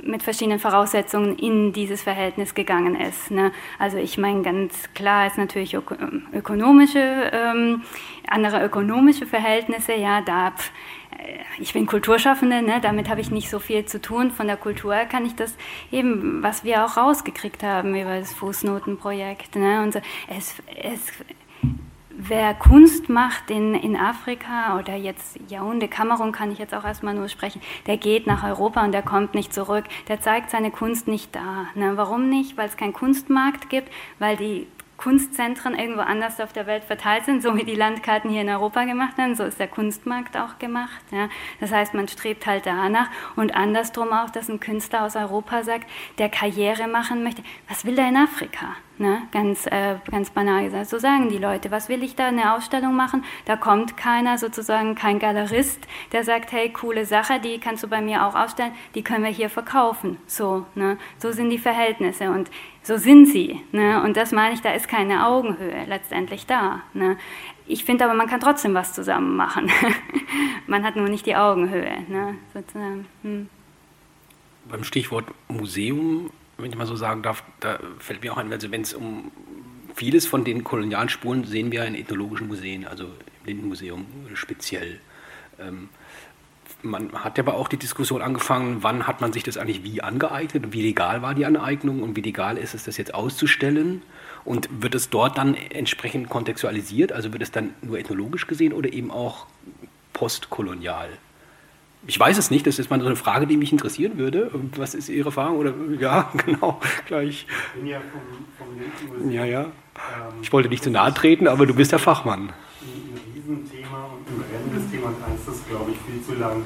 [0.03, 3.31] mit verschiedenen Voraussetzungen in dieses Verhältnis gegangen ist.
[3.31, 3.53] Ne?
[3.79, 5.77] Also ich meine, ganz klar ist natürlich
[6.33, 7.83] ökonomische, ähm,
[8.27, 10.53] andere ökonomische Verhältnisse, ja, da
[11.61, 14.31] ich bin Kulturschaffende, ne, damit habe ich nicht so viel zu tun.
[14.31, 15.55] Von der Kultur kann ich das
[15.91, 19.57] eben, was wir auch rausgekriegt haben über das Fußnotenprojekt.
[19.57, 20.01] Ne, und so.
[20.29, 21.01] es, es,
[22.11, 27.15] wer Kunst macht in, in Afrika oder jetzt Yaoundé, Kamerun kann ich jetzt auch erstmal
[27.15, 29.85] nur sprechen, der geht nach Europa und der kommt nicht zurück.
[30.09, 31.67] Der zeigt seine Kunst nicht da.
[31.75, 32.57] Ne, warum nicht?
[32.57, 34.67] Weil es keinen Kunstmarkt gibt, weil die
[34.99, 38.85] Kunstzentren irgendwo anders auf der Welt verteilt sind, so wie die Landkarten hier in Europa
[38.85, 41.01] gemacht werden, so ist der Kunstmarkt auch gemacht.
[41.13, 41.29] Ja.
[41.61, 45.89] Das heißt, man strebt halt danach und andersrum auch, dass ein Künstler aus Europa sagt,
[46.19, 48.75] der Karriere machen möchte, was will der in Afrika?
[48.99, 49.23] Ne?
[49.31, 50.89] Ganz, äh, ganz banal gesagt.
[50.89, 53.25] So sagen die Leute, was will ich da eine Ausstellung machen?
[53.45, 58.01] Da kommt keiner, sozusagen kein Galerist, der sagt, hey, coole Sache, die kannst du bei
[58.01, 60.17] mir auch ausstellen, die können wir hier verkaufen.
[60.27, 60.99] So, ne?
[61.19, 62.51] so sind die Verhältnisse und
[62.89, 63.61] so sind sie.
[63.71, 64.03] Ne?
[64.03, 66.83] Und das meine ich, da ist keine Augenhöhe letztendlich da.
[66.95, 67.17] Ne?
[67.67, 69.71] Ich finde aber, man kann trotzdem was zusammen machen.
[70.67, 72.05] man hat nur nicht die Augenhöhe.
[72.09, 72.35] Ne?
[73.23, 73.49] Hm.
[74.69, 78.71] Beim Stichwort Museum wenn ich mal so sagen darf, da fällt mir auch ein, also
[78.71, 79.31] wenn es um
[79.95, 85.01] vieles von den kolonialen Spuren sehen wir in ethnologischen Museen, also im Lindenmuseum speziell.
[85.59, 85.89] Ähm,
[86.83, 90.67] man hat aber auch die Diskussion angefangen, wann hat man sich das eigentlich wie angeeignet
[90.67, 94.03] und wie legal war die Aneignung und wie legal ist es, das jetzt auszustellen
[94.45, 98.93] und wird es dort dann entsprechend kontextualisiert, also wird es dann nur ethnologisch gesehen oder
[98.93, 99.47] eben auch
[100.13, 101.09] postkolonial?
[102.07, 104.51] Ich weiß es nicht, das ist mal so eine Frage, die mich interessieren würde.
[104.77, 105.59] Was ist Ihre Erfahrung?
[105.59, 107.47] Oder ja, genau, gleich.
[107.75, 108.01] Ich bin ja
[108.57, 108.71] vom,
[109.19, 109.63] vom Ja, ja.
[109.63, 109.71] Ähm,
[110.41, 112.51] ich wollte nicht zu nahe treten, aber du bist der Fachmann.
[112.81, 116.65] Ein Riesenthema und ein brennendes Thema und eins, das, glaube ich, viel zu lang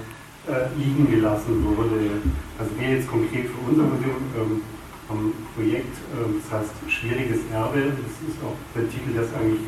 [0.48, 2.22] äh, liegen gelassen wurde.
[2.58, 4.60] Also wir jetzt konkret für unser Museum ähm,
[5.06, 9.60] vom Projekt, ähm, das heißt schwieriges Erbe, das ist auch der Titel, das eigentlich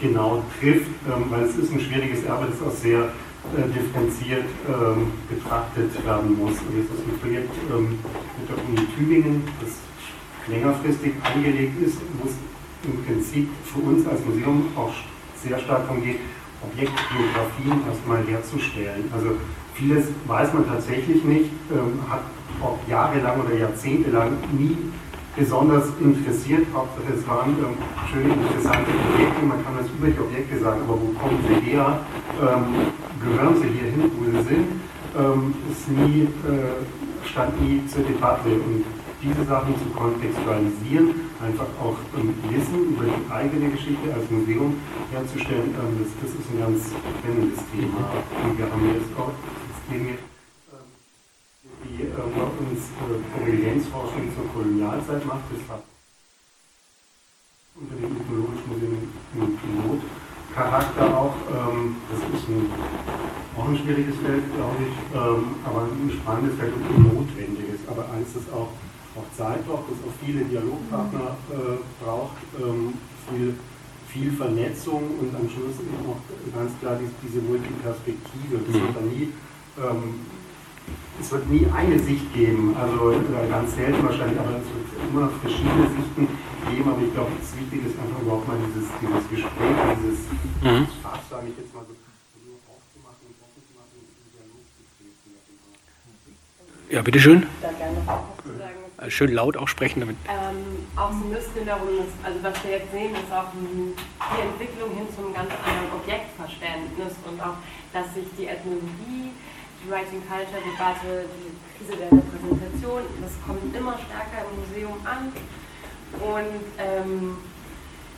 [0.00, 3.10] genau trifft, ähm, weil es ist ein schwieriges Erbe, das auch sehr
[3.56, 6.54] äh, differenziert ähm, betrachtet werden muss.
[6.62, 7.98] Und jetzt ist ein Projekt ähm,
[8.38, 9.72] mit der Uni Tübingen, das
[10.48, 12.34] längerfristig angelegt ist, wo es
[12.84, 14.92] im Prinzip für uns als Museum auch
[15.42, 16.18] sehr stark darum geht,
[16.62, 19.04] Objektbiografien erstmal herzustellen.
[19.14, 19.32] Also
[19.74, 22.22] vieles weiß man tatsächlich nicht, ähm, hat
[22.62, 24.76] auch jahrelang oder jahrzehntelang nie
[25.36, 26.66] besonders interessiert.
[26.74, 27.76] Hauptsache es waren ähm,
[28.10, 32.00] schöne, interessante Objekte, man kann das über die Objekte sagen, aber wo kommen sie her?
[32.40, 32.92] Ähm,
[33.22, 34.66] gehören sie hier hin, wo sie sind?
[35.16, 38.48] Ähm, ist nie, äh, stand nie zur Debatte.
[38.48, 38.84] Und
[39.22, 44.76] diese Sachen zu kontextualisieren, einfach auch ähm, Wissen über die eigene Geschichte als Museum
[45.10, 46.92] herzustellen, ähm, das, das, ist ein ganz
[47.22, 48.12] brennendes Thema.
[48.44, 49.32] Und wir haben jetzt auch
[49.90, 50.18] Dinge,
[51.84, 55.44] die äh, bei uns äh, Provenienzforschung zur Kolonialzeit macht.
[55.48, 55.84] Das hat
[57.80, 58.98] unter dem Ethnologischen Museum
[59.32, 61.36] einen Pilotcharakter auch.
[61.48, 62.68] Ähm, das ist ein,
[63.56, 67.80] auch ein schwieriges Feld, glaube ich, ähm, aber ein spannendes Feld und ein notwendiges.
[67.88, 68.68] Aber eins, das auch,
[69.16, 72.94] auch Zeit braucht, das auch viele Dialogpartner äh, braucht, ähm,
[73.28, 73.54] viel,
[74.08, 76.22] viel Vernetzung und am Schluss eben auch
[76.54, 78.62] ganz klar diese, diese Multiperspektive.
[78.66, 79.28] Das wird dann nie
[79.78, 80.20] ähm,
[81.20, 83.14] es wird nie eine Sicht geben, also
[83.48, 86.28] ganz selten wahrscheinlich, aber es wird immer noch verschiedene Sichten
[86.70, 90.20] geben, aber ich glaube, das Wichtige ist einfach überhaupt mal dieses, dieses Gespräch, dieses
[90.64, 90.88] mhm.
[91.02, 91.92] Fass, sage ich jetzt mal so,
[92.40, 95.28] nur aufzumachen und offen zu machen und in Dialog zu treten.
[96.88, 97.46] Ja, bitteschön.
[97.60, 98.00] Da gerne
[99.08, 100.16] schön laut auch sprechen damit.
[100.28, 101.88] Ähm, auch so ein bisschen darum,
[102.22, 107.40] also was wir jetzt sehen, ist auch die Entwicklung hin zum ganz anderen Objektverständnis und
[107.40, 107.56] auch,
[107.92, 109.32] dass sich die Ethnologie,
[109.82, 115.32] die Writing Culture Debatte, die Krise der Repräsentation, das kommt immer stärker im Museum an.
[116.20, 117.38] Und ähm,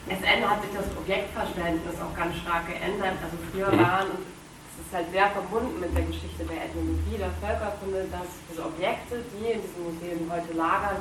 [0.09, 3.15] es hat sich das Objektverständnis auch ganz stark geändert.
[3.23, 3.79] Also früher Mhm.
[3.85, 4.09] waren,
[4.93, 9.57] ist halt sehr verbunden mit der Geschichte der Ethnologie, der Völkerkunde, dass diese Objekte, die
[9.57, 11.01] in diesen Museen heute lagern,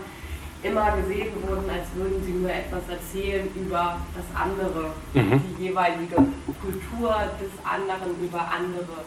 [0.63, 5.41] immer gesehen wurden, als würden sie nur etwas erzählen über das andere, Mhm.
[5.59, 9.03] die jeweilige Kultur des anderen über andere,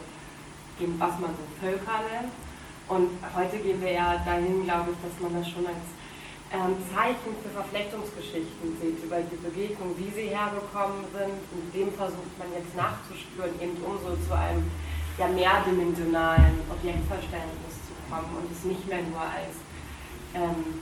[0.99, 2.29] was man so Völker nennt.
[2.87, 5.81] Und heute gehen wir ja dahin, glaube ich, dass man das schon als
[6.53, 11.41] ähm, Zeichen für Verflechtungsgeschichten sieht, über die Begegnung, wie sie hergekommen sind.
[11.51, 14.63] Und dem versucht man jetzt nachzuspüren, eben um so zu einem
[15.17, 19.55] ja, mehrdimensionalen Objektverständnis zu kommen und es nicht mehr nur als
[20.35, 20.81] ähm,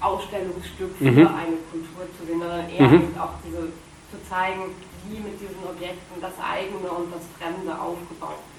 [0.00, 1.26] Ausstellungsstück für Mhm.
[1.28, 3.12] eine Kultur zu sehen, sondern eher Mhm.
[3.20, 3.68] auch diese,
[4.10, 4.72] zu zeigen,
[5.06, 8.49] wie mit diesen Objekten das eigene und das Fremde aufgebaut wird.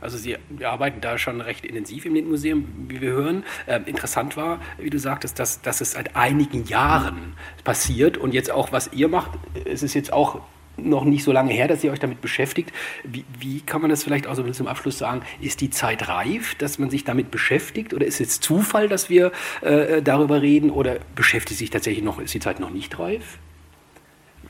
[0.00, 3.44] Also Sie arbeiten da schon recht intensiv im Museum, wie wir hören.
[3.66, 8.50] Ähm, interessant war, wie du sagtest, dass, dass es seit einigen Jahren passiert und jetzt
[8.50, 9.32] auch, was ihr macht,
[9.64, 10.40] es ist jetzt auch
[10.76, 12.72] noch nicht so lange her, dass ihr euch damit beschäftigt.
[13.04, 15.22] Wie, wie kann man das vielleicht auch so ein bisschen zum Abschluss sagen?
[15.40, 17.92] Ist die Zeit reif, dass man sich damit beschäftigt?
[17.94, 20.70] Oder ist es Zufall, dass wir äh, darüber reden?
[20.70, 23.38] Oder beschäftigt sich tatsächlich noch, ist die Zeit noch nicht reif?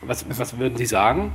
[0.02, 1.32] Was, was würden Sie sagen?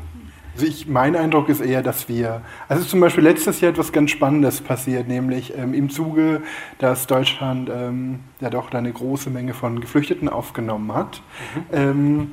[0.56, 4.12] Also ich, mein Eindruck ist eher, dass wir, also zum Beispiel letztes Jahr etwas ganz
[4.12, 6.42] Spannendes passiert, nämlich ähm, im Zuge,
[6.80, 11.22] dass Deutschland ähm, ja doch eine große Menge von Geflüchteten aufgenommen hat.
[11.74, 12.32] Ähm,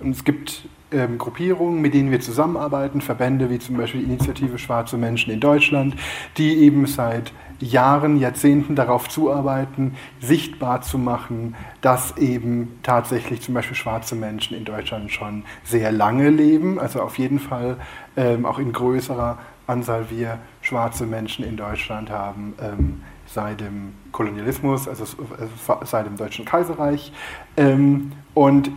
[0.00, 4.58] und es gibt ähm, Gruppierungen, mit denen wir zusammenarbeiten, Verbände wie zum Beispiel die Initiative
[4.58, 5.94] Schwarze Menschen in Deutschland,
[6.36, 13.76] die eben seit Jahren, Jahrzehnten darauf zuarbeiten, sichtbar zu machen, dass eben tatsächlich zum Beispiel
[13.76, 17.76] schwarze Menschen in Deutschland schon sehr lange leben, also auf jeden Fall
[18.16, 22.54] ähm, auch in größerer Anzahl wir schwarze Menschen in Deutschland haben.
[22.60, 23.02] Ähm,
[23.32, 25.46] seit dem Kolonialismus, also äh,
[25.84, 27.12] seit dem Deutschen Kaiserreich.
[27.56, 28.72] Ähm, und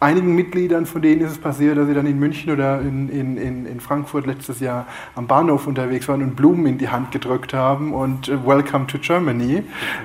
[0.00, 3.66] einigen Mitgliedern von denen ist es passiert, dass sie dann in München oder in, in,
[3.66, 7.92] in, Frankfurt letztes Jahr am Bahnhof unterwegs waren und Blumen in die Hand gedrückt haben
[7.92, 9.62] und äh, Welcome to Germany,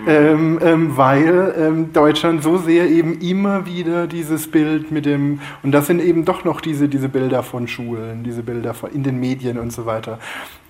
[0.07, 5.72] ähm, ähm, weil ähm, Deutschland so sehr eben immer wieder dieses Bild mit dem, und
[5.72, 9.20] das sind eben doch noch diese, diese Bilder von Schulen, diese Bilder von, in den
[9.20, 10.20] Medien und so weiter,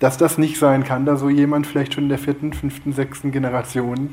[0.00, 3.32] dass das nicht sein kann, da so jemand vielleicht schon in der vierten, fünften, sechsten
[3.32, 4.12] Generation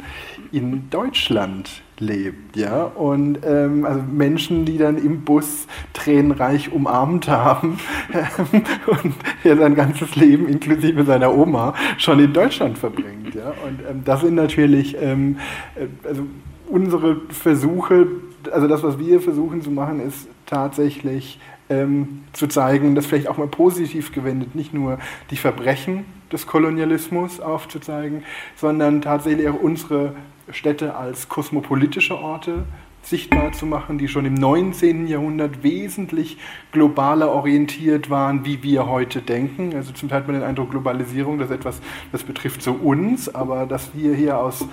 [0.51, 7.79] in Deutschland lebt, ja, und ähm, also Menschen, die dann im Bus tränenreich umarmt haben
[8.87, 9.13] und
[9.43, 14.21] er sein ganzes Leben inklusive seiner Oma schon in Deutschland verbringt, ja, und ähm, das
[14.21, 15.37] sind natürlich, ähm,
[15.75, 16.23] äh, also
[16.67, 18.07] unsere Versuche,
[18.51, 23.37] also das, was wir versuchen zu machen, ist tatsächlich ähm, zu zeigen, das vielleicht auch
[23.37, 24.99] mal positiv gewendet, nicht nur
[25.29, 28.23] die Verbrechen des Kolonialismus aufzuzeigen,
[28.55, 30.13] sondern tatsächlich auch unsere
[30.51, 32.65] Städte als kosmopolitische Orte
[33.03, 35.07] sichtbar zu machen, die schon im 19.
[35.07, 36.37] Jahrhundert wesentlich
[36.71, 39.73] globaler orientiert waren, wie wir heute denken.
[39.75, 43.65] Also zum Teil hat man den Eindruck, Globalisierung, das etwas, das betrifft so uns, aber
[43.65, 44.67] dass wir hier aus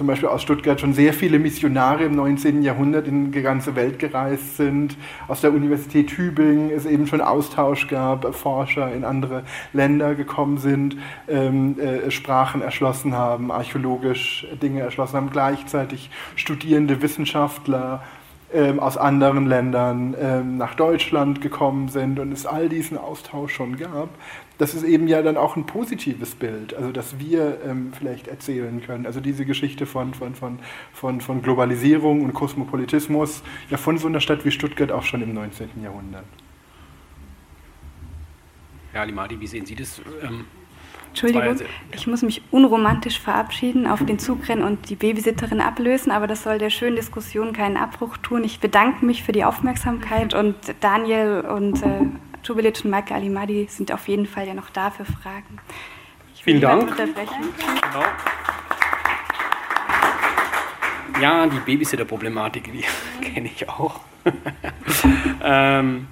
[0.00, 2.62] zum Beispiel aus Stuttgart schon sehr viele Missionare im 19.
[2.62, 4.96] Jahrhundert in die ganze Welt gereist sind.
[5.28, 9.42] Aus der Universität Tübingen es eben schon Austausch gab, Forscher in andere
[9.74, 10.96] Länder gekommen sind,
[11.28, 18.02] ähm, äh, Sprachen erschlossen haben, archäologisch Dinge erschlossen haben, gleichzeitig studierende Wissenschaftler
[18.54, 23.76] ähm, aus anderen Ländern ähm, nach Deutschland gekommen sind und es all diesen Austausch schon
[23.76, 24.08] gab,
[24.60, 28.82] das ist eben ja dann auch ein positives Bild, also dass wir ähm, vielleicht erzählen
[28.82, 29.06] können.
[29.06, 30.58] Also diese Geschichte von, von, von,
[30.92, 35.32] von, von Globalisierung und Kosmopolitismus, ja von so einer Stadt wie Stuttgart auch schon im
[35.32, 35.70] 19.
[35.82, 36.26] Jahrhundert.
[38.92, 40.02] Ja, Limadi, wie sehen Sie das?
[40.22, 40.44] Ähm,
[41.10, 41.56] Entschuldigung,
[41.92, 46.44] ich muss mich unromantisch verabschieden, auf den Zug rennen und die Babysitterin ablösen, aber das
[46.44, 48.44] soll der schönen Diskussion keinen Abbruch tun.
[48.44, 52.06] Ich bedanke mich für die Aufmerksamkeit und Daniel und äh,
[52.44, 55.58] Jubilic und Michael Alimadi sind auf jeden Fall ja noch da für Fragen.
[56.34, 56.96] Ich Vielen Dank.
[56.96, 57.06] Genau.
[61.20, 62.84] Ja, die Babysitter-Problematik, die
[63.34, 64.00] kenne ich auch.
[65.42, 66.06] ähm,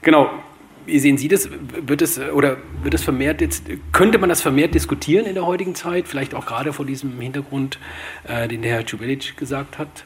[0.00, 0.30] genau.
[0.86, 1.48] Wie sehen Sie das?
[1.50, 5.74] Wird es oder wird es vermehrt jetzt, könnte man das vermehrt diskutieren in der heutigen
[5.74, 6.08] Zeit?
[6.08, 7.78] Vielleicht auch gerade vor diesem Hintergrund,
[8.26, 10.04] äh, den der Herr Czubelic gesagt hat?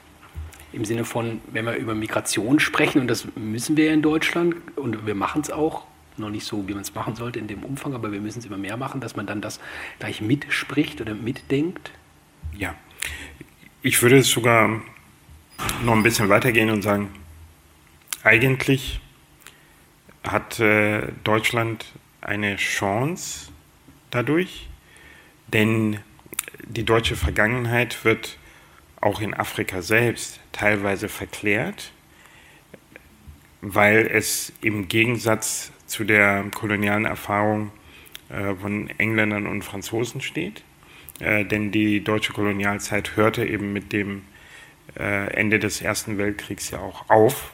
[0.72, 5.06] Im Sinne von, wenn wir über Migration sprechen, und das müssen wir in Deutschland und
[5.06, 5.84] wir machen es auch,
[6.18, 8.46] noch nicht so, wie man es machen sollte in dem Umfang, aber wir müssen es
[8.46, 9.60] immer mehr machen, dass man dann das
[9.98, 11.92] gleich mitspricht oder mitdenkt?
[12.56, 12.74] Ja,
[13.82, 14.80] ich würde es sogar
[15.84, 17.10] noch ein bisschen weitergehen und sagen,
[18.22, 19.00] eigentlich
[20.24, 21.86] hat äh, Deutschland
[22.20, 23.50] eine Chance
[24.10, 24.68] dadurch,
[25.48, 25.98] denn
[26.66, 28.38] die deutsche Vergangenheit wird
[29.00, 31.92] auch in Afrika selbst teilweise verklärt,
[33.60, 37.70] weil es im Gegensatz zu der kolonialen Erfahrung
[38.28, 40.62] äh, von Engländern und Franzosen steht.
[41.20, 44.22] Äh, denn die deutsche Kolonialzeit hörte eben mit dem
[44.98, 47.52] äh, Ende des Ersten Weltkriegs ja auch auf.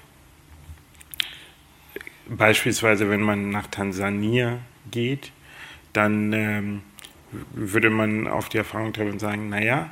[2.28, 4.58] Beispielsweise, wenn man nach Tansania
[4.90, 5.32] geht,
[5.92, 6.82] dann ähm,
[7.52, 9.90] würde man auf die Erfahrung treffen und sagen, naja,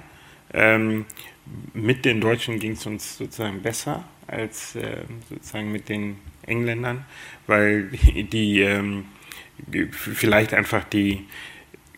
[0.53, 1.07] ähm,
[1.75, 7.05] mit den Deutschen ging es uns sozusagen besser als äh, sozusagen mit den Engländern,
[7.47, 7.85] weil
[8.33, 9.07] die ähm,
[9.91, 11.27] vielleicht einfach die,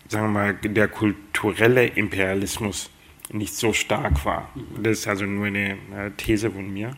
[0.08, 2.90] sagen wir mal, der kulturelle Imperialismus
[3.32, 4.50] nicht so stark war.
[4.82, 5.78] Das ist also nur eine
[6.16, 6.96] These von mir.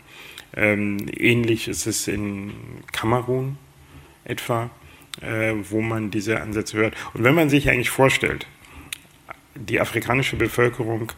[0.57, 2.53] Ähm, ähnlich ist es in
[2.93, 3.59] Kamerun
[4.25, 4.71] etwa,
[5.21, 6.95] äh, wo man diese Ansätze hört.
[7.15, 8.47] Und wenn man sich eigentlich vorstellt,
[9.55, 11.13] die afrikanische Bevölkerung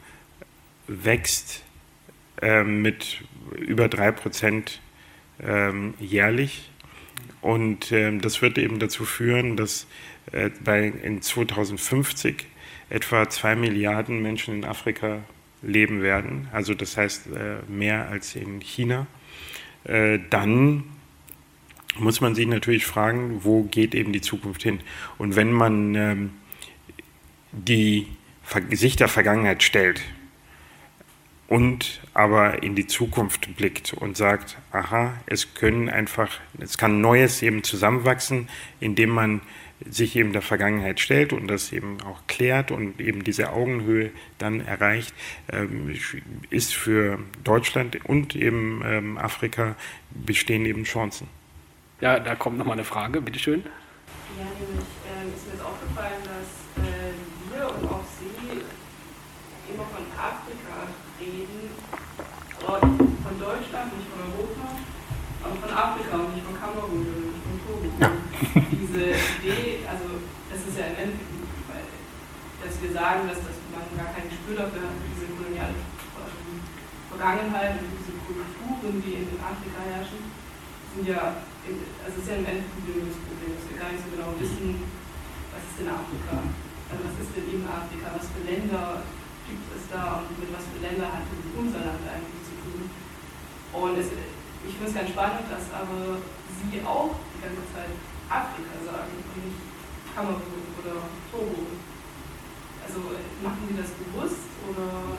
[0.86, 1.62] wächst
[2.43, 3.23] äh, mit
[3.56, 4.81] über drei Prozent
[5.40, 6.70] ähm, jährlich.
[7.40, 9.86] Und ähm, das wird eben dazu führen, dass
[10.32, 12.47] äh, bei, in 2050
[12.90, 15.23] etwa zwei Milliarden Menschen in Afrika
[15.60, 19.06] leben werden, also das heißt äh, mehr als in China,
[19.89, 20.85] äh, dann
[21.98, 24.81] muss man sich natürlich fragen, wo geht eben die Zukunft hin?
[25.19, 26.31] Und wenn man ähm,
[27.52, 28.06] die
[28.70, 30.01] sich der Vergangenheit stellt,
[31.48, 37.43] und aber in die Zukunft blickt und sagt, aha, es können einfach, es kann Neues
[37.43, 38.48] eben zusammenwachsen,
[38.81, 39.40] indem man
[39.89, 44.61] sich eben der Vergangenheit stellt und das eben auch klärt und eben diese Augenhöhe dann
[44.61, 45.15] erreicht,
[45.53, 45.95] ähm,
[46.51, 49.77] ist für Deutschland und eben ähm, Afrika
[50.11, 51.29] bestehen eben Chancen.
[52.01, 53.63] Ja, da kommt nochmal eine Frage, bitteschön.
[54.39, 57.13] Ja, nämlich äh, ist mir jetzt aufgefallen, dass äh,
[57.51, 58.39] wir und auch Sie
[59.73, 60.89] immer von Afrika
[61.21, 61.71] reden,
[62.67, 64.79] aber von Deutschland, nicht von Europa,
[65.43, 67.87] aber von Afrika und nicht von Kamerun und nicht von Togo.
[68.01, 68.11] Ja.
[68.71, 69.03] Diese
[69.43, 71.19] Idee, also das ist ja ein
[71.69, 71.85] weil,
[72.79, 75.75] dass wir sagen, dass das man gar kein Gespür dafür hat, diese koloniale
[77.11, 80.23] Vergangenheit und diese Kulturen, die in Afrika herrschen,
[80.95, 84.15] sind ja, also es ist ja ein Endproblem, das Problem, dass wir gar nicht so
[84.15, 84.79] genau wissen,
[85.51, 89.03] was ist denn Afrika, also was ist denn eben Afrika, was für Länder
[89.51, 91.27] gibt es da und mit was für Ländern hat
[91.59, 92.87] unser Land eigentlich zu tun.
[93.75, 96.23] Und es, ich finde es ganz spannend, dass aber
[96.63, 97.91] Sie auch die ganze Zeit
[98.31, 99.67] Afrika sagen und nicht
[100.15, 101.67] Kamerun oder Togo.
[102.89, 103.01] Also
[103.43, 105.19] machen Sie das bewusst oder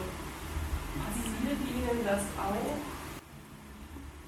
[1.05, 2.77] passiert Ihnen das auch?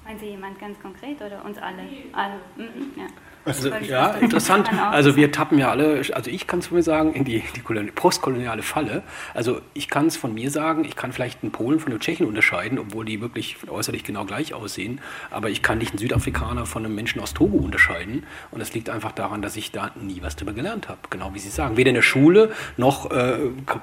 [0.04, 1.82] Meinen Sie jemand ganz konkret oder uns alle?
[2.12, 2.34] alle.
[2.56, 3.06] Mhm, ja.
[3.44, 4.70] Also, ja, interessant.
[4.90, 7.60] Also wir tappen ja alle, also ich kann es von mir sagen, in die, die
[7.90, 9.02] postkoloniale Falle.
[9.34, 12.26] Also ich kann es von mir sagen, ich kann vielleicht einen Polen von einem Tschechen
[12.26, 15.00] unterscheiden, obwohl die wirklich äußerlich genau gleich aussehen.
[15.30, 18.24] Aber ich kann nicht einen Südafrikaner von einem Menschen aus Togo unterscheiden.
[18.52, 21.00] Und das liegt einfach daran, dass ich da nie was drüber gelernt habe.
[21.10, 21.76] Genau wie Sie sagen.
[21.76, 23.38] Weder in der Schule noch äh,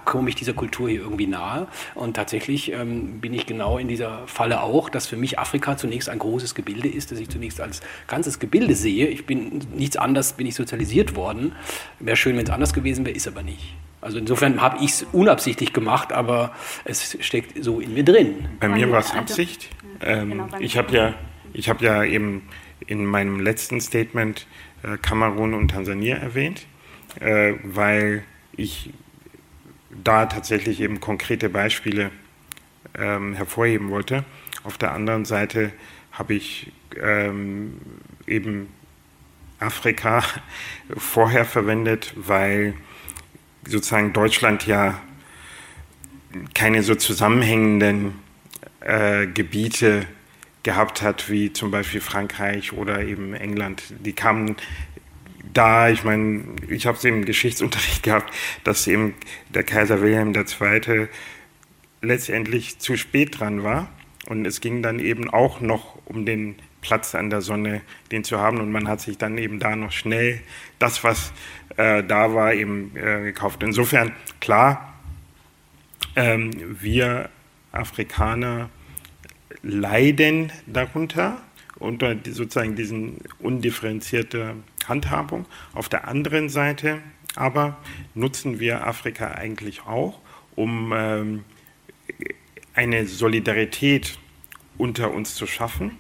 [0.06, 1.68] komme ich dieser Kultur hier irgendwie nahe.
[1.96, 6.08] Und tatsächlich ähm, bin ich genau in dieser Falle auch, dass für mich Afrika zunächst
[6.08, 9.08] ein großes Gebilde ist, dass ich zunächst als ganzes Gebilde sehe.
[9.08, 11.54] Ich bin nichts anderes bin ich sozialisiert worden.
[12.00, 13.76] Wäre schön, wenn es anders gewesen wäre, ist aber nicht.
[14.02, 16.54] Also insofern habe ich es unabsichtlich gemacht, aber
[16.86, 18.48] es steckt so in mir drin.
[18.60, 19.70] Bei mir war es also, Absicht.
[20.02, 21.14] Ähm, genau, ich habe ja,
[21.68, 22.44] hab ja eben
[22.88, 24.48] in meinem letzten Statement
[24.84, 26.66] äh, Kamerun und Tansania erwähnt,
[27.20, 28.24] äh, weil
[28.56, 28.94] ich
[30.04, 32.12] da tatsächlich eben konkrete Beispiele
[32.98, 34.24] ähm, hervorheben wollte.
[34.64, 35.72] Auf der anderen Seite
[36.12, 36.72] habe ich
[37.02, 37.80] ähm,
[38.28, 38.68] eben
[39.60, 40.24] Afrika
[40.98, 42.74] vorher verwendet, weil
[43.68, 45.00] sozusagen Deutschland ja
[46.54, 48.14] keine so zusammenhängenden
[48.82, 50.06] äh, Gebiete
[50.64, 53.84] gehabt hat, wie zum Beispiel Frankreich oder eben England.
[54.00, 54.56] Die kamen
[55.54, 58.34] da, ich meine, ich habe es im Geschichtsunterricht gehabt,
[58.64, 59.16] dass eben
[59.54, 61.08] der Kaiser Wilhelm II.
[62.02, 63.90] letztendlich zu spät dran war.
[64.28, 67.82] Und es ging dann eben auch noch um den Platz an der Sonne,
[68.12, 68.60] den zu haben.
[68.60, 70.42] Und man hat sich dann eben da noch schnell
[70.80, 71.34] das, was
[71.78, 73.64] äh, da war, eben äh, gekauft.
[73.64, 74.94] Insofern, klar,
[76.16, 76.52] ähm,
[76.82, 77.30] wir
[77.72, 78.70] Afrikaner
[79.62, 81.42] leiden darunter
[81.78, 84.56] unter sozusagen diesen undifferenzierte
[84.88, 85.46] Handhabung.
[85.74, 87.00] Auf der anderen Seite
[87.36, 87.78] aber
[88.16, 90.20] nutzen wir Afrika eigentlich auch,
[90.56, 91.46] um ähm,
[92.74, 94.18] eine Solidarität
[94.78, 95.92] unter uns zu schaffen,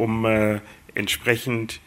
[0.00, 0.60] um äh,
[0.94, 1.80] entsprechend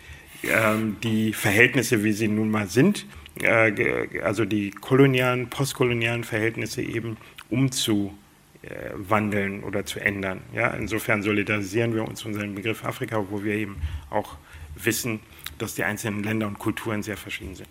[0.44, 3.06] äh, die Verhältnisse, wie sie nun mal sind,
[3.42, 7.18] äh, also die kolonialen, postkolonialen Verhältnisse eben
[7.50, 10.42] umzuwandeln oder zu ändern.
[10.54, 13.78] Ja, insofern solidarisieren wir uns unseren Begriff Afrika, wo wir eben
[14.10, 14.38] auch
[14.76, 15.20] wissen,
[15.58, 17.70] dass die einzelnen Länder und Kulturen sehr verschieden sind.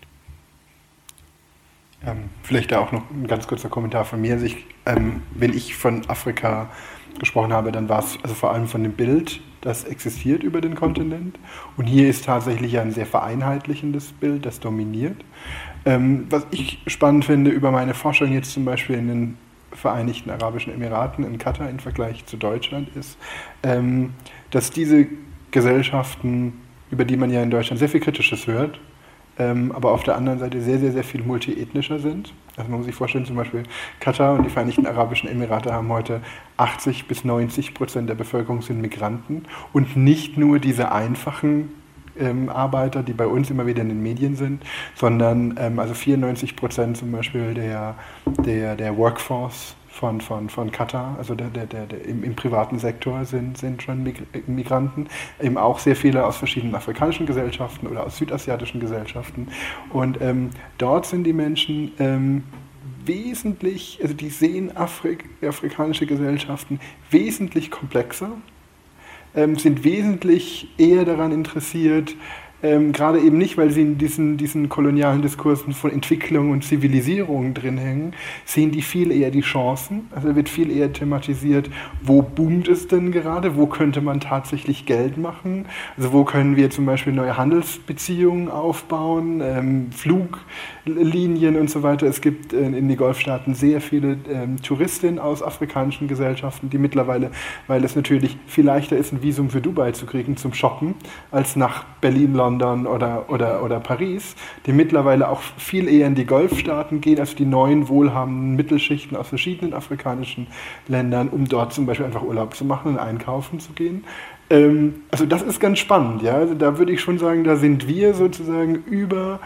[2.05, 4.33] Ähm, vielleicht da auch noch ein ganz kurzer Kommentar von mir.
[4.33, 6.69] Also ich, ähm, wenn ich von Afrika
[7.19, 10.75] gesprochen habe, dann war es also vor allem von dem Bild, das existiert über den
[10.75, 11.39] Kontinent.
[11.77, 15.23] Und hier ist tatsächlich ein sehr vereinheitlichendes Bild, das dominiert.
[15.85, 19.37] Ähm, was ich spannend finde über meine Forschung jetzt zum Beispiel in den
[19.71, 23.17] Vereinigten Arabischen Emiraten, in Katar im Vergleich zu Deutschland, ist,
[23.63, 24.13] ähm,
[24.51, 25.07] dass diese
[25.51, 26.61] Gesellschaften,
[26.91, 28.79] über die man ja in Deutschland sehr viel Kritisches hört,
[29.39, 32.33] ähm, aber auf der anderen Seite sehr, sehr, sehr viel multiethnischer sind.
[32.55, 33.63] Also man muss sich vorstellen, zum Beispiel
[33.99, 36.21] Katar und die Vereinigten Arabischen Emirate haben heute
[36.57, 41.71] 80 bis 90 Prozent der Bevölkerung sind Migranten und nicht nur diese einfachen
[42.19, 44.63] ähm, Arbeiter, die bei uns immer wieder in den Medien sind,
[44.95, 47.95] sondern ähm, also 94 Prozent zum Beispiel der,
[48.45, 52.77] der, der Workforce von, von, von Katar, also der, der, der, der im, im, privaten
[52.77, 54.03] Sektor sind, sind schon
[54.47, 55.07] Migranten,
[55.41, 59.47] eben auch sehr viele aus verschiedenen afrikanischen Gesellschaften oder aus südasiatischen Gesellschaften.
[59.93, 62.43] Und ähm, dort sind die Menschen ähm,
[63.05, 68.31] wesentlich, also die sehen Afrik, afrikanische Gesellschaften wesentlich komplexer,
[69.35, 72.13] ähm, sind wesentlich eher daran interessiert,
[72.63, 77.53] ähm, gerade eben nicht, weil sie in diesen, diesen kolonialen Diskursen von Entwicklung und Zivilisierung
[77.53, 78.13] drin hängen,
[78.45, 80.07] sehen die viel eher die Chancen.
[80.15, 81.69] Also wird viel eher thematisiert,
[82.01, 85.65] wo boomt es denn gerade, wo könnte man tatsächlich Geld machen,
[85.97, 92.07] also wo können wir zum Beispiel neue Handelsbeziehungen aufbauen, ähm, Fluglinien und so weiter.
[92.07, 97.31] Es gibt äh, in die Golfstaaten sehr viele ähm, Touristinnen aus afrikanischen Gesellschaften, die mittlerweile,
[97.67, 100.95] weil es natürlich viel leichter ist, ein Visum für Dubai zu kriegen zum Shoppen,
[101.29, 104.35] als nach Berlin, London, London oder, oder, oder Paris,
[104.65, 109.27] die mittlerweile auch viel eher in die Golfstaaten gehen als die neuen wohlhabenden Mittelschichten aus
[109.27, 110.47] verschiedenen afrikanischen
[110.87, 114.03] Ländern, um dort zum Beispiel einfach Urlaub zu machen und einkaufen zu gehen.
[114.49, 116.33] Ähm, also das ist ganz spannend, ja.
[116.33, 119.39] Also da würde ich schon sagen, da sind wir sozusagen über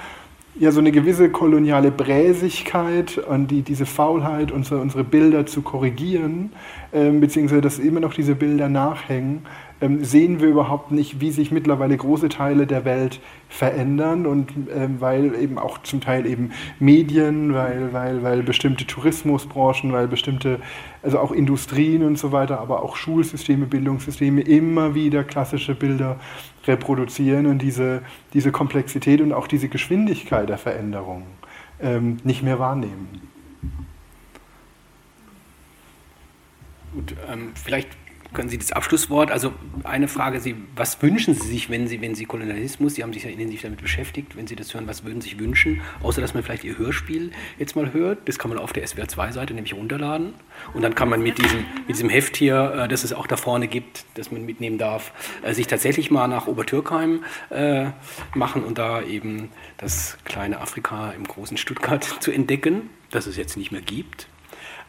[0.59, 6.51] ja, so eine gewisse koloniale Bräsigkeit und die, diese Faulheit, unsere, unsere Bilder zu korrigieren,
[6.93, 9.45] ähm, beziehungsweise dass immer noch diese Bilder nachhängen,
[9.79, 14.99] ähm, sehen wir überhaupt nicht, wie sich mittlerweile große Teile der Welt verändern und ähm,
[14.99, 20.59] weil eben auch zum Teil eben Medien, weil, weil, weil bestimmte Tourismusbranchen, weil bestimmte,
[21.03, 26.19] also auch Industrien und so weiter, aber auch Schulsysteme, Bildungssysteme immer wieder klassische Bilder
[26.65, 28.01] reproduzieren und diese,
[28.33, 31.23] diese Komplexität und auch diese Geschwindigkeit der Veränderung
[31.79, 33.21] ähm, nicht mehr wahrnehmen.
[36.93, 37.89] Gut, ähm, vielleicht
[38.33, 42.15] können Sie das Abschlusswort, also eine Frage, Sie, was wünschen Sie sich, wenn Sie, wenn
[42.15, 45.21] Sie Kolonialismus, Sie haben sich ja intensiv damit beschäftigt, wenn Sie das hören, was würden
[45.21, 48.59] Sie sich wünschen, außer dass man vielleicht Ihr Hörspiel jetzt mal hört, das kann man
[48.59, 50.33] auf der SWR2-Seite nämlich runterladen
[50.73, 53.37] und dann kann man mit diesem, mit diesem Heft hier, äh, das es auch da
[53.37, 55.11] vorne gibt, das man mitnehmen darf,
[55.43, 57.87] äh, sich tatsächlich mal nach Obertürkheim äh,
[58.35, 63.57] machen und da eben das kleine Afrika im großen Stuttgart zu entdecken, das es jetzt
[63.57, 64.27] nicht mehr gibt.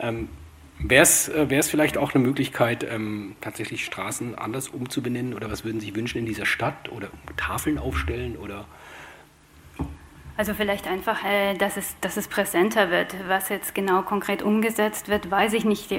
[0.00, 0.28] Ähm,
[0.80, 5.34] Wäre es äh, vielleicht auch eine Möglichkeit, ähm, tatsächlich Straßen anders umzubenennen?
[5.34, 6.90] Oder was würden Sie wünschen in dieser Stadt?
[6.92, 8.36] Oder Tafeln aufstellen?
[8.36, 8.66] Oder
[10.36, 13.12] also vielleicht einfach, äh, dass, es, dass es präsenter wird.
[13.26, 15.90] Was jetzt genau konkret umgesetzt wird, weiß ich nicht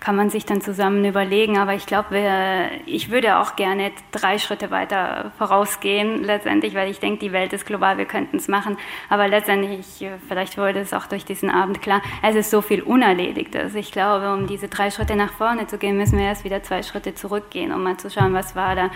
[0.00, 1.58] kann man sich dann zusammen überlegen.
[1.58, 7.20] Aber ich glaube, ich würde auch gerne drei Schritte weiter vorausgehen, letztendlich, weil ich denke,
[7.20, 8.78] die Welt ist global, wir könnten es machen.
[9.08, 13.74] Aber letztendlich, vielleicht wurde es auch durch diesen Abend klar, es ist so viel Unerledigtes.
[13.74, 16.82] Ich glaube, um diese drei Schritte nach vorne zu gehen, müssen wir erst wieder zwei
[16.82, 18.90] Schritte zurückgehen, um mal zu schauen, was war da.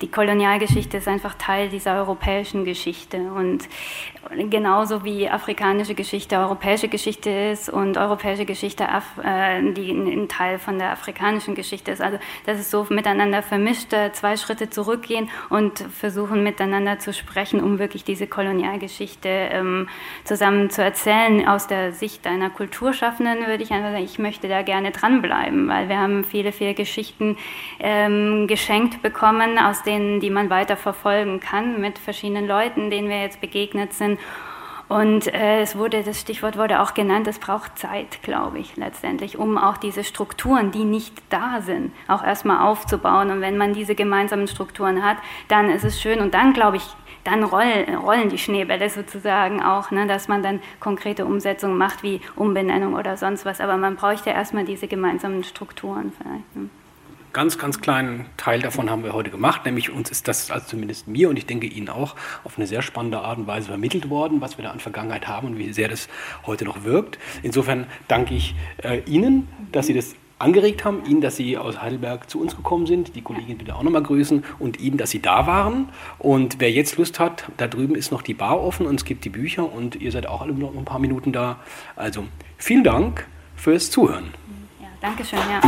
[0.00, 3.18] Die Kolonialgeschichte ist einfach Teil dieser europäischen Geschichte.
[3.32, 3.68] Und
[4.50, 10.58] genauso wie afrikanische Geschichte europäische Geschichte ist und europäische Geschichte Af äh, die ein Teil
[10.58, 12.00] von der afrikanischen Geschichte ist.
[12.00, 17.62] Also das ist so miteinander vermischt, äh, zwei Schritte zurückgehen und versuchen miteinander zu sprechen,
[17.62, 19.88] um wirklich diese Kolonialgeschichte ähm,
[20.24, 21.48] zusammen zu erzählen.
[21.48, 25.88] Aus der Sicht einer Kulturschaffenden würde ich einfach sagen, ich möchte da gerne dranbleiben, weil
[25.88, 27.36] wir haben viele, viele Geschichten
[27.80, 33.20] ähm, geschenkt bekommen, aus denen, die man weiter verfolgen kann mit verschiedenen Leuten, denen wir
[33.20, 34.18] jetzt begegnet sind
[34.88, 39.36] Und äh, es wurde, das Stichwort wurde auch genannt, es braucht Zeit, glaube ich, letztendlich,
[39.38, 43.30] um auch diese Strukturen, die nicht da sind, auch erstmal aufzubauen.
[43.30, 45.18] Und wenn man diese gemeinsamen Strukturen hat,
[45.48, 46.20] dann ist es schön.
[46.20, 46.84] Und dann, glaube ich,
[47.24, 52.22] dann rollen, rollen die Schneebälle sozusagen auch, ne, dass man dann konkrete Umsetzungen macht, wie
[52.34, 53.60] Umbenennung oder sonst was.
[53.60, 56.56] Aber man bräuchte erstmal diese gemeinsamen Strukturen vielleicht.
[56.56, 56.70] Ne
[57.32, 61.08] ganz, ganz kleinen Teil davon haben wir heute gemacht, nämlich uns ist das, also zumindest
[61.08, 62.14] mir und ich denke Ihnen auch,
[62.44, 65.48] auf eine sehr spannende Art und Weise vermittelt worden, was wir da an Vergangenheit haben
[65.48, 66.08] und wie sehr das
[66.46, 67.18] heute noch wirkt.
[67.42, 72.30] Insofern danke ich äh, Ihnen, dass Sie das angeregt haben, Ihnen, dass Sie aus Heidelberg
[72.30, 75.46] zu uns gekommen sind, die Kollegin bitte auch nochmal grüßen und Ihnen, dass Sie da
[75.46, 75.88] waren.
[76.18, 79.24] Und wer jetzt Lust hat, da drüben ist noch die Bar offen und es gibt
[79.24, 81.58] die Bücher und ihr seid auch alle noch ein paar Minuten da.
[81.96, 82.24] Also
[82.56, 83.26] vielen Dank
[83.56, 84.32] fürs Zuhören.
[84.80, 85.60] Ja, Dankeschön, ja.